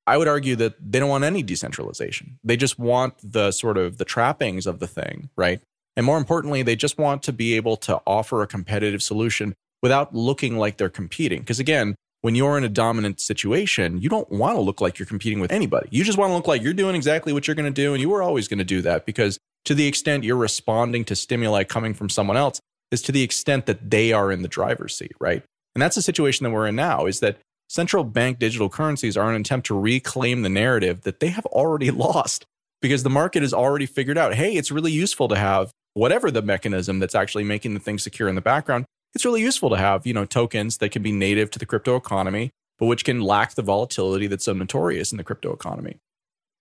I 0.06 0.18
would 0.18 0.28
argue 0.28 0.54
that 0.56 0.74
they 0.80 1.00
don't 1.00 1.08
want 1.08 1.24
any 1.24 1.42
decentralization. 1.42 2.38
They 2.44 2.56
just 2.56 2.78
want 2.78 3.14
the 3.22 3.50
sort 3.50 3.76
of 3.76 3.98
the 3.98 4.04
trappings 4.04 4.66
of 4.66 4.78
the 4.78 4.86
thing, 4.86 5.30
right? 5.36 5.60
And 5.96 6.04
more 6.04 6.18
importantly, 6.18 6.62
they 6.62 6.76
just 6.76 6.98
want 6.98 7.22
to 7.24 7.32
be 7.32 7.54
able 7.54 7.76
to 7.78 8.00
offer 8.06 8.42
a 8.42 8.46
competitive 8.46 9.02
solution 9.02 9.54
without 9.82 10.14
looking 10.14 10.58
like 10.58 10.76
they're 10.76 10.88
competing. 10.88 11.40
Because 11.40 11.58
again, 11.58 11.94
when 12.22 12.34
you're 12.34 12.58
in 12.58 12.64
a 12.64 12.68
dominant 12.68 13.20
situation, 13.20 14.00
you 14.00 14.08
don't 14.08 14.30
want 14.30 14.56
to 14.56 14.60
look 14.60 14.80
like 14.80 14.98
you're 14.98 15.06
competing 15.06 15.40
with 15.40 15.52
anybody. 15.52 15.88
You 15.90 16.04
just 16.04 16.18
want 16.18 16.30
to 16.30 16.34
look 16.34 16.46
like 16.46 16.62
you're 16.62 16.74
doing 16.74 16.96
exactly 16.96 17.32
what 17.32 17.46
you're 17.46 17.54
going 17.54 17.72
to 17.72 17.82
do. 17.82 17.92
And 17.92 18.00
you 18.00 18.08
were 18.08 18.22
always 18.22 18.48
going 18.48 18.58
to 18.58 18.64
do 18.64 18.82
that 18.82 19.06
because 19.06 19.38
to 19.64 19.74
the 19.74 19.86
extent 19.86 20.24
you're 20.24 20.36
responding 20.36 21.04
to 21.04 21.16
stimuli 21.16 21.64
coming 21.64 21.94
from 21.94 22.08
someone 22.08 22.36
else 22.36 22.60
is 22.90 23.02
to 23.02 23.12
the 23.12 23.22
extent 23.22 23.66
that 23.66 23.90
they 23.90 24.12
are 24.12 24.30
in 24.32 24.42
the 24.42 24.48
driver's 24.48 24.96
seat, 24.96 25.12
right? 25.20 25.42
And 25.74 25.82
that's 25.82 25.96
the 25.96 26.02
situation 26.02 26.44
that 26.44 26.50
we're 26.50 26.66
in 26.66 26.76
now 26.76 27.06
is 27.06 27.20
that 27.20 27.38
central 27.68 28.04
bank 28.04 28.38
digital 28.38 28.68
currencies 28.68 29.16
are 29.16 29.30
an 29.30 29.40
attempt 29.40 29.66
to 29.66 29.78
reclaim 29.78 30.42
the 30.42 30.48
narrative 30.48 31.02
that 31.02 31.20
they 31.20 31.28
have 31.28 31.46
already 31.46 31.90
lost 31.92 32.46
because 32.80 33.02
the 33.02 33.10
market 33.10 33.42
has 33.42 33.52
already 33.52 33.86
figured 33.86 34.18
out 34.18 34.34
hey, 34.34 34.54
it's 34.54 34.70
really 34.70 34.92
useful 34.92 35.28
to 35.28 35.36
have 35.36 35.70
whatever 35.96 36.30
the 36.30 36.42
mechanism 36.42 36.98
that's 36.98 37.14
actually 37.14 37.42
making 37.42 37.72
the 37.72 37.80
thing 37.80 37.98
secure 37.98 38.28
in 38.28 38.34
the 38.34 38.40
background. 38.42 38.84
It's 39.14 39.24
really 39.24 39.40
useful 39.40 39.70
to 39.70 39.78
have, 39.78 40.06
you 40.06 40.12
know, 40.12 40.26
tokens 40.26 40.76
that 40.78 40.90
can 40.90 41.02
be 41.02 41.10
native 41.10 41.50
to 41.52 41.58
the 41.58 41.64
crypto 41.64 41.96
economy, 41.96 42.50
but 42.78 42.84
which 42.84 43.02
can 43.02 43.22
lack 43.22 43.54
the 43.54 43.62
volatility 43.62 44.26
that's 44.26 44.44
so 44.44 44.52
notorious 44.52 45.10
in 45.10 45.16
the 45.16 45.24
crypto 45.24 45.54
economy. 45.54 45.96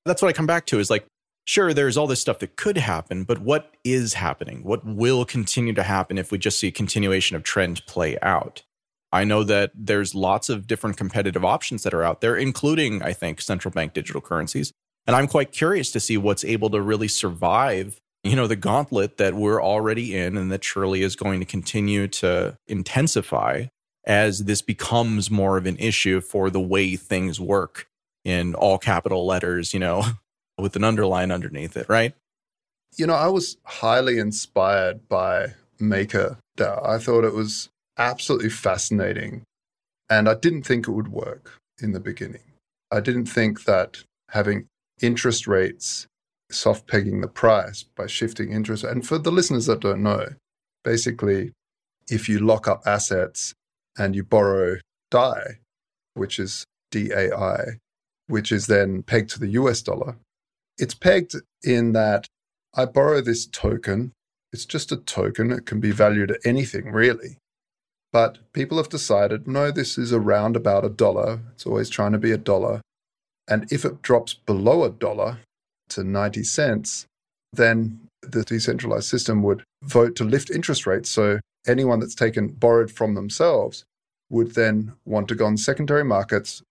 That's 0.05 0.21
what 0.21 0.29
I 0.29 0.33
come 0.33 0.45
back 0.45 0.65
to 0.67 0.79
is 0.79 0.89
like, 0.89 1.05
sure, 1.43 1.73
there's 1.73 1.97
all 1.97 2.07
this 2.07 2.21
stuff 2.21 2.39
that 2.39 2.55
could 2.55 2.77
happen, 2.77 3.25
but 3.25 3.39
what 3.39 3.73
is 3.83 4.13
happening? 4.13 4.63
What 4.63 4.85
will 4.85 5.25
continue 5.25 5.73
to 5.73 5.83
happen 5.83 6.17
if 6.17 6.31
we 6.31 6.37
just 6.37 6.57
see 6.57 6.69
a 6.69 6.71
continuation 6.71 7.35
of 7.35 7.43
trend 7.43 7.85
play 7.87 8.17
out? 8.21 8.63
I 9.11 9.25
know 9.25 9.43
that 9.43 9.71
there's 9.75 10.15
lots 10.15 10.47
of 10.47 10.65
different 10.65 10.95
competitive 10.95 11.43
options 11.43 11.83
that 11.83 11.93
are 11.93 12.03
out 12.03 12.21
there, 12.21 12.37
including, 12.37 13.03
I 13.03 13.11
think, 13.11 13.41
central 13.41 13.73
bank 13.73 13.91
digital 13.91 14.21
currencies. 14.21 14.71
And 15.05 15.13
I'm 15.13 15.27
quite 15.27 15.51
curious 15.51 15.91
to 15.91 15.99
see 15.99 16.15
what's 16.15 16.45
able 16.45 16.69
to 16.69 16.81
really 16.81 17.09
survive, 17.09 17.99
you 18.25 18.35
know, 18.35 18.47
the 18.47 18.55
gauntlet 18.55 19.17
that 19.17 19.35
we're 19.35 19.61
already 19.61 20.15
in 20.17 20.35
and 20.35 20.51
that 20.51 20.63
surely 20.63 21.03
is 21.03 21.15
going 21.15 21.39
to 21.39 21.45
continue 21.45 22.07
to 22.07 22.57
intensify 22.67 23.65
as 24.03 24.45
this 24.45 24.63
becomes 24.63 25.29
more 25.29 25.57
of 25.57 25.67
an 25.67 25.77
issue 25.77 26.19
for 26.21 26.49
the 26.49 26.59
way 26.59 26.95
things 26.95 27.39
work 27.39 27.87
in 28.23 28.55
all 28.55 28.79
capital 28.79 29.27
letters, 29.27 29.75
you 29.75 29.79
know, 29.79 30.03
with 30.57 30.75
an 30.75 30.83
underline 30.83 31.31
underneath 31.31 31.77
it, 31.77 31.87
right? 31.87 32.15
You 32.97 33.05
know, 33.05 33.13
I 33.13 33.27
was 33.27 33.57
highly 33.63 34.17
inspired 34.17 35.07
by 35.07 35.53
Maker. 35.79 36.37
I 36.59 36.97
thought 36.97 37.25
it 37.25 37.33
was 37.33 37.69
absolutely 37.97 38.49
fascinating. 38.49 39.43
And 40.09 40.27
I 40.27 40.33
didn't 40.33 40.63
think 40.63 40.87
it 40.87 40.91
would 40.91 41.09
work 41.09 41.59
in 41.79 41.91
the 41.91 41.99
beginning. 41.99 42.41
I 42.91 43.01
didn't 43.01 43.25
think 43.25 43.65
that 43.65 44.03
having 44.29 44.65
interest 45.01 45.45
rates 45.45 46.07
soft 46.55 46.87
pegging 46.87 47.21
the 47.21 47.27
price 47.27 47.83
by 47.83 48.07
shifting 48.07 48.51
interest. 48.51 48.83
And 48.83 49.05
for 49.05 49.17
the 49.17 49.31
listeners 49.31 49.65
that 49.65 49.81
don't 49.81 50.03
know, 50.03 50.29
basically, 50.83 51.51
if 52.09 52.29
you 52.29 52.39
lock 52.39 52.67
up 52.67 52.83
assets 52.85 53.53
and 53.97 54.15
you 54.15 54.23
borrow 54.23 54.77
DAI, 55.11 55.59
which 56.13 56.39
is 56.39 56.65
DAI, 56.91 57.77
which 58.27 58.51
is 58.51 58.67
then 58.67 59.03
pegged 59.03 59.29
to 59.31 59.39
the 59.39 59.49
US 59.49 59.81
dollar, 59.81 60.17
it's 60.77 60.93
pegged 60.93 61.35
in 61.63 61.93
that 61.93 62.27
I 62.75 62.85
borrow 62.85 63.21
this 63.21 63.45
token. 63.45 64.11
It's 64.51 64.65
just 64.65 64.91
a 64.91 64.97
token. 64.97 65.51
It 65.51 65.65
can 65.65 65.79
be 65.79 65.91
valued 65.91 66.31
at 66.31 66.45
anything, 66.45 66.91
really. 66.91 67.37
But 68.11 68.37
people 68.53 68.77
have 68.77 68.89
decided 68.89 69.47
no, 69.47 69.71
this 69.71 69.97
is 69.97 70.13
around 70.13 70.55
about 70.55 70.85
a 70.85 70.89
dollar. 70.89 71.41
It's 71.53 71.65
always 71.65 71.89
trying 71.89 72.13
to 72.13 72.17
be 72.17 72.31
a 72.31 72.37
dollar. 72.37 72.81
And 73.47 73.71
if 73.71 73.85
it 73.85 74.01
drops 74.01 74.33
below 74.33 74.83
a 74.83 74.89
dollar 74.89 75.39
to 75.89 76.03
90 76.03 76.43
cents, 76.43 77.05
then 77.53 77.99
the 78.21 78.43
decentralized 78.43 79.07
system 79.07 79.43
would 79.43 79.63
vote 79.83 80.15
to 80.15 80.23
lift 80.23 80.49
interest 80.49 80.85
rates. 80.87 81.09
So 81.09 81.39
anyone 81.67 81.99
that's 81.99 82.15
taken 82.15 82.47
borrowed 82.49 82.91
from 82.91 83.15
themselves 83.15 83.85
would 84.29 84.55
then 84.55 84.93
want 85.05 85.27
to 85.27 85.35
go 85.35 85.45
on 85.45 85.57
secondary 85.57 86.03
markets, 86.03 86.61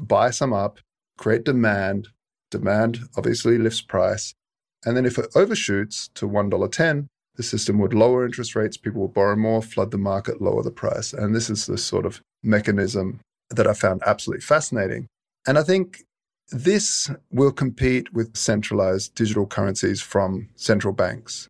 buy 0.00 0.30
some 0.30 0.52
up, 0.52 0.80
create 1.16 1.44
demand. 1.44 2.08
Demand 2.50 3.00
obviously 3.16 3.58
lifts 3.58 3.80
price. 3.80 4.34
And 4.84 4.96
then 4.96 5.06
if 5.06 5.18
it 5.18 5.30
overshoots 5.34 6.08
to 6.14 6.28
$1.10, 6.28 7.06
the 7.36 7.42
system 7.42 7.78
would 7.78 7.94
lower 7.94 8.24
interest 8.24 8.54
rates, 8.54 8.76
people 8.76 9.02
would 9.02 9.14
borrow 9.14 9.34
more, 9.34 9.62
flood 9.62 9.90
the 9.90 9.98
market, 9.98 10.40
lower 10.40 10.62
the 10.62 10.70
price. 10.70 11.12
And 11.12 11.34
this 11.34 11.50
is 11.50 11.66
the 11.66 11.78
sort 11.78 12.06
of 12.06 12.20
mechanism 12.42 13.20
that 13.50 13.66
I 13.66 13.74
found 13.74 14.02
absolutely 14.06 14.42
fascinating. 14.42 15.06
And 15.46 15.58
I 15.58 15.62
think 15.62 16.04
this 16.50 17.10
will 17.30 17.52
compete 17.52 18.12
with 18.12 18.36
centralized 18.36 19.14
digital 19.14 19.46
currencies 19.46 20.00
from 20.00 20.48
central 20.56 20.92
banks. 20.92 21.48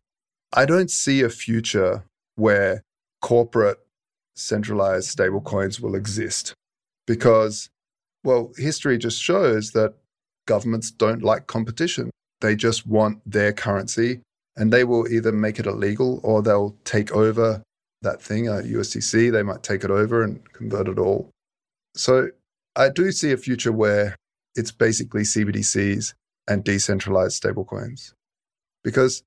I 0.53 0.65
don't 0.65 0.89
see 0.89 1.21
a 1.21 1.29
future 1.29 2.03
where 2.35 2.81
corporate 3.21 3.79
centralized 4.35 5.17
stablecoins 5.17 5.79
will 5.79 5.95
exist 5.95 6.53
because, 7.07 7.69
well, 8.23 8.51
history 8.57 8.97
just 8.97 9.21
shows 9.21 9.71
that 9.71 9.93
governments 10.45 10.91
don't 10.91 11.23
like 11.23 11.47
competition. 11.47 12.09
They 12.41 12.55
just 12.55 12.85
want 12.87 13.19
their 13.29 13.53
currency 13.53 14.21
and 14.55 14.71
they 14.71 14.83
will 14.83 15.11
either 15.11 15.31
make 15.31 15.59
it 15.59 15.65
illegal 15.65 16.19
or 16.23 16.41
they'll 16.41 16.75
take 16.85 17.11
over 17.11 17.61
that 18.01 18.21
thing, 18.21 18.47
uh, 18.47 18.61
USDC, 18.63 19.31
they 19.31 19.43
might 19.43 19.63
take 19.63 19.83
it 19.83 19.91
over 19.91 20.21
and 20.23 20.41
convert 20.53 20.87
it 20.87 20.99
all. 20.99 21.29
So 21.95 22.29
I 22.75 22.89
do 22.89 23.11
see 23.11 23.31
a 23.31 23.37
future 23.37 23.71
where 23.71 24.15
it's 24.55 24.71
basically 24.71 25.21
CBDCs 25.21 26.13
and 26.47 26.63
decentralized 26.63 27.41
stablecoins. 27.41 28.13
Because 28.83 29.23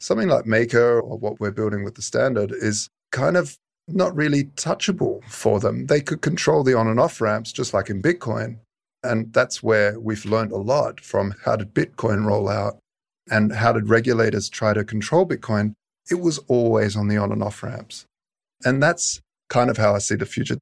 something 0.00 0.28
like 0.28 0.46
Maker 0.46 1.00
or 1.00 1.18
what 1.18 1.40
we're 1.40 1.50
building 1.50 1.84
with 1.84 1.94
the 1.94 2.02
standard 2.02 2.52
is 2.52 2.88
kind 3.12 3.36
of 3.36 3.56
not 3.88 4.14
really 4.14 4.44
touchable 4.44 5.22
for 5.24 5.60
them. 5.60 5.86
They 5.86 6.00
could 6.00 6.22
control 6.22 6.62
the 6.62 6.74
on 6.74 6.88
and 6.88 7.00
off 7.00 7.20
ramps 7.20 7.52
just 7.52 7.74
like 7.74 7.90
in 7.90 8.02
Bitcoin. 8.02 8.58
And 9.02 9.32
that's 9.32 9.62
where 9.62 10.00
we've 10.00 10.24
learned 10.24 10.52
a 10.52 10.56
lot 10.56 11.00
from 11.00 11.34
how 11.44 11.56
did 11.56 11.74
Bitcoin 11.74 12.24
roll 12.24 12.48
out 12.48 12.78
and 13.30 13.52
how 13.52 13.72
did 13.72 13.88
regulators 13.88 14.48
try 14.48 14.72
to 14.72 14.84
control 14.84 15.26
Bitcoin. 15.26 15.74
It 16.10 16.20
was 16.20 16.38
always 16.48 16.96
on 16.96 17.08
the 17.08 17.16
on 17.18 17.32
and 17.32 17.42
off 17.42 17.62
ramps. 17.62 18.06
And 18.64 18.82
that's 18.82 19.20
kind 19.50 19.68
of 19.68 19.76
how 19.76 19.94
I 19.94 19.98
see 19.98 20.14
the 20.14 20.26
future. 20.26 20.56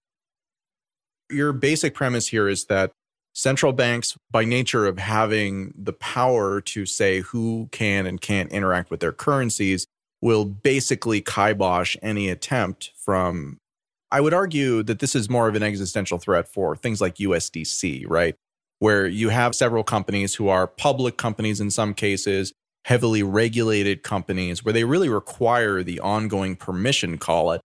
Your 1.31 1.53
basic 1.53 1.95
premise 1.95 2.29
here 2.29 2.49
is 2.49 2.65
that 2.67 2.91
central 3.35 3.73
banks, 3.73 4.17
by 4.31 4.45
nature 4.45 4.87
of 4.87 4.99
having 4.99 5.73
the 5.77 5.93
power 5.93 6.61
to 6.61 6.87
say 6.87 7.21
who 7.21 7.69
can 7.73 8.07
and 8.07 8.21
can't 8.21 8.53
interact 8.53 8.91
with 8.91 9.01
their 9.01 9.13
currencies, 9.13 9.87
will 10.21 10.45
basically 10.45 11.21
kibosh 11.21 11.97
any 12.03 12.29
attempt 12.29 12.93
from. 12.97 13.59
I 14.11 14.21
would 14.21 14.35
argue 14.35 14.83
that 14.83 14.99
this 14.99 15.15
is 15.15 15.31
more 15.31 15.49
of 15.49 15.55
an 15.55 15.63
existential 15.63 16.19
threat 16.19 16.47
for 16.47 16.77
things 16.77 17.01
like 17.01 17.17
USDC, 17.17 18.05
right? 18.09 18.35
Where 18.79 19.07
you 19.07 19.31
have 19.31 19.55
several 19.55 19.83
companies 19.85 20.35
who 20.35 20.49
are 20.49 20.67
public 20.67 21.17
companies 21.17 21.61
in 21.61 21.71
some 21.71 21.95
cases, 21.95 22.53
heavily 22.85 23.23
regulated 23.23 24.03
companies, 24.03 24.65
where 24.65 24.75
they 24.75 24.85
really 24.85 25.09
require 25.09 25.83
the 25.83 25.99
ongoing 26.01 26.57
permission, 26.57 27.17
call 27.17 27.53
it, 27.53 27.63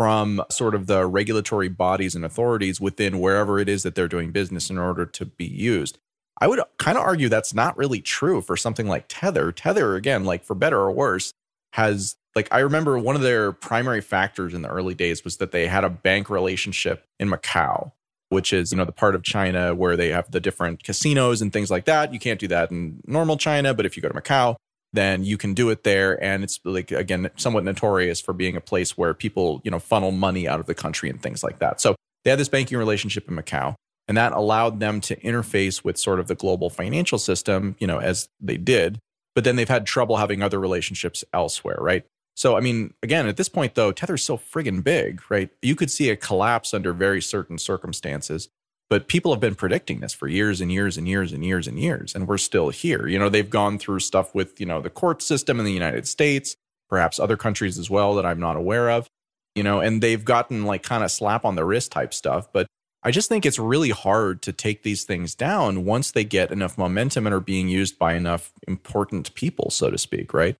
from 0.00 0.42
sort 0.48 0.74
of 0.74 0.86
the 0.86 1.04
regulatory 1.04 1.68
bodies 1.68 2.14
and 2.14 2.24
authorities 2.24 2.80
within 2.80 3.20
wherever 3.20 3.58
it 3.58 3.68
is 3.68 3.82
that 3.82 3.94
they're 3.94 4.08
doing 4.08 4.30
business 4.30 4.70
in 4.70 4.78
order 4.78 5.04
to 5.04 5.26
be 5.26 5.44
used. 5.44 5.98
I 6.40 6.48
would 6.48 6.58
kind 6.78 6.96
of 6.96 7.04
argue 7.04 7.28
that's 7.28 7.52
not 7.52 7.76
really 7.76 8.00
true 8.00 8.40
for 8.40 8.56
something 8.56 8.88
like 8.88 9.04
Tether. 9.08 9.52
Tether, 9.52 9.96
again, 9.96 10.24
like 10.24 10.42
for 10.42 10.54
better 10.54 10.78
or 10.78 10.90
worse, 10.90 11.34
has 11.74 12.16
like 12.34 12.48
I 12.50 12.60
remember 12.60 12.98
one 12.98 13.14
of 13.14 13.20
their 13.20 13.52
primary 13.52 14.00
factors 14.00 14.54
in 14.54 14.62
the 14.62 14.70
early 14.70 14.94
days 14.94 15.22
was 15.22 15.36
that 15.36 15.52
they 15.52 15.66
had 15.66 15.84
a 15.84 15.90
bank 15.90 16.30
relationship 16.30 17.04
in 17.18 17.28
Macau, 17.28 17.92
which 18.30 18.54
is, 18.54 18.72
you 18.72 18.78
know, 18.78 18.86
the 18.86 18.92
part 18.92 19.14
of 19.14 19.22
China 19.22 19.74
where 19.74 19.98
they 19.98 20.08
have 20.08 20.30
the 20.30 20.40
different 20.40 20.82
casinos 20.82 21.42
and 21.42 21.52
things 21.52 21.70
like 21.70 21.84
that. 21.84 22.14
You 22.14 22.18
can't 22.18 22.40
do 22.40 22.48
that 22.48 22.70
in 22.70 23.02
normal 23.06 23.36
China, 23.36 23.74
but 23.74 23.84
if 23.84 23.98
you 23.98 24.02
go 24.02 24.08
to 24.08 24.18
Macau, 24.18 24.56
then 24.92 25.24
you 25.24 25.36
can 25.36 25.54
do 25.54 25.70
it 25.70 25.84
there. 25.84 26.22
And 26.22 26.42
it's 26.42 26.58
like, 26.64 26.90
again, 26.90 27.30
somewhat 27.36 27.64
notorious 27.64 28.20
for 28.20 28.32
being 28.32 28.56
a 28.56 28.60
place 28.60 28.96
where 28.98 29.14
people, 29.14 29.60
you 29.64 29.70
know, 29.70 29.78
funnel 29.78 30.10
money 30.10 30.48
out 30.48 30.60
of 30.60 30.66
the 30.66 30.74
country 30.74 31.08
and 31.10 31.22
things 31.22 31.42
like 31.44 31.58
that. 31.60 31.80
So 31.80 31.94
they 32.24 32.30
had 32.30 32.38
this 32.38 32.48
banking 32.48 32.78
relationship 32.78 33.28
in 33.28 33.36
Macau. 33.36 33.74
And 34.08 34.16
that 34.16 34.32
allowed 34.32 34.80
them 34.80 35.00
to 35.02 35.14
interface 35.20 35.84
with 35.84 35.96
sort 35.96 36.18
of 36.18 36.26
the 36.26 36.34
global 36.34 36.68
financial 36.68 37.18
system, 37.18 37.76
you 37.78 37.86
know, 37.86 38.00
as 38.00 38.28
they 38.40 38.56
did. 38.56 38.98
But 39.36 39.44
then 39.44 39.54
they've 39.54 39.68
had 39.68 39.86
trouble 39.86 40.16
having 40.16 40.42
other 40.42 40.58
relationships 40.58 41.22
elsewhere, 41.32 41.78
right? 41.78 42.04
So, 42.34 42.56
I 42.56 42.60
mean, 42.60 42.94
again, 43.04 43.28
at 43.28 43.36
this 43.36 43.48
point, 43.48 43.76
though, 43.76 43.92
Tether's 43.92 44.24
so 44.24 44.36
friggin' 44.36 44.82
big, 44.82 45.22
right? 45.30 45.50
You 45.62 45.76
could 45.76 45.92
see 45.92 46.10
a 46.10 46.16
collapse 46.16 46.74
under 46.74 46.92
very 46.92 47.22
certain 47.22 47.56
circumstances. 47.58 48.48
But 48.90 49.06
people 49.06 49.32
have 49.32 49.40
been 49.40 49.54
predicting 49.54 50.00
this 50.00 50.12
for 50.12 50.26
years 50.26 50.60
and 50.60 50.70
years 50.70 50.98
and 50.98 51.08
years 51.08 51.32
and 51.32 51.44
years 51.44 51.68
and 51.68 51.78
years, 51.78 52.14
and 52.14 52.26
we're 52.26 52.38
still 52.38 52.70
here. 52.70 53.06
You 53.06 53.20
know, 53.20 53.28
they've 53.28 53.48
gone 53.48 53.78
through 53.78 54.00
stuff 54.00 54.34
with, 54.34 54.60
you 54.60 54.66
know, 54.66 54.82
the 54.82 54.90
court 54.90 55.22
system 55.22 55.60
in 55.60 55.64
the 55.64 55.72
United 55.72 56.08
States, 56.08 56.56
perhaps 56.88 57.20
other 57.20 57.36
countries 57.36 57.78
as 57.78 57.88
well 57.88 58.16
that 58.16 58.26
I'm 58.26 58.40
not 58.40 58.56
aware 58.56 58.90
of, 58.90 59.08
you 59.54 59.62
know, 59.62 59.78
and 59.78 60.02
they've 60.02 60.24
gotten 60.24 60.64
like 60.64 60.82
kind 60.82 61.04
of 61.04 61.10
slap 61.12 61.44
on 61.44 61.54
the 61.54 61.64
wrist 61.64 61.92
type 61.92 62.12
stuff. 62.12 62.52
But 62.52 62.66
I 63.02 63.12
just 63.12 63.28
think 63.28 63.46
it's 63.46 63.60
really 63.60 63.90
hard 63.90 64.42
to 64.42 64.52
take 64.52 64.82
these 64.82 65.04
things 65.04 65.36
down 65.36 65.84
once 65.84 66.10
they 66.10 66.24
get 66.24 66.50
enough 66.50 66.76
momentum 66.76 67.26
and 67.26 67.34
are 67.34 67.40
being 67.40 67.68
used 67.68 67.96
by 67.96 68.14
enough 68.14 68.52
important 68.66 69.32
people, 69.34 69.70
so 69.70 69.90
to 69.90 69.98
speak, 69.98 70.34
right? 70.34 70.56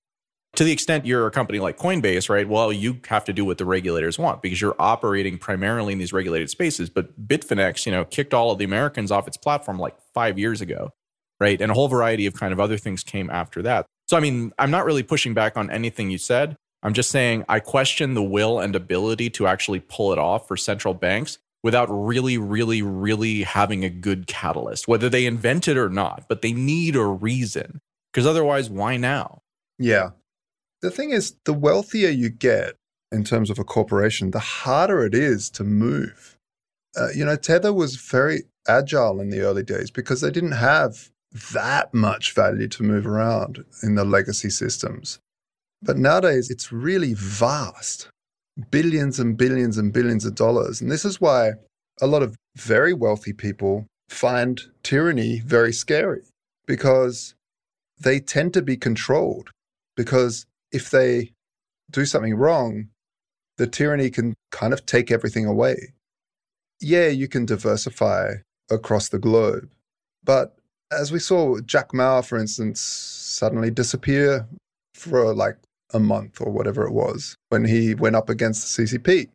To 0.56 0.64
the 0.64 0.72
extent 0.72 1.06
you're 1.06 1.26
a 1.26 1.30
company 1.30 1.60
like 1.60 1.78
Coinbase, 1.78 2.28
right? 2.28 2.48
Well, 2.48 2.72
you 2.72 3.00
have 3.08 3.24
to 3.26 3.32
do 3.32 3.44
what 3.44 3.58
the 3.58 3.64
regulators 3.64 4.18
want 4.18 4.42
because 4.42 4.60
you're 4.60 4.76
operating 4.78 5.38
primarily 5.38 5.92
in 5.92 5.98
these 5.98 6.12
regulated 6.12 6.50
spaces. 6.50 6.90
But 6.90 7.28
Bitfinex, 7.28 7.86
you 7.86 7.92
know, 7.92 8.04
kicked 8.04 8.34
all 8.34 8.50
of 8.50 8.58
the 8.58 8.64
Americans 8.64 9.10
off 9.10 9.28
its 9.28 9.36
platform 9.36 9.78
like 9.78 9.96
five 10.12 10.38
years 10.38 10.60
ago, 10.60 10.90
right? 11.38 11.60
And 11.60 11.70
a 11.70 11.74
whole 11.74 11.88
variety 11.88 12.26
of 12.26 12.34
kind 12.34 12.52
of 12.52 12.60
other 12.60 12.76
things 12.76 13.04
came 13.04 13.30
after 13.30 13.62
that. 13.62 13.86
So, 14.08 14.16
I 14.16 14.20
mean, 14.20 14.52
I'm 14.58 14.72
not 14.72 14.84
really 14.84 15.04
pushing 15.04 15.34
back 15.34 15.56
on 15.56 15.70
anything 15.70 16.10
you 16.10 16.18
said. 16.18 16.56
I'm 16.82 16.94
just 16.94 17.10
saying 17.10 17.44
I 17.48 17.60
question 17.60 18.14
the 18.14 18.22
will 18.22 18.58
and 18.58 18.74
ability 18.74 19.30
to 19.30 19.46
actually 19.46 19.80
pull 19.80 20.12
it 20.12 20.18
off 20.18 20.48
for 20.48 20.56
central 20.56 20.94
banks 20.94 21.38
without 21.62 21.86
really, 21.90 22.38
really, 22.38 22.82
really 22.82 23.42
having 23.42 23.84
a 23.84 23.90
good 23.90 24.26
catalyst, 24.26 24.88
whether 24.88 25.08
they 25.08 25.26
invent 25.26 25.68
it 25.68 25.76
or 25.76 25.90
not, 25.90 26.24
but 26.28 26.42
they 26.42 26.52
need 26.52 26.96
a 26.96 27.04
reason. 27.04 27.80
Because 28.12 28.26
otherwise, 28.26 28.70
why 28.70 28.96
now? 28.96 29.42
Yeah. 29.78 30.10
The 30.82 30.90
thing 30.90 31.10
is, 31.10 31.34
the 31.44 31.52
wealthier 31.52 32.08
you 32.08 32.30
get 32.30 32.76
in 33.12 33.24
terms 33.24 33.50
of 33.50 33.58
a 33.58 33.64
corporation, 33.64 34.30
the 34.30 34.38
harder 34.38 35.04
it 35.04 35.14
is 35.14 35.50
to 35.50 35.64
move. 35.64 36.36
Uh, 36.96 37.08
you 37.14 37.24
know, 37.24 37.36
Tether 37.36 37.72
was 37.72 37.96
very 37.96 38.44
agile 38.66 39.20
in 39.20 39.30
the 39.30 39.40
early 39.40 39.62
days 39.62 39.90
because 39.90 40.20
they 40.20 40.30
didn't 40.30 40.52
have 40.52 41.10
that 41.52 41.92
much 41.94 42.32
value 42.34 42.68
to 42.68 42.82
move 42.82 43.06
around 43.06 43.64
in 43.82 43.94
the 43.94 44.04
legacy 44.04 44.50
systems. 44.50 45.18
But 45.82 45.98
nowadays, 45.98 46.50
it's 46.50 46.72
really 46.72 47.14
vast 47.14 48.08
billions 48.70 49.18
and 49.18 49.36
billions 49.36 49.78
and 49.78 49.92
billions 49.92 50.24
of 50.24 50.34
dollars. 50.34 50.80
And 50.80 50.90
this 50.90 51.04
is 51.04 51.20
why 51.20 51.52
a 52.00 52.06
lot 52.06 52.22
of 52.22 52.36
very 52.56 52.92
wealthy 52.92 53.32
people 53.32 53.86
find 54.08 54.60
tyranny 54.82 55.40
very 55.40 55.72
scary 55.72 56.22
because 56.66 57.34
they 57.98 58.18
tend 58.18 58.52
to 58.54 58.62
be 58.62 58.76
controlled. 58.76 59.50
Because 59.96 60.46
if 60.72 60.90
they 60.90 61.32
do 61.90 62.04
something 62.04 62.34
wrong, 62.34 62.88
the 63.56 63.66
tyranny 63.66 64.10
can 64.10 64.34
kind 64.50 64.72
of 64.72 64.86
take 64.86 65.10
everything 65.10 65.46
away. 65.46 65.94
Yeah, 66.80 67.08
you 67.08 67.28
can 67.28 67.44
diversify 67.44 68.34
across 68.70 69.08
the 69.08 69.18
globe. 69.18 69.68
But 70.24 70.56
as 70.90 71.12
we 71.12 71.18
saw 71.18 71.60
Jack 71.60 71.92
Ma, 71.92 72.20
for 72.20 72.38
instance, 72.38 72.80
suddenly 72.80 73.70
disappear 73.70 74.46
for 74.94 75.34
like 75.34 75.56
a 75.92 76.00
month 76.00 76.40
or 76.40 76.50
whatever 76.50 76.86
it 76.86 76.92
was 76.92 77.34
when 77.48 77.64
he 77.64 77.94
went 77.94 78.16
up 78.16 78.28
against 78.28 78.76
the 78.76 78.84
CCP. 78.84 79.28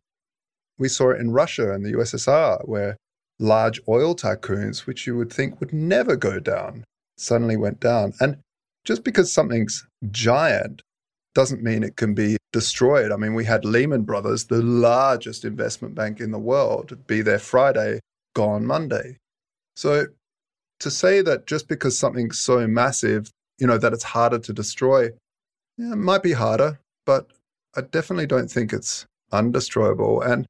We 0.78 0.88
saw 0.88 1.10
it 1.10 1.20
in 1.20 1.30
Russia 1.30 1.72
and 1.72 1.84
the 1.84 1.92
USSR, 1.92 2.66
where 2.66 2.96
large 3.38 3.80
oil 3.88 4.14
tycoons, 4.14 4.86
which 4.86 5.06
you 5.06 5.16
would 5.16 5.32
think 5.32 5.60
would 5.60 5.72
never 5.72 6.16
go 6.16 6.38
down, 6.38 6.84
suddenly 7.16 7.56
went 7.56 7.80
down. 7.80 8.12
And 8.20 8.38
just 8.84 9.04
because 9.04 9.32
something's 9.32 9.86
giant 10.10 10.82
doesn't 11.36 11.62
mean 11.62 11.82
it 11.82 11.96
can 11.96 12.14
be 12.14 12.38
destroyed. 12.54 13.12
I 13.12 13.16
mean, 13.16 13.34
we 13.34 13.44
had 13.44 13.66
Lehman 13.66 14.04
Brothers, 14.04 14.46
the 14.46 14.62
largest 14.62 15.44
investment 15.44 15.94
bank 15.94 16.18
in 16.18 16.30
the 16.30 16.38
world, 16.38 16.96
be 17.06 17.20
there 17.20 17.38
Friday, 17.38 18.00
gone 18.34 18.64
Monday. 18.64 19.18
So 19.76 20.06
to 20.80 20.90
say 20.90 21.20
that 21.20 21.46
just 21.46 21.68
because 21.68 21.98
something's 21.98 22.38
so 22.38 22.66
massive, 22.66 23.30
you 23.58 23.66
know, 23.66 23.76
that 23.76 23.92
it's 23.92 24.02
harder 24.02 24.38
to 24.38 24.52
destroy, 24.54 25.10
yeah, 25.76 25.92
it 25.92 25.96
might 25.96 26.22
be 26.22 26.32
harder, 26.32 26.80
but 27.04 27.26
I 27.76 27.82
definitely 27.82 28.26
don't 28.26 28.50
think 28.50 28.72
it's 28.72 29.04
undestroyable. 29.30 30.26
And 30.26 30.46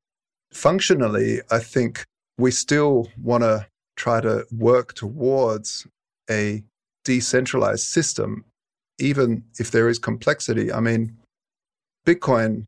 functionally, 0.52 1.40
I 1.50 1.58
think 1.58 2.04
we 2.38 2.52
still 2.52 3.08
want 3.20 3.42
to 3.42 3.66
try 3.96 4.20
to 4.20 4.46
work 4.52 4.92
towards 4.92 5.84
a 6.30 6.62
decentralized 7.04 7.86
system, 7.86 8.44
even 8.98 9.44
if 9.58 9.70
there 9.70 9.88
is 9.88 9.98
complexity. 9.98 10.72
I 10.72 10.80
mean, 10.80 11.16
Bitcoin, 12.06 12.64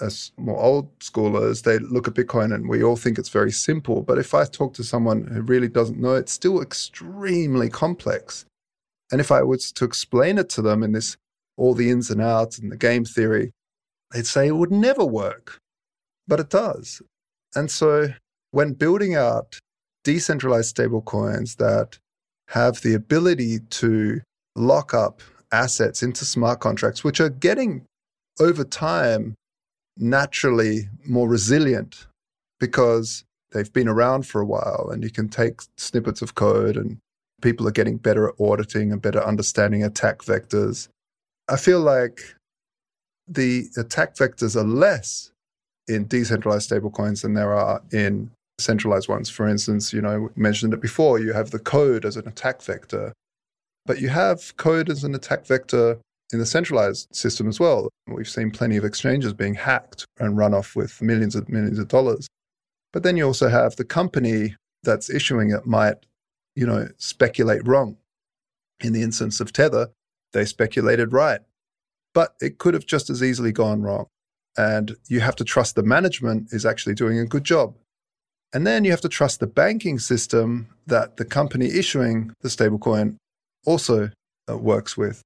as 0.00 0.32
more 0.36 0.58
old 0.58 0.98
schoolers, 1.00 1.62
they 1.62 1.78
look 1.78 2.08
at 2.08 2.14
Bitcoin 2.14 2.54
and 2.54 2.68
we 2.68 2.82
all 2.82 2.96
think 2.96 3.18
it's 3.18 3.28
very 3.28 3.52
simple. 3.52 4.02
But 4.02 4.18
if 4.18 4.34
I 4.34 4.44
talk 4.44 4.74
to 4.74 4.84
someone 4.84 5.26
who 5.26 5.42
really 5.42 5.68
doesn't 5.68 6.00
know, 6.00 6.14
it's 6.14 6.32
still 6.32 6.60
extremely 6.60 7.68
complex. 7.68 8.44
And 9.12 9.20
if 9.20 9.30
I 9.30 9.42
was 9.42 9.72
to 9.72 9.84
explain 9.84 10.38
it 10.38 10.48
to 10.50 10.62
them 10.62 10.82
in 10.82 10.92
this 10.92 11.16
all 11.56 11.74
the 11.74 11.90
ins 11.90 12.10
and 12.10 12.22
outs 12.22 12.58
and 12.58 12.72
the 12.72 12.76
game 12.76 13.04
theory, 13.04 13.52
they'd 14.12 14.26
say 14.26 14.46
it 14.46 14.56
would 14.56 14.70
never 14.70 15.04
work. 15.04 15.58
But 16.26 16.40
it 16.40 16.48
does. 16.48 17.02
And 17.54 17.70
so 17.70 18.14
when 18.50 18.72
building 18.72 19.14
out 19.14 19.58
decentralized 20.04 20.74
stablecoins 20.74 21.56
that 21.56 21.98
have 22.48 22.80
the 22.80 22.94
ability 22.94 23.58
to 23.70 24.20
lock 24.56 24.94
up 24.94 25.20
assets 25.52 26.02
into 26.02 26.24
smart 26.24 26.60
contracts, 26.60 27.02
which 27.02 27.20
are 27.20 27.28
getting 27.28 27.84
over 28.38 28.64
time 28.64 29.34
naturally 29.96 30.88
more 31.06 31.28
resilient 31.28 32.06
because 32.58 33.24
they've 33.52 33.72
been 33.72 33.88
around 33.88 34.26
for 34.26 34.40
a 34.40 34.46
while 34.46 34.88
and 34.92 35.02
you 35.02 35.10
can 35.10 35.28
take 35.28 35.60
snippets 35.76 36.22
of 36.22 36.34
code 36.34 36.76
and 36.76 36.98
people 37.42 37.66
are 37.66 37.72
getting 37.72 37.96
better 37.96 38.28
at 38.28 38.34
auditing 38.38 38.92
and 38.92 39.02
better 39.02 39.22
understanding 39.22 39.82
attack 39.82 40.18
vectors 40.18 40.88
I 41.50 41.56
feel 41.56 41.80
like 41.80 42.20
the 43.26 43.66
attack 43.76 44.14
vectors 44.14 44.54
are 44.54 44.66
less 44.66 45.32
in 45.88 46.06
decentralized 46.06 46.70
stablecoins 46.70 47.22
than 47.22 47.34
there 47.34 47.52
are 47.52 47.82
in 47.92 48.30
centralized 48.60 49.08
ones. 49.08 49.28
For 49.28 49.48
instance, 49.48 49.92
you 49.92 50.00
know, 50.00 50.30
mentioned 50.36 50.74
it 50.74 50.80
before, 50.80 51.18
you 51.18 51.32
have 51.32 51.50
the 51.50 51.58
code 51.58 52.04
as 52.04 52.16
an 52.16 52.28
attack 52.28 52.62
vector, 52.62 53.12
but 53.86 54.00
you 54.00 54.08
have 54.08 54.56
code 54.56 54.90
as 54.90 55.04
an 55.04 55.14
attack 55.14 55.46
vector 55.46 55.98
in 56.32 56.38
the 56.38 56.46
centralized 56.46 57.08
system 57.12 57.48
as 57.48 57.58
well. 57.58 57.88
We've 58.06 58.28
seen 58.28 58.50
plenty 58.50 58.76
of 58.76 58.84
exchanges 58.84 59.32
being 59.32 59.54
hacked 59.54 60.06
and 60.18 60.36
run 60.36 60.54
off 60.54 60.76
with 60.76 61.00
millions 61.02 61.34
and 61.34 61.48
millions 61.48 61.78
of 61.78 61.88
dollars. 61.88 62.28
But 62.92 63.02
then 63.02 63.16
you 63.16 63.24
also 63.24 63.48
have 63.48 63.76
the 63.76 63.84
company 63.84 64.56
that's 64.82 65.10
issuing 65.10 65.50
it 65.50 65.66
might, 65.66 65.96
you 66.54 66.66
know, 66.66 66.88
speculate 66.98 67.66
wrong. 67.66 67.96
In 68.82 68.92
the 68.92 69.02
instance 69.02 69.40
of 69.40 69.52
Tether, 69.52 69.88
they 70.32 70.44
speculated 70.44 71.12
right. 71.12 71.40
But 72.14 72.34
it 72.40 72.58
could 72.58 72.74
have 72.74 72.86
just 72.86 73.10
as 73.10 73.22
easily 73.22 73.52
gone 73.52 73.82
wrong. 73.82 74.06
And 74.56 74.96
you 75.06 75.20
have 75.20 75.36
to 75.36 75.44
trust 75.44 75.76
the 75.76 75.82
management 75.82 76.52
is 76.52 76.66
actually 76.66 76.94
doing 76.94 77.18
a 77.18 77.26
good 77.26 77.44
job. 77.44 77.76
And 78.52 78.66
then 78.66 78.84
you 78.84 78.90
have 78.90 79.00
to 79.02 79.08
trust 79.08 79.38
the 79.38 79.46
banking 79.46 79.98
system 79.98 80.68
that 80.86 81.16
the 81.18 81.24
company 81.24 81.66
issuing 81.66 82.32
the 82.40 82.48
stablecoin 82.48 83.16
also 83.66 84.10
uh, 84.48 84.56
works 84.56 84.96
with, 84.96 85.22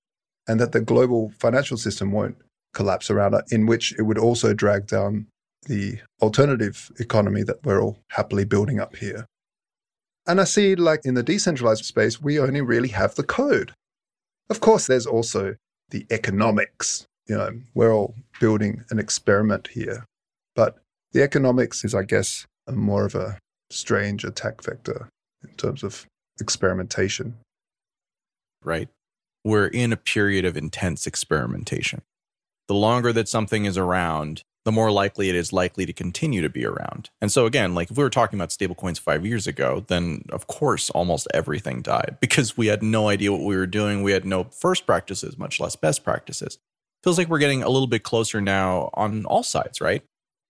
and 0.49 0.61
that 0.61 0.73
the 0.73 0.81
global 0.81 1.33
financial 1.39 1.77
system 1.77 2.13
won't 2.13 2.37
collapse 2.73 3.11
around 3.11 3.35
it, 3.35 3.45
in 3.51 3.67
which 3.67 3.95
it 3.99 4.03
would 4.03 4.19
also 4.19 4.53
drag 4.53 4.87
down 4.87 5.27
the 5.67 5.99
alternative 6.21 6.91
economy 6.99 7.43
that 7.43 7.65
we're 7.65 7.81
all 7.81 7.99
happily 8.11 8.45
building 8.45 8.81
up 8.81 8.97
here. 8.97 9.27
And 10.27 10.41
I 10.41 10.45
see, 10.45 10.75
like 10.75 11.01
in 11.05 11.15
the 11.15 11.23
decentralized 11.23 11.85
space, 11.85 12.21
we 12.21 12.39
only 12.39 12.61
really 12.61 12.89
have 12.89 13.15
the 13.15 13.23
code. 13.23 13.73
Of 14.51 14.61
course, 14.61 14.87
there's 14.87 15.07
also 15.07 15.57
the 15.91 16.07
economics. 16.11 17.07
You 17.27 17.37
know, 17.37 17.51
we're 17.75 17.93
all 17.93 18.15
building 18.41 18.85
an 18.91 18.99
experiment 18.99 19.69
here. 19.69 20.05
But 20.55 20.77
the 21.13 21.23
economics 21.23 21.85
is, 21.85 21.95
I 21.95 22.03
guess, 22.03 22.47
more 22.71 23.05
of 23.05 23.15
a 23.15 23.39
strange 23.71 24.25
attack 24.25 24.63
vector 24.63 25.09
in 25.43 25.55
terms 25.55 25.83
of 25.83 26.07
experimentation. 26.41 27.37
Right. 28.65 28.89
We're 29.45 29.67
in 29.67 29.93
a 29.93 29.97
period 29.97 30.45
of 30.45 30.57
intense 30.57 31.07
experimentation. 31.07 32.03
The 32.67 32.75
longer 32.75 33.13
that 33.13 33.29
something 33.29 33.67
is 33.67 33.77
around, 33.77 34.43
the 34.65 34.73
more 34.73 34.91
likely 34.91 35.29
it 35.29 35.35
is 35.35 35.53
likely 35.53 35.85
to 35.85 35.93
continue 35.93 36.41
to 36.41 36.49
be 36.49 36.65
around. 36.65 37.11
And 37.21 37.31
so 37.31 37.45
again, 37.45 37.75
like 37.75 37.91
if 37.91 37.97
we 37.97 38.03
were 38.03 38.11
talking 38.11 38.39
about 38.39 38.49
stablecoins 38.49 38.99
5 38.99 39.27
years 39.27 39.47
ago, 39.47 39.85
then 39.89 40.25
of 40.31 40.47
course 40.47 40.89
almost 40.91 41.29
everything 41.35 41.83
died 41.83 42.17
because 42.21 42.57
we 42.57 42.69
had 42.69 42.83
no 42.83 43.09
idea 43.09 43.33
what 43.33 43.43
we 43.43 43.57
were 43.57 43.67
doing. 43.67 44.03
We 44.03 44.13
had 44.13 44.25
no 44.25 44.45
first 44.45 44.87
practices, 44.87 45.37
much 45.37 45.61
less 45.61 45.77
best 45.77 46.03
practices. 46.03 46.59
Feels 47.03 47.19
like 47.19 47.29
we're 47.29 47.39
getting 47.39 47.63
a 47.63 47.69
little 47.69 47.87
bit 47.87 48.03
closer 48.03 48.41
now 48.41 48.89
on 48.95 49.27
all 49.27 49.43
sides, 49.43 49.83
right? 49.83 50.03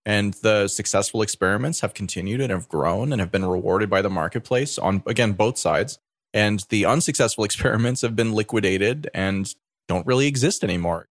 And 0.06 0.34
the 0.34 0.68
successful 0.68 1.22
experiments 1.22 1.80
have 1.80 1.94
continued 1.94 2.40
and 2.40 2.52
have 2.52 2.68
grown 2.68 3.10
and 3.10 3.20
have 3.20 3.32
been 3.32 3.44
rewarded 3.44 3.90
by 3.90 4.02
the 4.02 4.10
marketplace 4.10 4.78
on 4.78 5.02
again 5.06 5.32
both 5.32 5.58
sides. 5.58 5.98
And 6.35 6.64
the 6.68 6.85
unsuccessful 6.85 7.45
experiments 7.45 8.03
have 8.03 8.14
been 8.14 8.32
liquidated 8.32 9.09
and 9.14 9.55
don't 9.89 10.07
really 10.07 10.26
exist 10.26 10.62
anymore. 10.62 11.07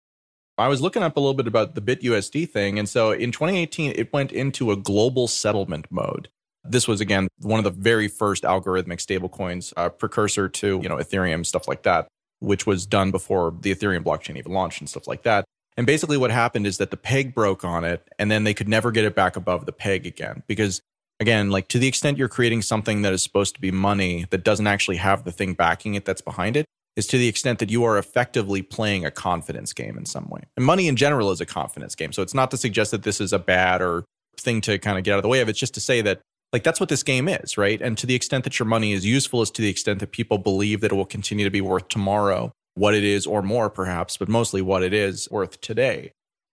I 0.58 0.68
was 0.68 0.80
looking 0.80 1.02
up 1.02 1.16
a 1.16 1.20
little 1.20 1.34
bit 1.34 1.46
about 1.46 1.74
the 1.74 1.80
BitUSD 1.80 2.50
thing. 2.50 2.78
And 2.78 2.88
so 2.88 3.12
in 3.12 3.32
2018, 3.32 3.92
it 3.96 4.12
went 4.12 4.32
into 4.32 4.70
a 4.70 4.76
global 4.76 5.28
settlement 5.28 5.86
mode. 5.90 6.28
This 6.64 6.86
was, 6.86 7.00
again, 7.00 7.28
one 7.38 7.58
of 7.58 7.64
the 7.64 7.70
very 7.70 8.08
first 8.08 8.42
algorithmic 8.42 9.00
stablecoins, 9.00 9.72
precursor 9.98 10.48
to, 10.48 10.80
you 10.82 10.88
know, 10.88 10.96
Ethereum, 10.96 11.46
stuff 11.46 11.66
like 11.66 11.84
that, 11.84 12.08
which 12.40 12.66
was 12.66 12.84
done 12.84 13.10
before 13.10 13.54
the 13.58 13.74
Ethereum 13.74 14.04
blockchain 14.04 14.36
even 14.36 14.52
launched 14.52 14.80
and 14.80 14.90
stuff 14.90 15.06
like 15.06 15.22
that. 15.22 15.46
And 15.78 15.86
basically 15.86 16.18
what 16.18 16.30
happened 16.30 16.66
is 16.66 16.76
that 16.76 16.90
the 16.90 16.96
peg 16.98 17.34
broke 17.34 17.64
on 17.64 17.84
it 17.84 18.06
and 18.18 18.30
then 18.30 18.44
they 18.44 18.52
could 18.52 18.68
never 18.68 18.90
get 18.90 19.06
it 19.06 19.14
back 19.14 19.36
above 19.36 19.64
the 19.64 19.72
peg 19.72 20.06
again 20.06 20.42
because 20.46 20.82
again, 21.20 21.50
like 21.50 21.68
to 21.68 21.78
the 21.78 21.86
extent 21.86 22.18
you're 22.18 22.28
creating 22.28 22.62
something 22.62 23.02
that 23.02 23.12
is 23.12 23.22
supposed 23.22 23.54
to 23.54 23.60
be 23.60 23.70
money 23.70 24.26
that 24.30 24.42
doesn't 24.42 24.66
actually 24.66 24.96
have 24.96 25.24
the 25.24 25.32
thing 25.32 25.54
backing 25.54 25.94
it 25.94 26.04
that's 26.04 26.22
behind 26.22 26.56
it, 26.56 26.64
is 26.96 27.06
to 27.06 27.18
the 27.18 27.28
extent 27.28 27.58
that 27.60 27.70
you 27.70 27.84
are 27.84 27.98
effectively 27.98 28.62
playing 28.62 29.04
a 29.04 29.10
confidence 29.10 29.72
game 29.72 29.96
in 29.96 30.06
some 30.06 30.28
way. 30.28 30.42
And 30.56 30.66
money 30.66 30.88
in 30.88 30.96
general 30.96 31.30
is 31.30 31.40
a 31.40 31.46
confidence 31.46 31.94
game. 31.94 32.12
So 32.12 32.22
it's 32.22 32.34
not 32.34 32.50
to 32.50 32.56
suggest 32.56 32.90
that 32.90 33.04
this 33.04 33.20
is 33.20 33.32
a 33.32 33.38
bad 33.38 33.80
or 33.80 34.04
thing 34.38 34.60
to 34.62 34.78
kind 34.78 34.98
of 34.98 35.04
get 35.04 35.12
out 35.12 35.18
of 35.18 35.22
the 35.22 35.28
way 35.28 35.40
of. 35.40 35.48
It's 35.48 35.58
just 35.58 35.74
to 35.74 35.80
say 35.80 36.00
that 36.02 36.20
like 36.52 36.64
that's 36.64 36.80
what 36.80 36.88
this 36.88 37.02
game 37.02 37.28
is, 37.28 37.56
right? 37.56 37.80
And 37.80 37.96
to 37.98 38.06
the 38.06 38.14
extent 38.14 38.44
that 38.44 38.58
your 38.58 38.66
money 38.66 38.92
is 38.92 39.06
useful 39.06 39.42
is 39.42 39.50
to 39.52 39.62
the 39.62 39.68
extent 39.68 40.00
that 40.00 40.10
people 40.10 40.38
believe 40.38 40.80
that 40.80 40.90
it 40.90 40.94
will 40.94 41.06
continue 41.06 41.44
to 41.44 41.50
be 41.50 41.60
worth 41.60 41.88
tomorrow 41.88 42.52
what 42.74 42.94
it 42.94 43.04
is 43.04 43.26
or 43.26 43.42
more 43.42 43.68
perhaps, 43.68 44.16
but 44.16 44.28
mostly 44.28 44.62
what 44.62 44.82
it 44.82 44.92
is 44.92 45.30
worth 45.30 45.60
today. 45.60 46.12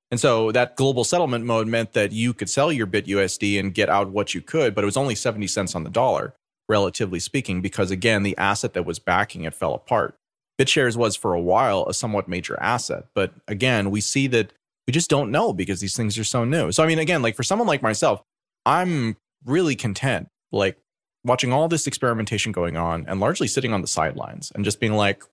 And 0.10 0.20
so 0.20 0.52
that 0.54 0.78
global 0.78 1.04
settlement 1.04 1.46
mode 1.46 1.68
meant 1.68 1.94
that 1.94 2.12
you 2.12 2.34
could 2.34 2.50
sell 2.50 2.72
your 2.72 2.86
bit 2.86 3.08
USD 3.08 3.60
and 3.60 3.74
get 3.74 3.90
out 3.90 4.10
what 4.10 4.34
you 4.34 4.42
could, 4.42 4.74
but 4.74 4.84
it 4.84 4.86
was 4.86 4.98
only 4.98 5.16
70 5.16 5.48
cents 5.48 5.76
on 5.76 5.84
the 5.84 5.90
dollar, 5.90 6.34
relatively 6.70 7.20
speaking, 7.20 7.62
because 7.62 7.92
again, 7.92 8.24
the 8.24 8.38
asset 8.38 8.74
that 8.74 8.86
was 8.86 9.00
backing 9.00 9.44
it 9.44 9.54
fell 9.54 9.74
apart. 9.74 10.16
BitShares 10.58 10.96
was 10.96 11.16
for 11.16 11.34
a 11.34 11.42
while 11.42 11.86
a 11.88 11.94
somewhat 11.94 12.28
major 12.28 12.58
asset. 12.62 13.06
But 13.14 13.34
again, 13.48 13.92
we 13.92 14.02
see 14.02 14.28
that 14.28 14.54
we 14.88 14.94
just 14.94 15.10
don't 15.10 15.32
know 15.32 15.54
because 15.54 15.82
these 15.82 15.96
things 15.96 16.18
are 16.18 16.24
so 16.24 16.46
new. 16.46 16.72
So, 16.72 16.84
I 16.84 16.88
mean, 16.88 17.00
again, 17.00 17.22
like 17.22 17.36
for 17.36 17.44
someone 17.44 17.68
like 17.68 17.82
myself, 17.82 18.24
I'm 18.66 19.18
really 19.46 19.76
content, 19.76 20.30
like 20.52 20.78
watching 21.24 21.52
all 21.52 21.68
this 21.68 21.86
experimentation 21.86 22.54
going 22.54 22.78
on 22.78 23.06
and 23.08 23.20
largely 23.20 23.48
sitting 23.48 23.74
on 23.74 23.82
the 23.82 23.88
sidelines 23.88 24.52
and 24.56 24.64
just 24.64 24.80
being 24.80 24.94
like, 24.94 25.24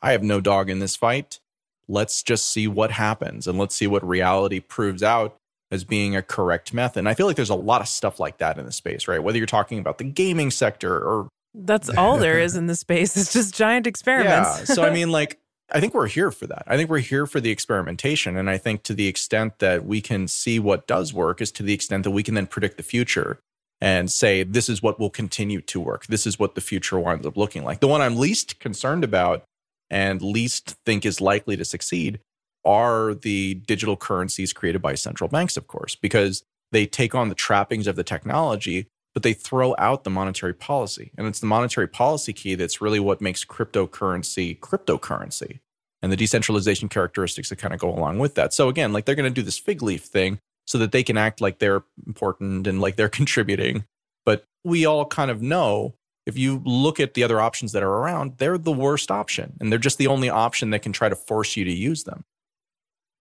I 0.00 0.12
have 0.12 0.22
no 0.22 0.40
dog 0.40 0.70
in 0.70 0.78
this 0.78 0.96
fight. 0.96 1.40
Let's 1.88 2.22
just 2.22 2.48
see 2.48 2.68
what 2.68 2.92
happens 2.92 3.46
and 3.46 3.58
let's 3.58 3.74
see 3.74 3.86
what 3.86 4.06
reality 4.06 4.60
proves 4.60 5.02
out 5.02 5.36
as 5.70 5.84
being 5.84 6.14
a 6.14 6.22
correct 6.22 6.74
method. 6.74 7.00
And 7.00 7.08
I 7.08 7.14
feel 7.14 7.26
like 7.26 7.36
there's 7.36 7.50
a 7.50 7.54
lot 7.54 7.80
of 7.80 7.88
stuff 7.88 8.20
like 8.20 8.38
that 8.38 8.58
in 8.58 8.66
the 8.66 8.72
space, 8.72 9.08
right? 9.08 9.22
Whether 9.22 9.38
you're 9.38 9.46
talking 9.46 9.78
about 9.78 9.98
the 9.98 10.04
gaming 10.04 10.50
sector 10.50 10.96
or 10.96 11.28
that's 11.54 11.90
all 11.90 12.18
there 12.18 12.38
is 12.38 12.56
in 12.56 12.66
the 12.66 12.74
space. 12.74 13.16
It's 13.16 13.32
just 13.32 13.54
giant 13.54 13.86
experiments. 13.86 14.58
Yeah. 14.58 14.64
So 14.64 14.84
I 14.84 14.90
mean, 14.94 15.10
like, 15.10 15.38
I 15.70 15.80
think 15.80 15.94
we're 15.94 16.08
here 16.08 16.30
for 16.30 16.46
that. 16.46 16.64
I 16.66 16.76
think 16.76 16.90
we're 16.90 16.98
here 16.98 17.26
for 17.26 17.40
the 17.40 17.50
experimentation. 17.50 18.36
And 18.36 18.48
I 18.50 18.58
think 18.58 18.82
to 18.84 18.94
the 18.94 19.06
extent 19.06 19.58
that 19.58 19.84
we 19.84 20.00
can 20.00 20.28
see 20.28 20.58
what 20.58 20.86
does 20.86 21.14
work 21.14 21.40
is 21.40 21.50
to 21.52 21.62
the 21.62 21.72
extent 21.72 22.04
that 22.04 22.10
we 22.10 22.22
can 22.22 22.34
then 22.34 22.46
predict 22.46 22.76
the 22.76 22.82
future 22.82 23.38
and 23.80 24.10
say, 24.10 24.42
this 24.44 24.68
is 24.68 24.82
what 24.82 25.00
will 25.00 25.10
continue 25.10 25.60
to 25.62 25.80
work. 25.80 26.06
This 26.06 26.26
is 26.26 26.38
what 26.38 26.54
the 26.54 26.60
future 26.60 26.98
winds 26.98 27.26
up 27.26 27.36
looking 27.36 27.64
like. 27.64 27.80
The 27.80 27.88
one 27.88 28.00
I'm 28.00 28.16
least 28.16 28.60
concerned 28.60 29.02
about 29.02 29.44
and 29.92 30.22
least 30.22 30.76
think 30.86 31.04
is 31.04 31.20
likely 31.20 31.56
to 31.56 31.64
succeed 31.64 32.18
are 32.64 33.14
the 33.14 33.54
digital 33.54 33.96
currencies 33.96 34.52
created 34.52 34.80
by 34.80 34.94
central 34.94 35.28
banks, 35.28 35.56
of 35.56 35.66
course, 35.66 35.94
because 35.94 36.42
they 36.72 36.86
take 36.86 37.14
on 37.14 37.28
the 37.28 37.34
trappings 37.34 37.86
of 37.86 37.94
the 37.94 38.02
technology, 38.02 38.86
but 39.12 39.22
they 39.22 39.34
throw 39.34 39.74
out 39.78 40.04
the 40.04 40.10
monetary 40.10 40.54
policy. 40.54 41.12
And 41.18 41.26
it's 41.26 41.40
the 41.40 41.46
monetary 41.46 41.88
policy 41.88 42.32
key 42.32 42.54
that's 42.54 42.80
really 42.80 43.00
what 43.00 43.20
makes 43.20 43.44
cryptocurrency 43.44 44.58
cryptocurrency 44.60 45.60
and 46.00 46.10
the 46.10 46.16
decentralization 46.16 46.88
characteristics 46.88 47.50
that 47.50 47.56
kind 47.56 47.74
of 47.74 47.80
go 47.80 47.92
along 47.92 48.18
with 48.18 48.34
that. 48.36 48.54
So, 48.54 48.68
again, 48.68 48.92
like 48.92 49.04
they're 49.04 49.14
going 49.14 49.32
to 49.32 49.40
do 49.40 49.44
this 49.44 49.58
fig 49.58 49.82
leaf 49.82 50.04
thing 50.04 50.38
so 50.66 50.78
that 50.78 50.92
they 50.92 51.02
can 51.02 51.18
act 51.18 51.42
like 51.42 51.58
they're 51.58 51.84
important 52.06 52.66
and 52.66 52.80
like 52.80 52.96
they're 52.96 53.08
contributing. 53.20 53.84
But 54.24 54.44
we 54.64 54.86
all 54.86 55.04
kind 55.04 55.30
of 55.30 55.42
know 55.42 55.94
if 56.26 56.38
you 56.38 56.62
look 56.64 57.00
at 57.00 57.14
the 57.14 57.24
other 57.24 57.40
options 57.40 57.72
that 57.72 57.82
are 57.82 57.90
around, 57.90 58.38
they're 58.38 58.58
the 58.58 58.72
worst 58.72 59.10
option. 59.10 59.56
And 59.60 59.70
they're 59.70 59.78
just 59.78 59.98
the 59.98 60.06
only 60.06 60.30
option 60.30 60.70
that 60.70 60.82
can 60.82 60.92
try 60.92 61.08
to 61.08 61.16
force 61.16 61.56
you 61.56 61.64
to 61.64 61.72
use 61.72 62.04
them. 62.04 62.24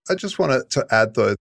I 0.10 0.16
just 0.16 0.40
wanted 0.40 0.70
to 0.72 0.86
add, 0.92 1.16
though, 1.16 1.36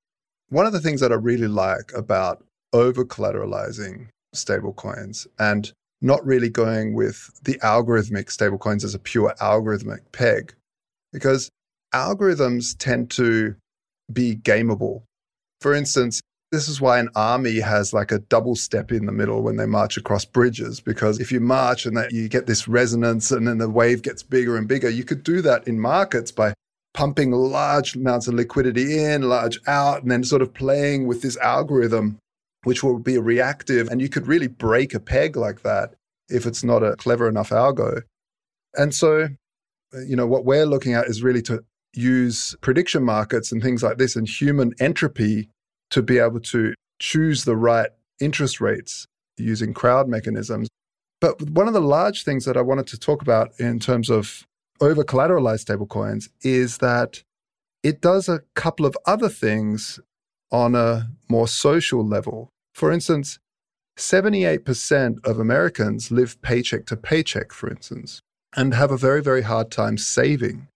one 0.48 0.66
of 0.66 0.72
the 0.72 0.80
things 0.80 1.00
that 1.00 1.12
I 1.12 1.16
really 1.16 1.48
like 1.48 1.92
about 1.94 2.44
over 2.72 3.04
collateralizing 3.04 4.08
stablecoins 4.34 5.26
and 5.38 5.72
not 6.02 6.24
really 6.24 6.48
going 6.48 6.94
with 6.94 7.30
the 7.42 7.58
algorithmic 7.58 8.26
stablecoins 8.26 8.84
as 8.84 8.94
a 8.94 8.98
pure 8.98 9.34
algorithmic 9.40 10.00
peg, 10.12 10.54
because 11.12 11.50
algorithms 11.94 12.76
tend 12.78 13.10
to 13.10 13.54
be 14.12 14.36
gameable. 14.36 15.02
For 15.60 15.74
instance, 15.74 16.20
this 16.52 16.68
is 16.68 16.80
why 16.80 16.98
an 16.98 17.08
army 17.14 17.60
has 17.60 17.92
like 17.92 18.10
a 18.10 18.18
double 18.18 18.56
step 18.56 18.90
in 18.90 19.06
the 19.06 19.12
middle 19.12 19.42
when 19.42 19.56
they 19.56 19.66
march 19.66 19.96
across 19.96 20.24
bridges, 20.24 20.80
because 20.80 21.20
if 21.20 21.30
you 21.30 21.38
march 21.38 21.86
and 21.86 21.96
that 21.96 22.12
you 22.12 22.28
get 22.28 22.46
this 22.46 22.66
resonance 22.66 23.30
and 23.30 23.46
then 23.46 23.58
the 23.58 23.70
wave 23.70 24.02
gets 24.02 24.22
bigger 24.22 24.56
and 24.56 24.66
bigger, 24.66 24.88
you 24.88 25.04
could 25.04 25.22
do 25.22 25.40
that 25.42 25.66
in 25.68 25.78
markets 25.78 26.32
by 26.32 26.52
pumping 26.92 27.30
large 27.30 27.94
amounts 27.94 28.26
of 28.26 28.34
liquidity 28.34 28.98
in, 28.98 29.22
large 29.22 29.60
out, 29.68 30.02
and 30.02 30.10
then 30.10 30.24
sort 30.24 30.42
of 30.42 30.52
playing 30.52 31.06
with 31.06 31.22
this 31.22 31.36
algorithm, 31.36 32.18
which 32.64 32.82
will 32.82 32.98
be 32.98 33.16
reactive. 33.16 33.88
And 33.88 34.02
you 34.02 34.08
could 34.08 34.26
really 34.26 34.48
break 34.48 34.92
a 34.92 35.00
peg 35.00 35.36
like 35.36 35.62
that 35.62 35.94
if 36.28 36.46
it's 36.46 36.64
not 36.64 36.82
a 36.82 36.96
clever 36.96 37.28
enough 37.28 37.50
algo. 37.50 38.02
And 38.74 38.92
so, 38.92 39.28
you 40.04 40.16
know, 40.16 40.26
what 40.26 40.44
we're 40.44 40.66
looking 40.66 40.94
at 40.94 41.06
is 41.06 41.22
really 41.22 41.42
to 41.42 41.64
use 41.94 42.56
prediction 42.60 43.04
markets 43.04 43.52
and 43.52 43.62
things 43.62 43.84
like 43.84 43.98
this 43.98 44.16
and 44.16 44.28
human 44.28 44.74
entropy 44.80 45.48
to 45.90 46.02
be 46.02 46.18
able 46.18 46.40
to 46.40 46.74
choose 46.98 47.44
the 47.44 47.56
right 47.56 47.90
interest 48.20 48.60
rates 48.60 49.06
using 49.36 49.74
crowd 49.74 50.08
mechanisms. 50.08 50.68
But 51.20 51.50
one 51.50 51.68
of 51.68 51.74
the 51.74 51.80
large 51.80 52.24
things 52.24 52.44
that 52.44 52.56
I 52.56 52.62
wanted 52.62 52.86
to 52.88 52.98
talk 52.98 53.22
about 53.22 53.52
in 53.58 53.78
terms 53.78 54.10
of 54.10 54.46
over 54.80 55.04
collateralized 55.04 55.66
stablecoins 55.66 56.28
is 56.42 56.78
that 56.78 57.22
it 57.82 58.00
does 58.00 58.28
a 58.28 58.42
couple 58.54 58.86
of 58.86 58.96
other 59.06 59.28
things 59.28 60.00
on 60.50 60.74
a 60.74 61.10
more 61.28 61.48
social 61.48 62.06
level. 62.06 62.48
For 62.74 62.90
instance, 62.90 63.38
78% 63.98 65.24
of 65.26 65.38
Americans 65.38 66.10
live 66.10 66.40
paycheck 66.42 66.86
to 66.86 66.96
paycheck, 66.96 67.52
for 67.52 67.70
instance, 67.70 68.20
and 68.56 68.74
have 68.74 68.90
a 68.90 68.96
very, 68.96 69.22
very 69.22 69.42
hard 69.42 69.70
time 69.70 69.98
saving. 69.98 70.68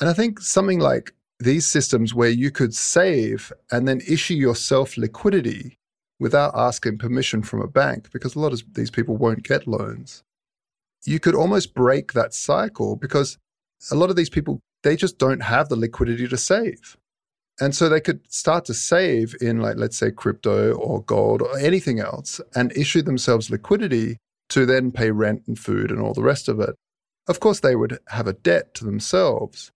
And 0.00 0.08
I 0.08 0.12
think 0.12 0.40
something 0.40 0.78
like 0.78 1.12
these 1.40 1.66
systems 1.66 2.14
where 2.14 2.28
you 2.28 2.50
could 2.50 2.74
save 2.74 3.52
and 3.72 3.88
then 3.88 4.00
issue 4.06 4.34
yourself 4.34 4.96
liquidity 4.96 5.78
without 6.20 6.52
asking 6.54 6.98
permission 6.98 7.42
from 7.42 7.62
a 7.62 7.66
bank, 7.66 8.12
because 8.12 8.34
a 8.34 8.38
lot 8.38 8.52
of 8.52 8.62
these 8.74 8.90
people 8.90 9.16
won't 9.16 9.42
get 9.42 9.66
loans. 9.66 10.22
You 11.06 11.18
could 11.18 11.34
almost 11.34 11.74
break 11.74 12.12
that 12.12 12.34
cycle 12.34 12.94
because 12.94 13.38
a 13.90 13.94
lot 13.94 14.10
of 14.10 14.16
these 14.16 14.28
people, 14.28 14.60
they 14.82 14.96
just 14.96 15.18
don't 15.18 15.42
have 15.42 15.70
the 15.70 15.76
liquidity 15.76 16.28
to 16.28 16.36
save. 16.36 16.98
And 17.58 17.74
so 17.74 17.88
they 17.88 18.00
could 18.00 18.20
start 18.30 18.66
to 18.66 18.74
save 18.74 19.34
in, 19.40 19.60
like, 19.60 19.76
let's 19.76 19.96
say, 19.96 20.10
crypto 20.10 20.74
or 20.74 21.02
gold 21.02 21.40
or 21.40 21.58
anything 21.58 22.00
else 22.00 22.40
and 22.54 22.70
issue 22.76 23.02
themselves 23.02 23.50
liquidity 23.50 24.18
to 24.50 24.66
then 24.66 24.92
pay 24.92 25.10
rent 25.10 25.44
and 25.46 25.58
food 25.58 25.90
and 25.90 26.00
all 26.00 26.12
the 26.12 26.22
rest 26.22 26.48
of 26.48 26.60
it. 26.60 26.74
Of 27.28 27.40
course, 27.40 27.60
they 27.60 27.76
would 27.76 27.98
have 28.08 28.26
a 28.26 28.32
debt 28.34 28.74
to 28.74 28.84
themselves, 28.84 29.70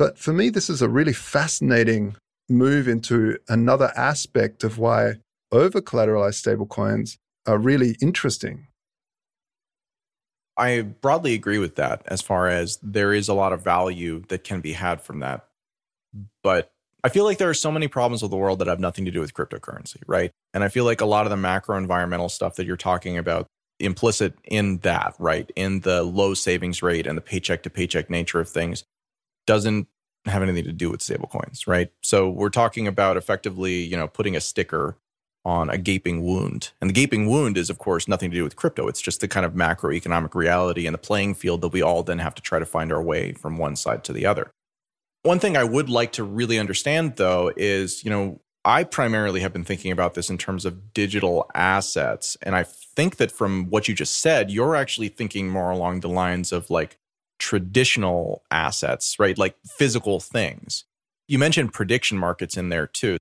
but 0.00 0.16
for 0.16 0.32
me, 0.32 0.48
this 0.48 0.70
is 0.70 0.80
a 0.80 0.88
really 0.88 1.12
fascinating 1.12 2.16
move 2.48 2.88
into 2.88 3.36
another 3.50 3.92
aspect 3.94 4.64
of 4.64 4.78
why 4.78 5.16
over 5.52 5.82
collateralized 5.82 6.42
stablecoins 6.42 7.18
are 7.46 7.58
really 7.58 7.96
interesting. 8.00 8.68
I 10.56 10.80
broadly 10.80 11.34
agree 11.34 11.58
with 11.58 11.76
that 11.76 12.00
as 12.06 12.22
far 12.22 12.48
as 12.48 12.78
there 12.82 13.12
is 13.12 13.28
a 13.28 13.34
lot 13.34 13.52
of 13.52 13.62
value 13.62 14.22
that 14.28 14.42
can 14.42 14.62
be 14.62 14.72
had 14.72 15.02
from 15.02 15.20
that. 15.20 15.46
But 16.42 16.72
I 17.04 17.10
feel 17.10 17.24
like 17.24 17.36
there 17.36 17.50
are 17.50 17.54
so 17.54 17.70
many 17.70 17.86
problems 17.86 18.22
with 18.22 18.30
the 18.30 18.38
world 18.38 18.60
that 18.60 18.68
have 18.68 18.80
nothing 18.80 19.04
to 19.04 19.10
do 19.10 19.20
with 19.20 19.34
cryptocurrency, 19.34 19.98
right? 20.06 20.30
And 20.54 20.64
I 20.64 20.68
feel 20.68 20.86
like 20.86 21.02
a 21.02 21.06
lot 21.06 21.26
of 21.26 21.30
the 21.30 21.36
macro 21.36 21.76
environmental 21.76 22.30
stuff 22.30 22.56
that 22.56 22.64
you're 22.64 22.78
talking 22.78 23.18
about 23.18 23.48
implicit 23.78 24.32
in 24.44 24.78
that, 24.78 25.14
right? 25.18 25.50
In 25.56 25.80
the 25.80 26.02
low 26.02 26.32
savings 26.32 26.82
rate 26.82 27.06
and 27.06 27.18
the 27.18 27.22
paycheck 27.22 27.62
to 27.64 27.70
paycheck 27.70 28.08
nature 28.08 28.40
of 28.40 28.48
things 28.48 28.82
doesn't 29.50 29.88
have 30.26 30.44
anything 30.44 30.62
to 30.62 30.72
do 30.72 30.88
with 30.90 31.00
stablecoins, 31.00 31.66
right? 31.66 31.90
So 32.02 32.30
we're 32.30 32.50
talking 32.50 32.86
about 32.86 33.16
effectively, 33.16 33.82
you 33.82 33.96
know, 33.96 34.06
putting 34.06 34.36
a 34.36 34.40
sticker 34.40 34.96
on 35.44 35.68
a 35.68 35.76
gaping 35.76 36.22
wound. 36.22 36.70
And 36.80 36.88
the 36.88 36.94
gaping 36.94 37.26
wound 37.26 37.58
is, 37.58 37.68
of 37.68 37.78
course, 37.78 38.06
nothing 38.06 38.30
to 38.30 38.36
do 38.36 38.44
with 38.44 38.54
crypto. 38.54 38.86
It's 38.86 39.00
just 39.00 39.20
the 39.20 39.26
kind 39.26 39.44
of 39.44 39.54
macroeconomic 39.54 40.36
reality 40.36 40.86
and 40.86 40.94
the 40.94 40.98
playing 40.98 41.34
field 41.34 41.62
that 41.62 41.72
we 41.72 41.82
all 41.82 42.04
then 42.04 42.20
have 42.20 42.36
to 42.36 42.42
try 42.42 42.60
to 42.60 42.64
find 42.64 42.92
our 42.92 43.02
way 43.02 43.32
from 43.32 43.58
one 43.58 43.74
side 43.74 44.04
to 44.04 44.12
the 44.12 44.24
other. 44.24 44.52
One 45.24 45.40
thing 45.40 45.56
I 45.56 45.64
would 45.64 45.90
like 45.90 46.12
to 46.12 46.22
really 46.22 46.56
understand, 46.56 47.16
though, 47.16 47.52
is, 47.56 48.04
you 48.04 48.10
know, 48.10 48.40
I 48.64 48.84
primarily 48.84 49.40
have 49.40 49.52
been 49.52 49.64
thinking 49.64 49.90
about 49.90 50.14
this 50.14 50.30
in 50.30 50.38
terms 50.38 50.64
of 50.64 50.94
digital 50.94 51.50
assets. 51.56 52.36
And 52.40 52.54
I 52.54 52.62
think 52.62 53.16
that 53.16 53.32
from 53.32 53.68
what 53.68 53.88
you 53.88 53.96
just 53.96 54.18
said, 54.18 54.48
you're 54.48 54.76
actually 54.76 55.08
thinking 55.08 55.48
more 55.48 55.70
along 55.70 56.00
the 56.00 56.08
lines 56.08 56.52
of 56.52 56.70
like 56.70 56.99
traditional 57.40 58.44
assets, 58.50 59.18
right? 59.18 59.36
Like 59.36 59.56
physical 59.64 60.20
things. 60.20 60.84
You 61.26 61.38
mentioned 61.38 61.72
prediction 61.72 62.18
markets 62.18 62.56
in 62.56 62.68
there 62.68 62.86
too. 62.86 63.16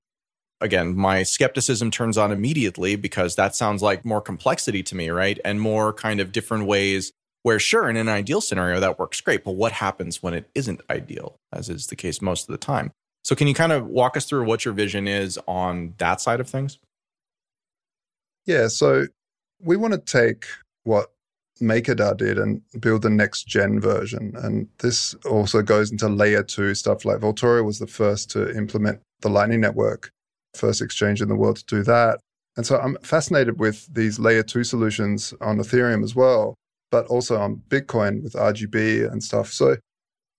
Again, 0.61 0.95
my 0.95 1.24
skepticism 1.24 1.89
turns 1.89 2.17
on 2.17 2.32
immediately 2.32 2.97
because 2.97 3.36
that 3.36 3.55
sounds 3.55 3.82
like 3.82 4.03
more 4.03 4.22
complexity 4.22 4.84
to 4.84 4.95
me, 4.95 5.09
right? 5.09 5.39
And 5.45 5.61
more 5.61 5.93
kind 5.93 6.20
of 6.20 6.34
different 6.34 6.65
ways 6.65 7.13
where, 7.43 7.59
sure, 7.59 7.89
in 7.89 7.95
an 7.95 8.09
ideal 8.09 8.41
scenario, 8.41 8.82
that 8.82 8.99
works 8.99 9.22
great. 9.22 9.45
But 9.45 9.53
what 9.53 9.72
happens 9.72 10.22
when 10.22 10.34
it 10.34 10.49
isn't 10.53 10.82
ideal, 10.89 11.38
as 11.53 11.70
is 11.70 11.88
the 11.88 11.95
case 11.95 12.22
most 12.22 12.49
of 12.49 12.51
the 12.51 12.57
time? 12.57 12.91
So, 13.24 13.36
can 13.36 13.47
you 13.47 13.53
kind 13.53 13.72
of 13.72 13.88
walk 13.88 14.17
us 14.17 14.26
through 14.26 14.43
what 14.43 14.65
your 14.65 14.74
vision 14.74 15.07
is 15.07 15.39
on 15.47 15.93
that 15.97 16.20
side 16.20 16.41
of 16.41 16.49
things? 16.49 16.78
Yeah. 18.45 18.67
So, 18.67 19.07
we 19.61 19.78
want 19.78 19.93
to 19.93 19.99
take 19.99 20.45
what 20.84 21.13
MakerDAO 21.62 22.18
did 22.18 22.38
and 22.38 22.62
build 22.80 23.01
the 23.01 23.10
next 23.10 23.47
gen 23.47 23.80
version. 23.80 24.34
And 24.38 24.68
this 24.80 25.14
also 25.30 25.62
goes 25.62 25.91
into 25.91 26.07
layer 26.07 26.43
two 26.43 26.74
stuff 26.76 27.05
like 27.05 27.20
Vaultoro 27.20 27.64
was 27.64 27.80
the 27.80 27.88
first 27.88 28.30
to 28.32 28.55
implement 28.55 29.01
the 29.22 29.30
Lightning 29.30 29.62
Network, 29.62 30.12
first 30.55 30.82
exchange 30.82 31.22
in 31.22 31.30
the 31.30 31.36
world 31.36 31.57
to 31.57 31.66
do 31.66 31.84
that. 31.84 32.20
And 32.57 32.66
so 32.66 32.78
I'm 32.78 32.97
fascinated 33.03 33.60
with 33.60 33.88
these 33.93 34.20
layer 34.20 34.43
two 34.43 34.64
solutions 34.64 35.34
on 35.41 35.57
Ethereum 35.57 36.03
as 36.03 36.16
well, 36.16 36.55
but 36.91 37.05
also 37.07 37.38
on 37.38 37.62
Bitcoin 37.70 38.24
with 38.24 38.34
RGB 38.34 39.10
and 39.12 39.24
stuff. 39.24 39.51
So 39.51 39.78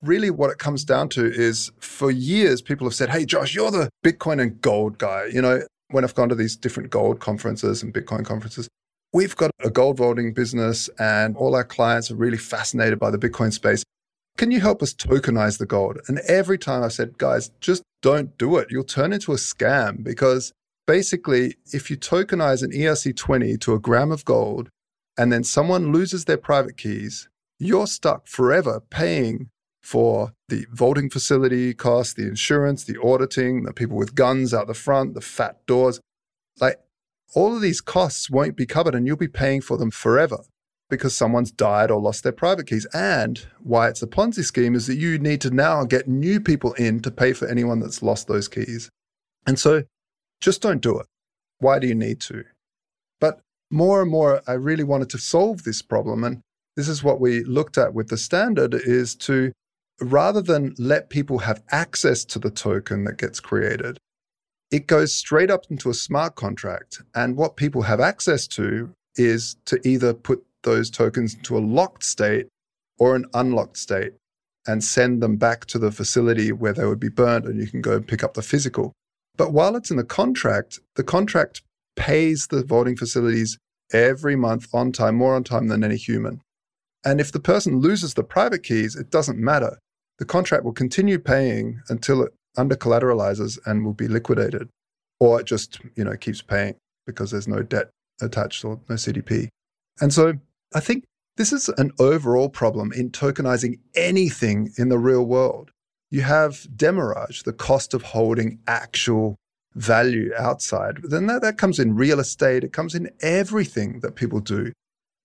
really 0.03 0.31
what 0.31 0.51
it 0.51 0.59
comes 0.59 0.85
down 0.85 1.09
to 1.11 1.25
is 1.25 1.71
for 1.79 2.11
years, 2.11 2.63
people 2.63 2.87
have 2.87 2.95
said, 2.95 3.11
Hey, 3.11 3.25
Josh, 3.25 3.55
you're 3.55 3.71
the 3.71 3.89
Bitcoin 4.05 4.41
and 4.41 4.61
gold 4.61 4.99
guy. 4.99 5.27
You 5.33 5.43
know, 5.43 5.63
when 5.91 6.05
I've 6.05 6.15
gone 6.15 6.29
to 6.29 6.35
these 6.35 6.57
different 6.57 6.91
gold 6.91 7.21
conferences 7.21 7.83
and 7.83 7.93
Bitcoin 7.93 8.25
conferences, 8.25 8.69
we've 9.13 9.37
got 9.37 9.51
a 9.63 9.71
gold 9.71 9.97
vaulting 9.99 10.33
business 10.33 10.89
and 10.99 11.37
all 11.37 11.55
our 11.55 11.65
clients 11.65 12.11
are 12.11 12.17
really 12.17 12.39
fascinated 12.39 12.99
by 12.99 13.11
the 13.11 13.19
Bitcoin 13.19 13.53
space. 13.53 13.83
Can 14.37 14.51
you 14.51 14.61
help 14.61 14.83
us 14.83 14.95
tokenize 14.95 15.59
the 15.59 15.67
gold? 15.67 15.99
And 16.09 16.19
every 16.21 16.59
time 16.59 16.83
I've 16.83 16.93
said, 16.93 17.19
guys, 17.19 17.51
just 17.61 17.83
don't 18.03 18.37
do 18.39 18.57
it. 18.57 18.69
You'll 18.71 18.85
turn 18.85 19.13
into 19.13 19.33
a 19.33 19.37
scam 19.37 20.03
because 20.03 20.53
basically, 20.87 21.57
if 21.73 21.91
you 21.91 21.97
tokenize 21.97 22.63
an 22.63 22.71
ERC20 22.71 23.61
to 23.61 23.75
a 23.75 23.79
gram 23.79 24.11
of 24.11 24.25
gold 24.25 24.71
and 25.19 25.33
then 25.33 25.45
someone 25.45 25.93
loses 25.93 26.25
their 26.25 26.39
private 26.39 26.77
keys, 26.77 27.29
you're 27.59 27.87
stuck 27.87 28.27
forever 28.27 28.81
paying 28.81 29.51
for 29.83 30.33
the 30.49 30.67
vaulting 30.73 31.11
facility 31.11 31.75
costs, 31.75 32.15
the 32.15 32.27
insurance, 32.27 32.85
the 32.85 33.01
auditing, 33.03 33.65
the 33.65 33.73
people 33.73 33.97
with 33.97 34.15
guns 34.15 34.55
out 34.55 34.67
the 34.67 34.75
front, 34.75 35.15
the 35.15 35.21
fat 35.21 35.65
doors. 35.67 36.01
Like 36.61 36.79
all 37.35 37.55
of 37.55 37.63
these 37.63 37.81
costs 37.81 38.31
won't 38.31 38.57
be 38.57 38.67
covered 38.67 38.95
and 38.95 39.07
you'll 39.07 39.17
be 39.17 39.29
paying 39.29 39.61
for 39.61 39.77
them 39.77 39.91
forever 39.91 40.39
because 40.89 41.17
someone's 41.17 41.53
died 41.53 41.91
or 41.91 42.01
lost 42.01 42.25
their 42.25 42.33
private 42.33 42.67
keys. 42.67 42.87
And 42.93 43.47
why 43.63 43.89
it's 43.89 44.03
a 44.03 44.07
Ponzi 44.07 44.45
scheme 44.45 44.75
is 44.75 44.87
that 44.89 44.97
you 44.97 45.19
need 45.19 45.41
to 45.43 45.51
now 45.51 45.85
get 45.85 46.09
new 46.09 46.41
people 46.41 46.73
in 46.75 47.01
to 47.01 47.11
pay 47.11 47.33
for 47.33 47.47
anyone 47.47 47.79
that's 47.79 48.03
lost 48.03 48.27
those 48.27 48.49
keys. 48.49 48.91
And 49.47 49.59
so 49.59 49.85
just 50.41 50.61
don't 50.61 50.83
do 50.83 50.99
it. 50.99 51.07
Why 51.59 51.79
do 51.79 51.87
you 51.87 51.95
need 51.95 52.21
to? 52.23 52.45
But 53.21 53.41
more 53.71 54.03
and 54.03 54.11
more, 54.11 54.43
I 54.47 54.53
really 54.53 54.85
wanted 54.85 55.11
to 55.11 55.19
solve 55.19 55.63
this 55.63 55.81
problem. 55.81 56.25
And 56.25 56.41
this 56.77 56.89
is 56.89 57.05
what 57.05 57.21
we 57.21 57.45
looked 57.45 57.79
at 57.79 57.95
with 57.95 58.09
the 58.09 58.17
standard 58.17 58.75
is 58.75 59.15
to 59.17 59.53
rather 60.01 60.41
than 60.41 60.75
let 60.79 61.11
people 61.11 61.41
have 61.41 61.63
access 61.71 62.25
to 62.25 62.39
the 62.39 62.51
token 62.51 63.05
that 63.05 63.19
gets 63.19 63.39
created, 63.39 63.99
it 64.71 64.87
goes 64.87 65.15
straight 65.15 65.51
up 65.51 65.65
into 65.71 65.91
a 65.91 65.95
smart 65.95 66.37
contract. 66.37 67.03
And 67.15 67.37
what 67.37 67.57
people 67.57 67.83
have 67.83 68.01
access 68.01 68.47
to 68.49 68.91
is 69.17 69.57
to 69.67 69.81
either 69.87 70.15
put 70.15 70.45
those 70.63 70.91
tokens 70.91 71.35
into 71.35 71.57
a 71.57 71.61
locked 71.61 72.05
state 72.05 72.47
or 72.99 73.17
an 73.17 73.27
unlocked 73.35 73.77
state 73.77 74.13
and 74.67 74.85
send 74.85 75.23
them 75.23 75.37
back 75.37 75.65
to 75.67 75.79
the 75.79 75.91
facility 75.91 76.53
where 76.53 76.73
they 76.73 76.85
would 76.85 77.01
be 77.01 77.09
burned 77.09 77.47
and 77.47 77.59
you 77.59 77.67
can 77.67 77.81
go 77.81 77.97
and 77.97 78.07
pick 78.07 78.23
up 78.23 78.35
the 78.35 78.43
physical. 78.43 78.93
But 79.37 79.53
while 79.53 79.75
it's 79.75 79.91
in 79.91 79.97
the 79.97 80.05
contract, 80.05 80.79
the 80.97 81.03
contract 81.03 81.63
pays 81.97 82.47
the 82.49 82.63
vaulting 82.63 82.97
facilities 82.97 83.59
every 83.93 84.37
month 84.37 84.69
on 84.73 84.93
time, 84.93 85.17
more 85.17 85.35
on 85.35 85.45
time 85.45 85.69
than 85.69 85.83
any 85.83 85.97
human. 85.97 86.43
And 87.05 87.21
if 87.21 87.33
the 87.33 87.41
person 87.41 87.81
loses 87.81 88.15
the 88.15 88.23
private 88.23 88.63
keys, 88.63 88.95
it 88.95 89.11
doesn't 89.11 89.39
matter 89.39 89.79
the 90.21 90.27
contract 90.27 90.65
will 90.65 90.73
continue 90.73 91.19
paying 91.19 91.81
until 91.89 92.23
it 92.23 92.35
under 92.57 92.77
collateralizes 92.77 93.59
and 93.67 93.85
will 93.85 93.95
be 93.95 94.09
liquidated, 94.09 94.69
or 95.19 95.41
it 95.41 95.47
just 95.47 95.81
you 95.95 96.05
know 96.05 96.17
keeps 96.17 96.43
paying 96.43 96.77
because 97.07 97.31
there's 97.31 97.49
no 97.49 97.63
debt 97.63 97.91
attached 98.21 98.65
or 98.65 98.81
no 98.89 98.97
CDP. 98.97 99.49
And 100.01 100.13
so 100.13 100.35
I 100.75 100.81
think 100.81 101.05
this 101.37 101.53
is 101.53 101.69
an 101.71 101.93
overall 101.99 102.49
problem 102.49 102.93
in 102.93 103.11
tokenizing 103.11 103.79
anything 103.95 104.73
in 104.77 104.89
the 104.89 104.99
real 104.99 105.25
world. 105.25 105.71
You 106.11 106.23
have 106.23 106.67
demurrage, 106.77 107.45
the 107.45 107.53
cost 107.53 107.95
of 107.95 108.03
holding 108.03 108.59
actual 108.67 109.37
value 109.75 110.33
outside. 110.37 110.99
Then 111.05 111.27
that, 111.27 111.43
that 111.43 111.59
comes 111.59 111.79
in 111.79 111.95
real 111.95 112.19
estate, 112.21 112.65
it 112.65 112.73
comes 112.73 112.95
in 112.95 113.11
everything 113.21 114.01
that 114.01 114.17
people 114.17 114.41
do. 114.41 114.73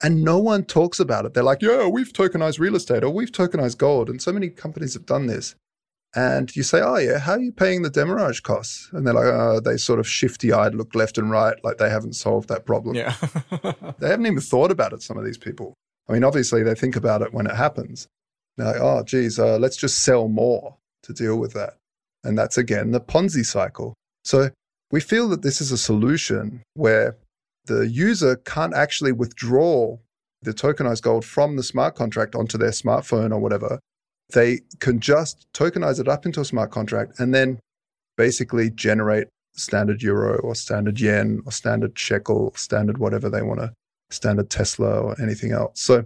And 0.04 0.24
no 0.24 0.38
one 0.38 0.66
talks 0.66 1.00
about 1.00 1.26
it. 1.26 1.34
They're 1.34 1.44
like, 1.44 1.62
yeah, 1.62 1.88
we've 1.88 2.14
tokenized 2.14 2.60
real 2.60 2.76
estate 2.76 3.04
or 3.04 3.10
we've 3.10 3.32
tokenized 3.32 3.78
gold. 3.78 4.10
And 4.10 4.22
so 4.22 4.32
many 4.32 4.50
companies 4.50 4.94
have 4.94 5.06
done 5.06 5.26
this. 5.26 5.56
And 6.16 6.56
you 6.56 6.64
say, 6.64 6.82
oh, 6.82 6.96
yeah, 6.96 7.20
how 7.20 7.34
are 7.34 7.40
you 7.40 7.52
paying 7.52 7.82
the 7.82 7.90
demurrage 7.90 8.42
costs? 8.42 8.90
And 8.94 9.06
they're 9.06 9.14
like, 9.14 9.26
oh, 9.26 9.60
they 9.60 9.76
sort 9.76 10.00
of 10.00 10.08
shifty 10.08 10.54
eyed 10.54 10.74
look 10.74 10.96
left 10.96 11.18
and 11.18 11.30
right, 11.30 11.62
like 11.64 11.78
they 11.78 11.90
haven't 11.90 12.14
solved 12.14 12.48
that 12.48 12.66
problem. 12.66 12.96
Yeah. 12.96 13.14
they 14.00 14.08
haven't 14.08 14.26
even 14.26 14.40
thought 14.40 14.72
about 14.72 14.94
it, 14.94 15.02
some 15.02 15.18
of 15.18 15.26
these 15.26 15.38
people. 15.38 15.74
I 16.08 16.14
mean, 16.14 16.24
obviously, 16.24 16.64
they 16.64 16.76
think 16.76 16.96
about 16.96 17.22
it 17.22 17.34
when 17.34 17.48
it 17.48 17.56
happens. 17.56 18.08
They're 18.56 18.68
like, 18.68 18.82
oh, 18.82 19.04
geez, 19.04 19.38
uh, 19.38 19.58
let's 19.58 19.76
just 19.76 20.04
sell 20.04 20.30
more 20.30 20.78
to 21.04 21.14
deal 21.14 21.38
with 21.38 21.54
that. 21.54 21.78
And 22.24 22.38
that's 22.38 22.58
again 22.58 22.92
the 22.92 23.02
Ponzi 23.02 23.46
cycle. 23.46 23.94
So 24.24 24.50
we 24.92 25.02
feel 25.02 25.28
that 25.30 25.42
this 25.42 25.60
is 25.60 25.72
a 25.72 25.78
solution 25.78 26.64
where 26.74 27.18
the 27.66 27.88
user 27.88 28.38
can't 28.38 28.74
actually 28.74 29.12
withdraw 29.12 29.98
the 30.42 30.54
tokenized 30.54 31.02
gold 31.02 31.26
from 31.26 31.56
the 31.56 31.64
smart 31.64 31.96
contract 31.96 32.36
onto 32.36 32.58
their 32.58 32.72
smartphone 32.72 33.32
or 33.32 33.40
whatever. 33.40 33.80
They 34.34 34.62
can 34.80 35.00
just 35.00 35.48
tokenize 35.54 36.00
it 36.00 36.08
up 36.08 36.26
into 36.26 36.42
a 36.42 36.46
smart 36.46 36.72
contract 36.72 37.20
and 37.20 37.34
then 37.34 37.60
basically 38.18 38.70
generate 38.70 39.28
standard 39.54 40.02
euro 40.02 40.38
or 40.40 40.56
standard 40.56 41.00
yen 41.00 41.42
or 41.46 41.52
standard 41.52 41.98
shekel, 41.98 42.54
standard 42.56 42.98
whatever 42.98 43.30
they 43.30 43.42
want 43.42 43.60
to, 43.60 43.72
standard 44.10 44.50
Tesla 44.50 45.00
or 45.00 45.22
anything 45.22 45.52
else. 45.52 45.80
So 45.82 46.06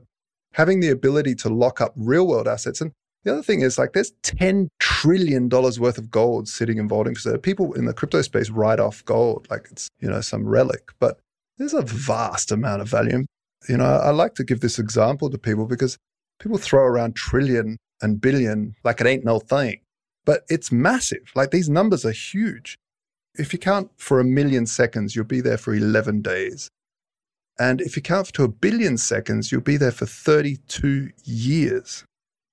having 0.53 0.79
the 0.79 0.89
ability 0.89 1.35
to 1.35 1.49
lock 1.49 1.81
up 1.81 1.93
real 1.95 2.27
world 2.27 2.47
assets. 2.47 2.81
And 2.81 2.91
the 3.23 3.31
other 3.31 3.43
thing 3.43 3.61
is 3.61 3.77
like 3.77 3.93
there's 3.93 4.11
$10 4.23 4.67
trillion 4.79 5.49
worth 5.49 5.97
of 5.97 6.11
gold 6.11 6.47
sitting 6.47 6.77
in 6.77 6.87
vaulting. 6.87 7.15
So 7.15 7.37
people 7.37 7.73
in 7.73 7.85
the 7.85 7.93
crypto 7.93 8.21
space 8.21 8.49
write 8.49 8.79
off 8.79 9.03
gold 9.05 9.47
like 9.49 9.67
it's, 9.71 9.89
you 9.99 10.09
know, 10.09 10.21
some 10.21 10.47
relic. 10.47 10.91
But 10.99 11.19
there's 11.57 11.73
a 11.73 11.81
vast 11.81 12.51
amount 12.51 12.81
of 12.81 12.89
value. 12.89 13.25
You 13.67 13.77
know, 13.77 13.85
I 13.85 14.11
like 14.11 14.35
to 14.35 14.43
give 14.43 14.61
this 14.61 14.79
example 14.79 15.29
to 15.29 15.37
people 15.37 15.65
because 15.65 15.97
people 16.39 16.57
throw 16.57 16.83
around 16.83 17.15
trillion 17.15 17.77
and 18.01 18.21
billion 18.21 18.75
like 18.83 19.01
it 19.01 19.07
ain't 19.07 19.25
no 19.25 19.39
thing, 19.39 19.81
but 20.25 20.43
it's 20.49 20.71
massive. 20.71 21.31
Like 21.35 21.51
these 21.51 21.69
numbers 21.69 22.05
are 22.05 22.11
huge. 22.11 22.77
If 23.35 23.53
you 23.53 23.59
count 23.59 23.91
for 23.97 24.19
a 24.19 24.25
million 24.25 24.65
seconds, 24.65 25.15
you'll 25.15 25.25
be 25.25 25.41
there 25.41 25.57
for 25.57 25.73
11 25.73 26.21
days. 26.21 26.69
And 27.59 27.81
if 27.81 27.95
you 27.95 28.01
count 28.01 28.33
to 28.33 28.43
a 28.43 28.47
billion 28.47 28.97
seconds, 28.97 29.51
you'll 29.51 29.61
be 29.61 29.77
there 29.77 29.91
for 29.91 30.05
32 30.05 31.09
years. 31.25 32.03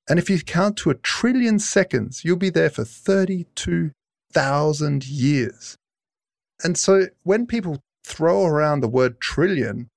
And 0.09 0.19
if 0.19 0.29
you 0.29 0.41
count 0.41 0.77
to 0.79 0.91
a 0.91 0.95
trillion 0.95 1.59
seconds, 1.59 2.25
you'll 2.25 2.37
be 2.37 2.51
there 2.51 2.71
for 2.71 2.85
32,000 2.85 5.07
years. 5.07 5.77
And 6.63 6.79
so 6.79 7.09
when 7.23 7.47
people 7.47 7.81
throw 8.05 8.45
around 8.45 8.81
the 8.81 8.89
word 8.89 9.21
trillion, 9.21 9.89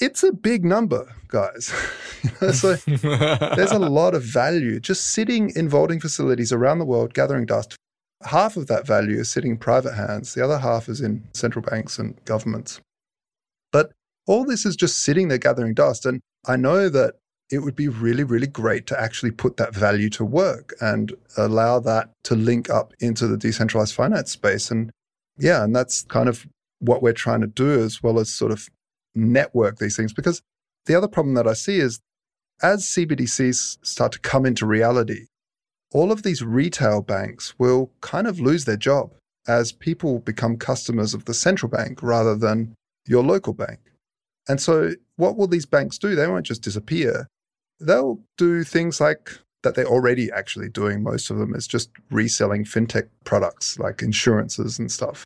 it's 0.00 0.22
a 0.22 0.32
big 0.32 0.64
number, 0.64 1.14
guys. 1.28 1.66
so 2.52 2.74
there's 2.74 3.72
a 3.72 3.78
lot 3.78 4.14
of 4.14 4.22
value 4.22 4.80
just 4.80 5.12
sitting 5.12 5.50
in 5.56 5.68
vaulting 5.68 6.00
facilities 6.00 6.52
around 6.52 6.78
the 6.78 6.84
world 6.84 7.14
gathering 7.14 7.46
dust. 7.46 7.76
Half 8.24 8.56
of 8.56 8.66
that 8.66 8.86
value 8.86 9.18
is 9.18 9.30
sitting 9.30 9.52
in 9.52 9.58
private 9.58 9.94
hands, 9.94 10.34
the 10.34 10.44
other 10.44 10.58
half 10.58 10.88
is 10.88 11.00
in 11.00 11.22
central 11.34 11.62
banks 11.62 11.98
and 11.98 12.22
governments. 12.24 12.80
But 13.72 13.92
all 14.26 14.44
this 14.44 14.66
is 14.66 14.76
just 14.76 14.98
sitting 14.98 15.28
there 15.28 15.38
gathering 15.38 15.74
dust. 15.74 16.04
And 16.06 16.20
I 16.46 16.56
know 16.56 16.88
that 16.88 17.14
it 17.50 17.60
would 17.60 17.76
be 17.76 17.88
really, 17.88 18.24
really 18.24 18.46
great 18.46 18.86
to 18.88 19.00
actually 19.00 19.30
put 19.30 19.56
that 19.56 19.74
value 19.74 20.10
to 20.10 20.24
work 20.24 20.74
and 20.80 21.14
allow 21.36 21.80
that 21.80 22.10
to 22.24 22.34
link 22.34 22.68
up 22.68 22.92
into 23.00 23.26
the 23.26 23.38
decentralized 23.38 23.94
finance 23.94 24.32
space. 24.32 24.70
And 24.70 24.90
yeah, 25.38 25.64
and 25.64 25.74
that's 25.74 26.02
kind 26.02 26.28
of 26.28 26.46
what 26.80 27.02
we're 27.02 27.12
trying 27.12 27.40
to 27.40 27.46
do 27.46 27.82
as 27.82 28.02
well 28.02 28.18
as 28.18 28.28
sort 28.30 28.52
of 28.52 28.68
network 29.14 29.78
these 29.78 29.96
things. 29.96 30.12
Because 30.12 30.42
the 30.86 30.94
other 30.94 31.08
problem 31.08 31.34
that 31.34 31.46
I 31.46 31.52
see 31.52 31.78
is 31.78 32.00
as 32.62 32.84
CBDCs 32.84 33.78
start 33.82 34.12
to 34.12 34.18
come 34.18 34.44
into 34.44 34.66
reality, 34.66 35.26
all 35.92 36.12
of 36.12 36.22
these 36.22 36.42
retail 36.42 37.02
banks 37.02 37.58
will 37.58 37.90
kind 38.00 38.26
of 38.26 38.40
lose 38.40 38.64
their 38.64 38.76
job 38.76 39.12
as 39.46 39.72
people 39.72 40.18
become 40.18 40.56
customers 40.56 41.14
of 41.14 41.24
the 41.24 41.34
central 41.34 41.70
bank 41.70 42.02
rather 42.02 42.34
than 42.34 42.74
your 43.06 43.22
local 43.24 43.54
bank. 43.54 43.78
And 44.48 44.60
so, 44.60 44.92
what 45.16 45.36
will 45.36 45.46
these 45.46 45.66
banks 45.66 45.98
do? 45.98 46.14
They 46.14 46.26
won't 46.26 46.46
just 46.46 46.62
disappear. 46.62 47.26
They'll 47.80 48.20
do 48.36 48.64
things 48.64 49.00
like 49.00 49.38
that 49.62 49.74
they're 49.74 49.86
already 49.86 50.30
actually 50.30 50.68
doing. 50.68 51.02
Most 51.02 51.30
of 51.30 51.38
them 51.38 51.54
is 51.54 51.66
just 51.66 51.90
reselling 52.10 52.64
fintech 52.64 53.08
products 53.24 53.78
like 53.78 54.02
insurances 54.02 54.78
and 54.78 54.90
stuff. 54.90 55.24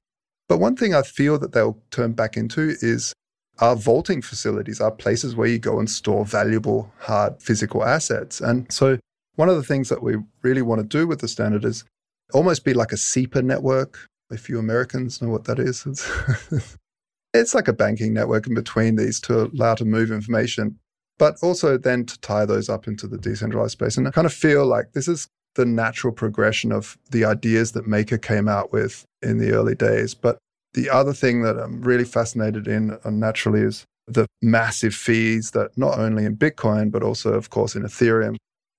But 0.48 0.58
one 0.58 0.76
thing 0.76 0.94
I 0.94 1.02
feel 1.02 1.38
that 1.38 1.52
they'll 1.52 1.78
turn 1.90 2.12
back 2.12 2.36
into 2.36 2.76
is 2.80 3.12
our 3.58 3.76
vaulting 3.76 4.22
facilities, 4.22 4.80
are 4.80 4.90
places 4.90 5.36
where 5.36 5.48
you 5.48 5.58
go 5.58 5.78
and 5.78 5.88
store 5.88 6.24
valuable, 6.24 6.92
hard 6.98 7.40
physical 7.40 7.84
assets. 7.84 8.40
And 8.40 8.70
so 8.72 8.98
one 9.36 9.48
of 9.48 9.56
the 9.56 9.62
things 9.62 9.88
that 9.88 10.02
we 10.02 10.16
really 10.42 10.62
want 10.62 10.80
to 10.80 10.86
do 10.86 11.06
with 11.06 11.20
the 11.20 11.28
standard 11.28 11.64
is 11.64 11.84
almost 12.32 12.64
be 12.64 12.74
like 12.74 12.92
a 12.92 12.96
SEPA 12.96 13.42
network. 13.42 14.08
If 14.30 14.48
you 14.48 14.58
Americans 14.58 15.20
know 15.20 15.28
what 15.28 15.44
that 15.44 15.58
is, 15.58 15.84
it's, 15.86 16.10
it's 17.34 17.54
like 17.54 17.68
a 17.68 17.72
banking 17.72 18.14
network 18.14 18.46
in 18.46 18.54
between 18.54 18.96
these 18.96 19.20
to 19.20 19.50
allow 19.54 19.74
to 19.74 19.84
move 19.84 20.10
information, 20.10 20.78
but 21.18 21.36
also 21.42 21.76
then 21.76 22.06
to 22.06 22.18
tie 22.20 22.46
those 22.46 22.68
up 22.68 22.88
into 22.88 23.06
the 23.06 23.18
decentralized 23.18 23.72
space. 23.72 23.96
And 23.96 24.08
I 24.08 24.10
kind 24.10 24.26
of 24.26 24.32
feel 24.32 24.66
like 24.66 24.92
this 24.92 25.08
is 25.08 25.28
the 25.54 25.66
natural 25.66 26.12
progression 26.12 26.72
of 26.72 26.96
the 27.10 27.24
ideas 27.24 27.72
that 27.72 27.86
Maker 27.86 28.16
came 28.16 28.48
out 28.48 28.72
with 28.72 29.04
in 29.20 29.38
the 29.38 29.52
early 29.52 29.74
days. 29.74 30.14
But 30.14 30.38
the 30.74 30.90
other 30.90 31.12
thing 31.12 31.42
that 31.42 31.58
I'm 31.58 31.82
really 31.82 32.04
fascinated 32.04 32.66
in 32.66 32.98
uh, 33.04 33.10
naturally 33.10 33.60
is 33.60 33.84
the 34.06 34.26
massive 34.40 34.94
fees 34.94 35.52
that 35.52 35.76
not 35.76 35.98
only 35.98 36.24
in 36.24 36.36
Bitcoin, 36.36 36.90
but 36.90 37.02
also, 37.02 37.34
of 37.34 37.50
course, 37.50 37.74
in 37.74 37.82
Ethereum, 37.82 38.36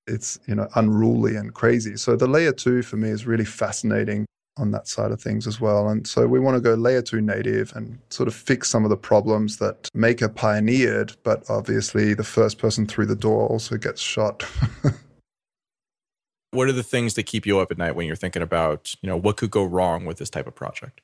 it's 0.07 0.39
you 0.47 0.55
know 0.55 0.67
unruly 0.75 1.35
and 1.35 1.53
crazy. 1.53 1.95
So 1.95 2.15
the 2.15 2.27
layer 2.27 2.51
two 2.51 2.81
for 2.81 2.97
me 2.97 3.09
is 3.09 3.25
really 3.25 3.45
fascinating 3.45 4.25
on 4.57 4.71
that 4.71 4.87
side 4.87 5.11
of 5.11 5.21
things 5.21 5.47
as 5.47 5.59
well. 5.59 5.89
And 5.89 6.07
so 6.07 6.27
we 6.27 6.39
want 6.39 6.55
to 6.55 6.61
go 6.61 6.75
layer 6.75 7.01
two 7.01 7.21
native 7.21 7.73
and 7.75 7.97
sort 8.09 8.27
of 8.27 8.35
fix 8.35 8.69
some 8.69 8.83
of 8.83 8.89
the 8.89 8.97
problems 8.97 9.57
that 9.57 9.89
Maker 9.93 10.29
pioneered, 10.29 11.13
but 11.23 11.43
obviously 11.49 12.13
the 12.13 12.23
first 12.23 12.59
person 12.59 12.85
through 12.85 13.07
the 13.07 13.15
door 13.15 13.47
also 13.47 13.77
gets 13.77 14.01
shot. 14.01 14.45
what 16.51 16.67
are 16.67 16.73
the 16.73 16.83
things 16.83 17.15
that 17.15 17.23
keep 17.23 17.47
you 17.47 17.59
up 17.59 17.71
at 17.71 17.79
night 17.79 17.95
when 17.95 18.05
you're 18.05 18.15
thinking 18.15 18.43
about, 18.43 18.93
you 19.01 19.09
know, 19.09 19.17
what 19.17 19.37
could 19.37 19.49
go 19.49 19.63
wrong 19.63 20.05
with 20.05 20.17
this 20.17 20.29
type 20.29 20.45
of 20.45 20.53
project? 20.53 21.01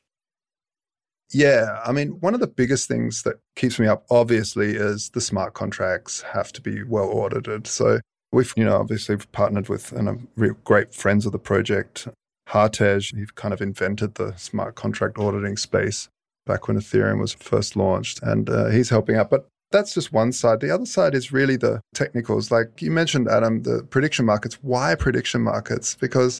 Yeah, 1.31 1.79
I 1.85 1.91
mean, 1.91 2.09
one 2.21 2.33
of 2.33 2.39
the 2.39 2.47
biggest 2.47 2.87
things 2.87 3.23
that 3.23 3.35
keeps 3.55 3.79
me 3.79 3.87
up, 3.87 4.05
obviously, 4.09 4.75
is 4.75 5.09
the 5.11 5.21
smart 5.21 5.53
contracts 5.53 6.21
have 6.21 6.51
to 6.53 6.61
be 6.61 6.83
well 6.83 7.09
audited. 7.09 7.67
So 7.67 7.99
we've, 8.31 8.51
you 8.57 8.65
know, 8.65 8.77
obviously 8.77 9.17
partnered 9.31 9.69
with 9.69 9.91
and 9.91 10.09
are 10.09 10.17
real 10.35 10.55
great 10.63 10.93
friends 10.93 11.25
of 11.25 11.31
the 11.31 11.39
project. 11.39 12.07
Hartej, 12.49 13.15
he 13.15 13.25
kind 13.35 13.53
of 13.53 13.61
invented 13.61 14.15
the 14.15 14.33
smart 14.37 14.73
contract 14.73 15.19
auditing 15.19 15.55
space 15.55 16.09
back 16.47 16.67
when 16.67 16.77
Ethereum 16.77 17.19
was 17.19 17.33
first 17.33 17.75
launched, 17.75 18.23
and 18.23 18.49
uh, 18.49 18.69
he's 18.69 18.89
helping 18.89 19.15
out. 19.15 19.29
But 19.29 19.47
that's 19.71 19.93
just 19.93 20.11
one 20.11 20.31
side. 20.31 20.61
The 20.61 20.73
other 20.73 20.87
side 20.87 21.13
is 21.13 21.31
really 21.31 21.57
the 21.57 21.79
technicals. 21.93 22.49
Like 22.49 22.81
you 22.81 22.89
mentioned, 22.89 23.27
Adam, 23.29 23.61
the 23.61 23.83
prediction 23.83 24.25
markets. 24.25 24.57
Why 24.63 24.95
prediction 24.95 25.41
markets? 25.41 25.93
Because 25.93 26.39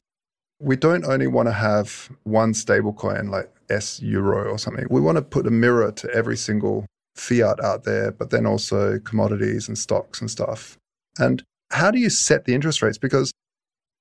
we 0.60 0.76
don't 0.76 1.06
only 1.06 1.28
want 1.28 1.48
to 1.48 1.54
have 1.54 2.10
one 2.24 2.54
stablecoin 2.54 3.30
like 3.30 3.50
S 3.70 4.02
euro 4.02 4.52
or 4.52 4.58
something. 4.58 4.86
We 4.90 5.02
want 5.02 5.18
to 5.18 5.22
put 5.22 5.48
a 5.48 5.52
mirror 5.52 5.92
to 5.92 6.10
every 6.12 6.38
single 6.38 6.86
fiat 7.16 7.64
out 7.64 7.84
there, 7.84 8.12
but 8.12 8.30
then 8.30 8.46
also 8.46 9.00
commodities 9.00 9.68
and 9.68 9.78
stocks 9.78 10.22
and 10.22 10.30
stuff. 10.30 10.78
And 11.18 11.44
how 11.72 11.92
do 11.92 12.00
you 12.00 12.10
set 12.10 12.46
the 12.46 12.54
interest 12.54 12.82
rates? 12.82 12.98
Because 12.98 13.32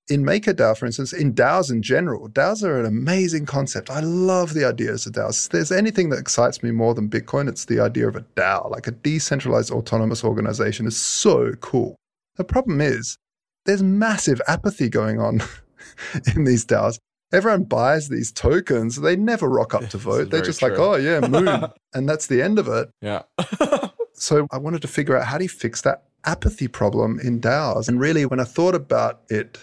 in 0.08 0.24
MakerDAO, 0.24 0.76
for 0.76 0.86
instance, 0.86 1.12
in 1.12 1.34
DAOs 1.34 1.70
in 1.70 1.82
general, 1.82 2.28
DAOs 2.28 2.64
are 2.64 2.80
an 2.80 2.86
amazing 2.86 3.44
concept. 3.44 3.90
I 3.90 4.00
love 4.00 4.54
the 4.54 4.64
ideas 4.64 5.06
of 5.06 5.12
DAOs. 5.12 5.46
If 5.46 5.52
there's 5.52 5.72
anything 5.72 6.08
that 6.10 6.18
excites 6.18 6.62
me 6.62 6.70
more 6.70 6.94
than 6.94 7.10
Bitcoin, 7.10 7.48
it's 7.48 7.66
the 7.66 7.80
idea 7.80 8.08
of 8.08 8.16
a 8.16 8.22
DAO, 8.34 8.70
like 8.70 8.86
a 8.86 8.92
decentralized 8.92 9.70
autonomous 9.70 10.24
organization 10.24 10.86
is 10.86 10.96
so 10.96 11.52
cool. 11.60 11.94
The 12.36 12.44
problem 12.44 12.80
is 12.80 13.18
there's 13.66 13.82
massive 13.82 14.40
apathy 14.48 14.88
going 14.88 15.20
on 15.20 15.42
in 16.36 16.44
these 16.44 16.64
DAOs. 16.64 16.98
Everyone 17.32 17.64
buys 17.64 18.08
these 18.08 18.32
tokens. 18.32 18.96
They 18.96 19.14
never 19.14 19.48
rock 19.48 19.74
up 19.74 19.88
to 19.90 19.98
vote. 19.98 20.30
They're 20.30 20.40
just 20.40 20.60
true. 20.60 20.70
like, 20.70 20.78
oh, 20.78 20.96
yeah, 20.96 21.20
moon. 21.28 21.66
and 21.92 22.08
that's 22.08 22.26
the 22.26 22.40
end 22.40 22.58
of 22.58 22.68
it. 22.68 22.88
Yeah. 23.02 23.22
so 24.14 24.46
I 24.50 24.58
wanted 24.58 24.80
to 24.82 24.88
figure 24.88 25.16
out 25.16 25.26
how 25.26 25.36
do 25.36 25.44
you 25.44 25.50
fix 25.50 25.82
that 25.82 26.04
apathy 26.24 26.68
problem 26.68 27.20
in 27.20 27.40
DAOs? 27.40 27.88
And 27.88 28.00
really, 28.00 28.24
when 28.24 28.40
I 28.40 28.44
thought 28.44 28.74
about 28.74 29.22
it, 29.28 29.58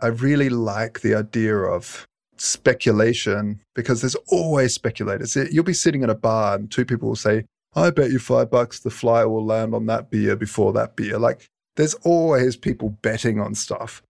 I 0.00 0.06
really 0.06 0.48
like 0.48 1.00
the 1.00 1.14
idea 1.14 1.54
of 1.54 2.06
speculation 2.38 3.60
because 3.74 4.00
there's 4.00 4.16
always 4.28 4.74
speculators. 4.74 5.36
You'll 5.36 5.64
be 5.64 5.74
sitting 5.74 6.02
at 6.02 6.10
a 6.10 6.14
bar 6.14 6.56
and 6.56 6.70
two 6.70 6.84
people 6.84 7.08
will 7.08 7.16
say, 7.16 7.44
I 7.74 7.90
bet 7.90 8.10
you 8.10 8.18
five 8.18 8.50
bucks 8.50 8.80
the 8.80 8.90
flyer 8.90 9.28
will 9.28 9.44
land 9.44 9.74
on 9.74 9.86
that 9.86 10.10
beer 10.10 10.36
before 10.36 10.72
that 10.74 10.96
beer. 10.96 11.18
Like, 11.18 11.48
there's 11.76 11.94
always 11.94 12.56
people 12.56 12.90
betting 13.02 13.40
on 13.40 13.54
stuff. 13.54 14.02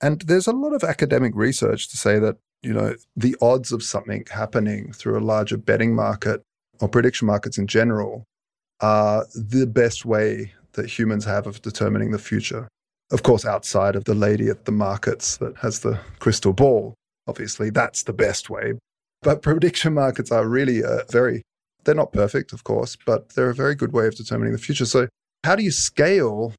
And 0.00 0.20
there's 0.22 0.46
a 0.46 0.52
lot 0.52 0.74
of 0.74 0.84
academic 0.84 1.32
research 1.34 1.88
to 1.88 1.96
say 1.96 2.18
that, 2.18 2.36
you 2.62 2.72
know, 2.72 2.94
the 3.16 3.36
odds 3.40 3.72
of 3.72 3.82
something 3.82 4.24
happening 4.30 4.92
through 4.92 5.18
a 5.18 5.20
larger 5.20 5.56
betting 5.56 5.94
market 5.94 6.42
or 6.80 6.88
prediction 6.88 7.26
markets 7.26 7.58
in 7.58 7.66
general 7.66 8.24
are 8.80 9.26
the 9.34 9.66
best 9.66 10.04
way 10.04 10.52
that 10.72 10.86
humans 10.86 11.24
have 11.24 11.46
of 11.46 11.60
determining 11.62 12.12
the 12.12 12.18
future. 12.18 12.68
Of 13.10 13.22
course, 13.22 13.44
outside 13.44 13.96
of 13.96 14.04
the 14.04 14.14
lady 14.14 14.48
at 14.48 14.64
the 14.64 14.72
markets 14.72 15.38
that 15.38 15.56
has 15.58 15.80
the 15.80 15.98
crystal 16.20 16.52
ball, 16.52 16.94
obviously 17.26 17.70
that's 17.70 18.04
the 18.04 18.12
best 18.12 18.50
way. 18.50 18.74
But 19.22 19.42
prediction 19.42 19.94
markets 19.94 20.30
are 20.30 20.46
really 20.46 20.82
a 20.82 21.04
very, 21.10 21.42
they're 21.84 21.94
not 21.94 22.12
perfect, 22.12 22.52
of 22.52 22.64
course, 22.64 22.96
but 23.04 23.30
they're 23.30 23.50
a 23.50 23.54
very 23.54 23.74
good 23.74 23.92
way 23.92 24.06
of 24.06 24.14
determining 24.14 24.52
the 24.52 24.58
future. 24.58 24.84
So, 24.84 25.08
how 25.44 25.56
do 25.56 25.62
you 25.62 25.70
scale 25.70 26.52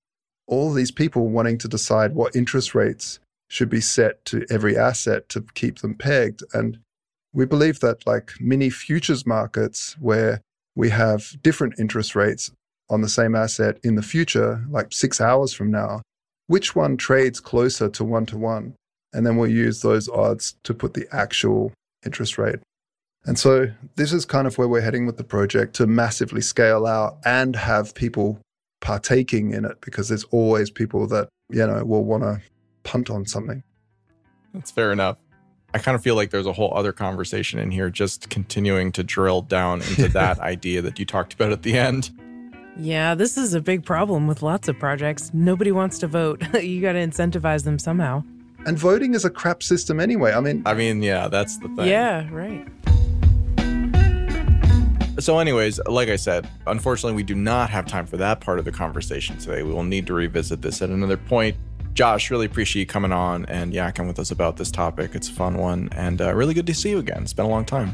all 0.47 0.73
these 0.73 0.91
people 0.91 1.29
wanting 1.29 1.57
to 1.59 1.67
decide 1.67 2.15
what 2.15 2.35
interest 2.35 2.73
rates 2.73 3.19
should 3.49 3.69
be 3.69 3.81
set 3.81 4.23
to 4.25 4.45
every 4.49 4.77
asset 4.77 5.27
to 5.29 5.43
keep 5.55 5.79
them 5.79 5.95
pegged. 5.95 6.43
And 6.53 6.79
we 7.33 7.45
believe 7.45 7.79
that, 7.81 8.07
like 8.07 8.31
mini 8.39 8.69
futures 8.69 9.25
markets, 9.25 9.97
where 9.99 10.41
we 10.75 10.89
have 10.89 11.41
different 11.41 11.77
interest 11.77 12.15
rates 12.15 12.51
on 12.89 13.01
the 13.01 13.09
same 13.09 13.35
asset 13.35 13.77
in 13.83 13.95
the 13.95 14.01
future, 14.01 14.65
like 14.69 14.93
six 14.93 15.19
hours 15.19 15.51
from 15.53 15.69
now, 15.69 16.01
which 16.47 16.75
one 16.75 16.95
trades 16.95 17.39
closer 17.39 17.89
to 17.89 18.03
one 18.03 18.25
to 18.27 18.37
one? 18.37 18.75
And 19.13 19.25
then 19.25 19.37
we'll 19.37 19.49
use 19.49 19.81
those 19.81 20.07
odds 20.07 20.55
to 20.63 20.73
put 20.73 20.93
the 20.93 21.07
actual 21.11 21.73
interest 22.05 22.37
rate. 22.37 22.59
And 23.25 23.37
so 23.37 23.71
this 23.95 24.13
is 24.13 24.25
kind 24.25 24.47
of 24.47 24.57
where 24.57 24.67
we're 24.67 24.81
heading 24.81 25.05
with 25.05 25.17
the 25.17 25.23
project 25.23 25.75
to 25.75 25.87
massively 25.87 26.41
scale 26.41 26.85
out 26.85 27.17
and 27.25 27.55
have 27.55 27.93
people 27.93 28.39
partaking 28.81 29.51
in 29.51 29.65
it 29.65 29.81
because 29.81 30.07
there's 30.07 30.23
always 30.25 30.69
people 30.69 31.05
that, 31.07 31.27
you 31.49 31.65
know, 31.65 31.83
will 31.83 32.03
want 32.03 32.23
to 32.23 32.41
punt 32.83 33.09
on 33.09 33.25
something. 33.25 33.63
That's 34.53 34.71
fair 34.71 34.91
enough. 34.91 35.17
I 35.73 35.77
kind 35.77 35.95
of 35.95 36.01
feel 36.01 36.15
like 36.15 36.31
there's 36.31 36.47
a 36.47 36.53
whole 36.53 36.73
other 36.75 36.91
conversation 36.91 37.59
in 37.59 37.69
here, 37.69 37.89
just 37.89 38.29
continuing 38.29 38.91
to 38.93 39.03
drill 39.03 39.43
down 39.43 39.81
into 39.81 40.07
that 40.13 40.39
idea 40.39 40.81
that 40.81 40.97
you 40.97 41.05
talked 41.05 41.33
about 41.33 41.51
at 41.51 41.61
the 41.61 41.77
end. 41.77 42.09
Yeah, 42.77 43.13
this 43.13 43.37
is 43.37 43.53
a 43.53 43.61
big 43.61 43.85
problem 43.85 44.25
with 44.25 44.41
lots 44.41 44.67
of 44.67 44.79
projects. 44.79 45.31
Nobody 45.33 45.71
wants 45.71 45.99
to 45.99 46.07
vote. 46.07 46.41
you 46.63 46.81
got 46.81 46.93
to 46.93 46.99
incentivize 46.99 47.65
them 47.65 47.77
somehow. 47.77 48.23
And 48.65 48.77
voting 48.77 49.13
is 49.13 49.25
a 49.25 49.29
crap 49.29 49.63
system 49.63 49.99
anyway. 49.99 50.33
I 50.33 50.39
mean, 50.39 50.63
I 50.65 50.73
mean, 50.73 51.01
yeah, 51.01 51.27
that's 51.27 51.57
the 51.57 51.67
thing. 51.69 51.87
Yeah, 51.87 52.27
right. 52.31 52.67
So, 55.19 55.39
anyways, 55.39 55.81
like 55.85 56.07
I 56.07 56.15
said, 56.15 56.49
unfortunately, 56.65 57.15
we 57.15 57.23
do 57.23 57.35
not 57.35 57.69
have 57.69 57.85
time 57.85 58.05
for 58.05 58.15
that 58.17 58.39
part 58.39 58.57
of 58.57 58.65
the 58.65 58.71
conversation 58.71 59.37
today. 59.37 59.63
We 59.63 59.73
will 59.73 59.83
need 59.83 60.07
to 60.07 60.13
revisit 60.13 60.61
this 60.61 60.81
at 60.81 60.89
another 60.89 61.17
point. 61.17 61.57
Josh, 61.99 62.31
really 62.31 62.45
appreciate 62.45 62.79
you 62.79 62.85
coming 62.85 63.11
on 63.11 63.43
and 63.47 63.73
yakking 63.73 64.07
with 64.07 64.19
us 64.19 64.31
about 64.31 64.55
this 64.55 64.71
topic. 64.71 65.15
It's 65.15 65.27
a 65.27 65.33
fun 65.33 65.57
one 65.57 65.89
and 65.91 66.21
uh, 66.21 66.33
really 66.33 66.53
good 66.53 66.65
to 66.67 66.73
see 66.73 66.91
you 66.91 66.99
again. 66.99 67.23
It's 67.23 67.33
been 67.33 67.43
a 67.43 67.49
long 67.49 67.65
time. 67.65 67.93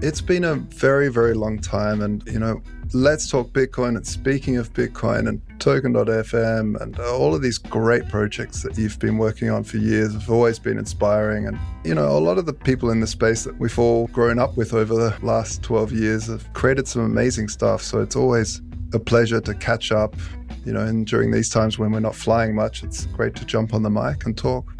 It's 0.00 0.22
been 0.22 0.42
a 0.44 0.54
very, 0.54 1.10
very 1.10 1.34
long 1.34 1.58
time. 1.58 2.00
And, 2.00 2.26
you 2.26 2.38
know, 2.38 2.62
let's 2.94 3.28
talk 3.28 3.50
Bitcoin. 3.50 3.96
And 3.96 4.06
speaking 4.06 4.56
of 4.56 4.72
Bitcoin 4.72 5.28
and 5.28 5.42
token.fm 5.60 6.80
and 6.80 6.98
all 6.98 7.34
of 7.34 7.42
these 7.42 7.58
great 7.58 8.08
projects 8.08 8.62
that 8.62 8.78
you've 8.78 8.98
been 8.98 9.18
working 9.18 9.50
on 9.50 9.64
for 9.64 9.76
years 9.76 10.14
have 10.14 10.30
always 10.30 10.58
been 10.58 10.78
inspiring. 10.78 11.46
And, 11.46 11.58
you 11.84 11.94
know, 11.94 12.16
a 12.16 12.20
lot 12.20 12.38
of 12.38 12.46
the 12.46 12.54
people 12.54 12.88
in 12.88 13.00
the 13.00 13.06
space 13.06 13.44
that 13.44 13.58
we've 13.58 13.78
all 13.78 14.06
grown 14.06 14.38
up 14.38 14.56
with 14.56 14.72
over 14.72 14.94
the 14.94 15.14
last 15.20 15.62
12 15.62 15.92
years 15.92 16.28
have 16.28 16.50
created 16.54 16.88
some 16.88 17.02
amazing 17.02 17.50
stuff. 17.50 17.82
So 17.82 18.00
it's 18.00 18.16
always 18.16 18.62
a 18.94 18.98
pleasure 18.98 19.42
to 19.42 19.54
catch 19.54 19.92
up 19.92 20.16
you 20.64 20.72
know, 20.72 20.80
and 20.80 21.06
during 21.06 21.30
these 21.30 21.48
times 21.48 21.78
when 21.78 21.90
we're 21.92 22.00
not 22.00 22.14
flying 22.14 22.54
much, 22.54 22.82
it's 22.82 23.06
great 23.06 23.34
to 23.36 23.44
jump 23.44 23.74
on 23.74 23.82
the 23.82 23.90
mic 23.90 24.26
and 24.26 24.36
talk. 24.36 24.72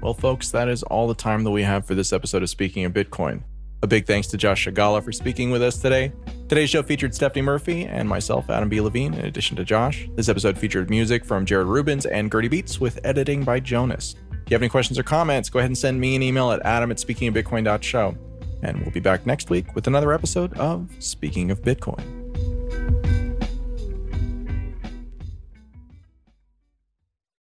Well, 0.00 0.14
folks, 0.14 0.50
that 0.50 0.68
is 0.68 0.82
all 0.84 1.08
the 1.08 1.14
time 1.14 1.44
that 1.44 1.50
we 1.50 1.62
have 1.62 1.86
for 1.86 1.94
this 1.94 2.12
episode 2.12 2.42
of 2.42 2.50
Speaking 2.50 2.84
of 2.84 2.92
Bitcoin. 2.92 3.42
A 3.82 3.86
big 3.86 4.06
thanks 4.06 4.28
to 4.28 4.36
Josh 4.36 4.66
Scigala 4.66 5.02
for 5.02 5.12
speaking 5.12 5.50
with 5.50 5.62
us 5.62 5.78
today. 5.78 6.10
Today's 6.48 6.70
show 6.70 6.82
featured 6.82 7.14
Stephanie 7.14 7.42
Murphy 7.42 7.84
and 7.84 8.08
myself, 8.08 8.48
Adam 8.48 8.68
B. 8.68 8.80
Levine, 8.80 9.14
in 9.14 9.26
addition 9.26 9.56
to 9.56 9.64
Josh. 9.64 10.08
This 10.14 10.28
episode 10.28 10.56
featured 10.56 10.88
music 10.88 11.24
from 11.24 11.44
Jared 11.44 11.66
Rubens 11.66 12.06
and 12.06 12.30
Gertie 12.30 12.48
Beats 12.48 12.80
with 12.80 12.98
editing 13.04 13.44
by 13.44 13.60
Jonas. 13.60 14.14
If 14.30 14.50
you 14.50 14.54
have 14.54 14.62
any 14.62 14.68
questions 14.68 14.98
or 14.98 15.02
comments, 15.02 15.50
go 15.50 15.58
ahead 15.58 15.70
and 15.70 15.76
send 15.76 16.00
me 16.00 16.16
an 16.16 16.22
email 16.22 16.50
at 16.50 16.64
adam 16.64 16.90
at 16.90 16.98
speakingofbitcoin.show. 16.98 18.16
And 18.62 18.80
we'll 18.80 18.90
be 18.90 19.00
back 19.00 19.26
next 19.26 19.50
week 19.50 19.74
with 19.74 19.86
another 19.86 20.12
episode 20.12 20.54
of 20.58 20.90
Speaking 20.98 21.50
of 21.50 21.60
Bitcoin. 21.62 23.23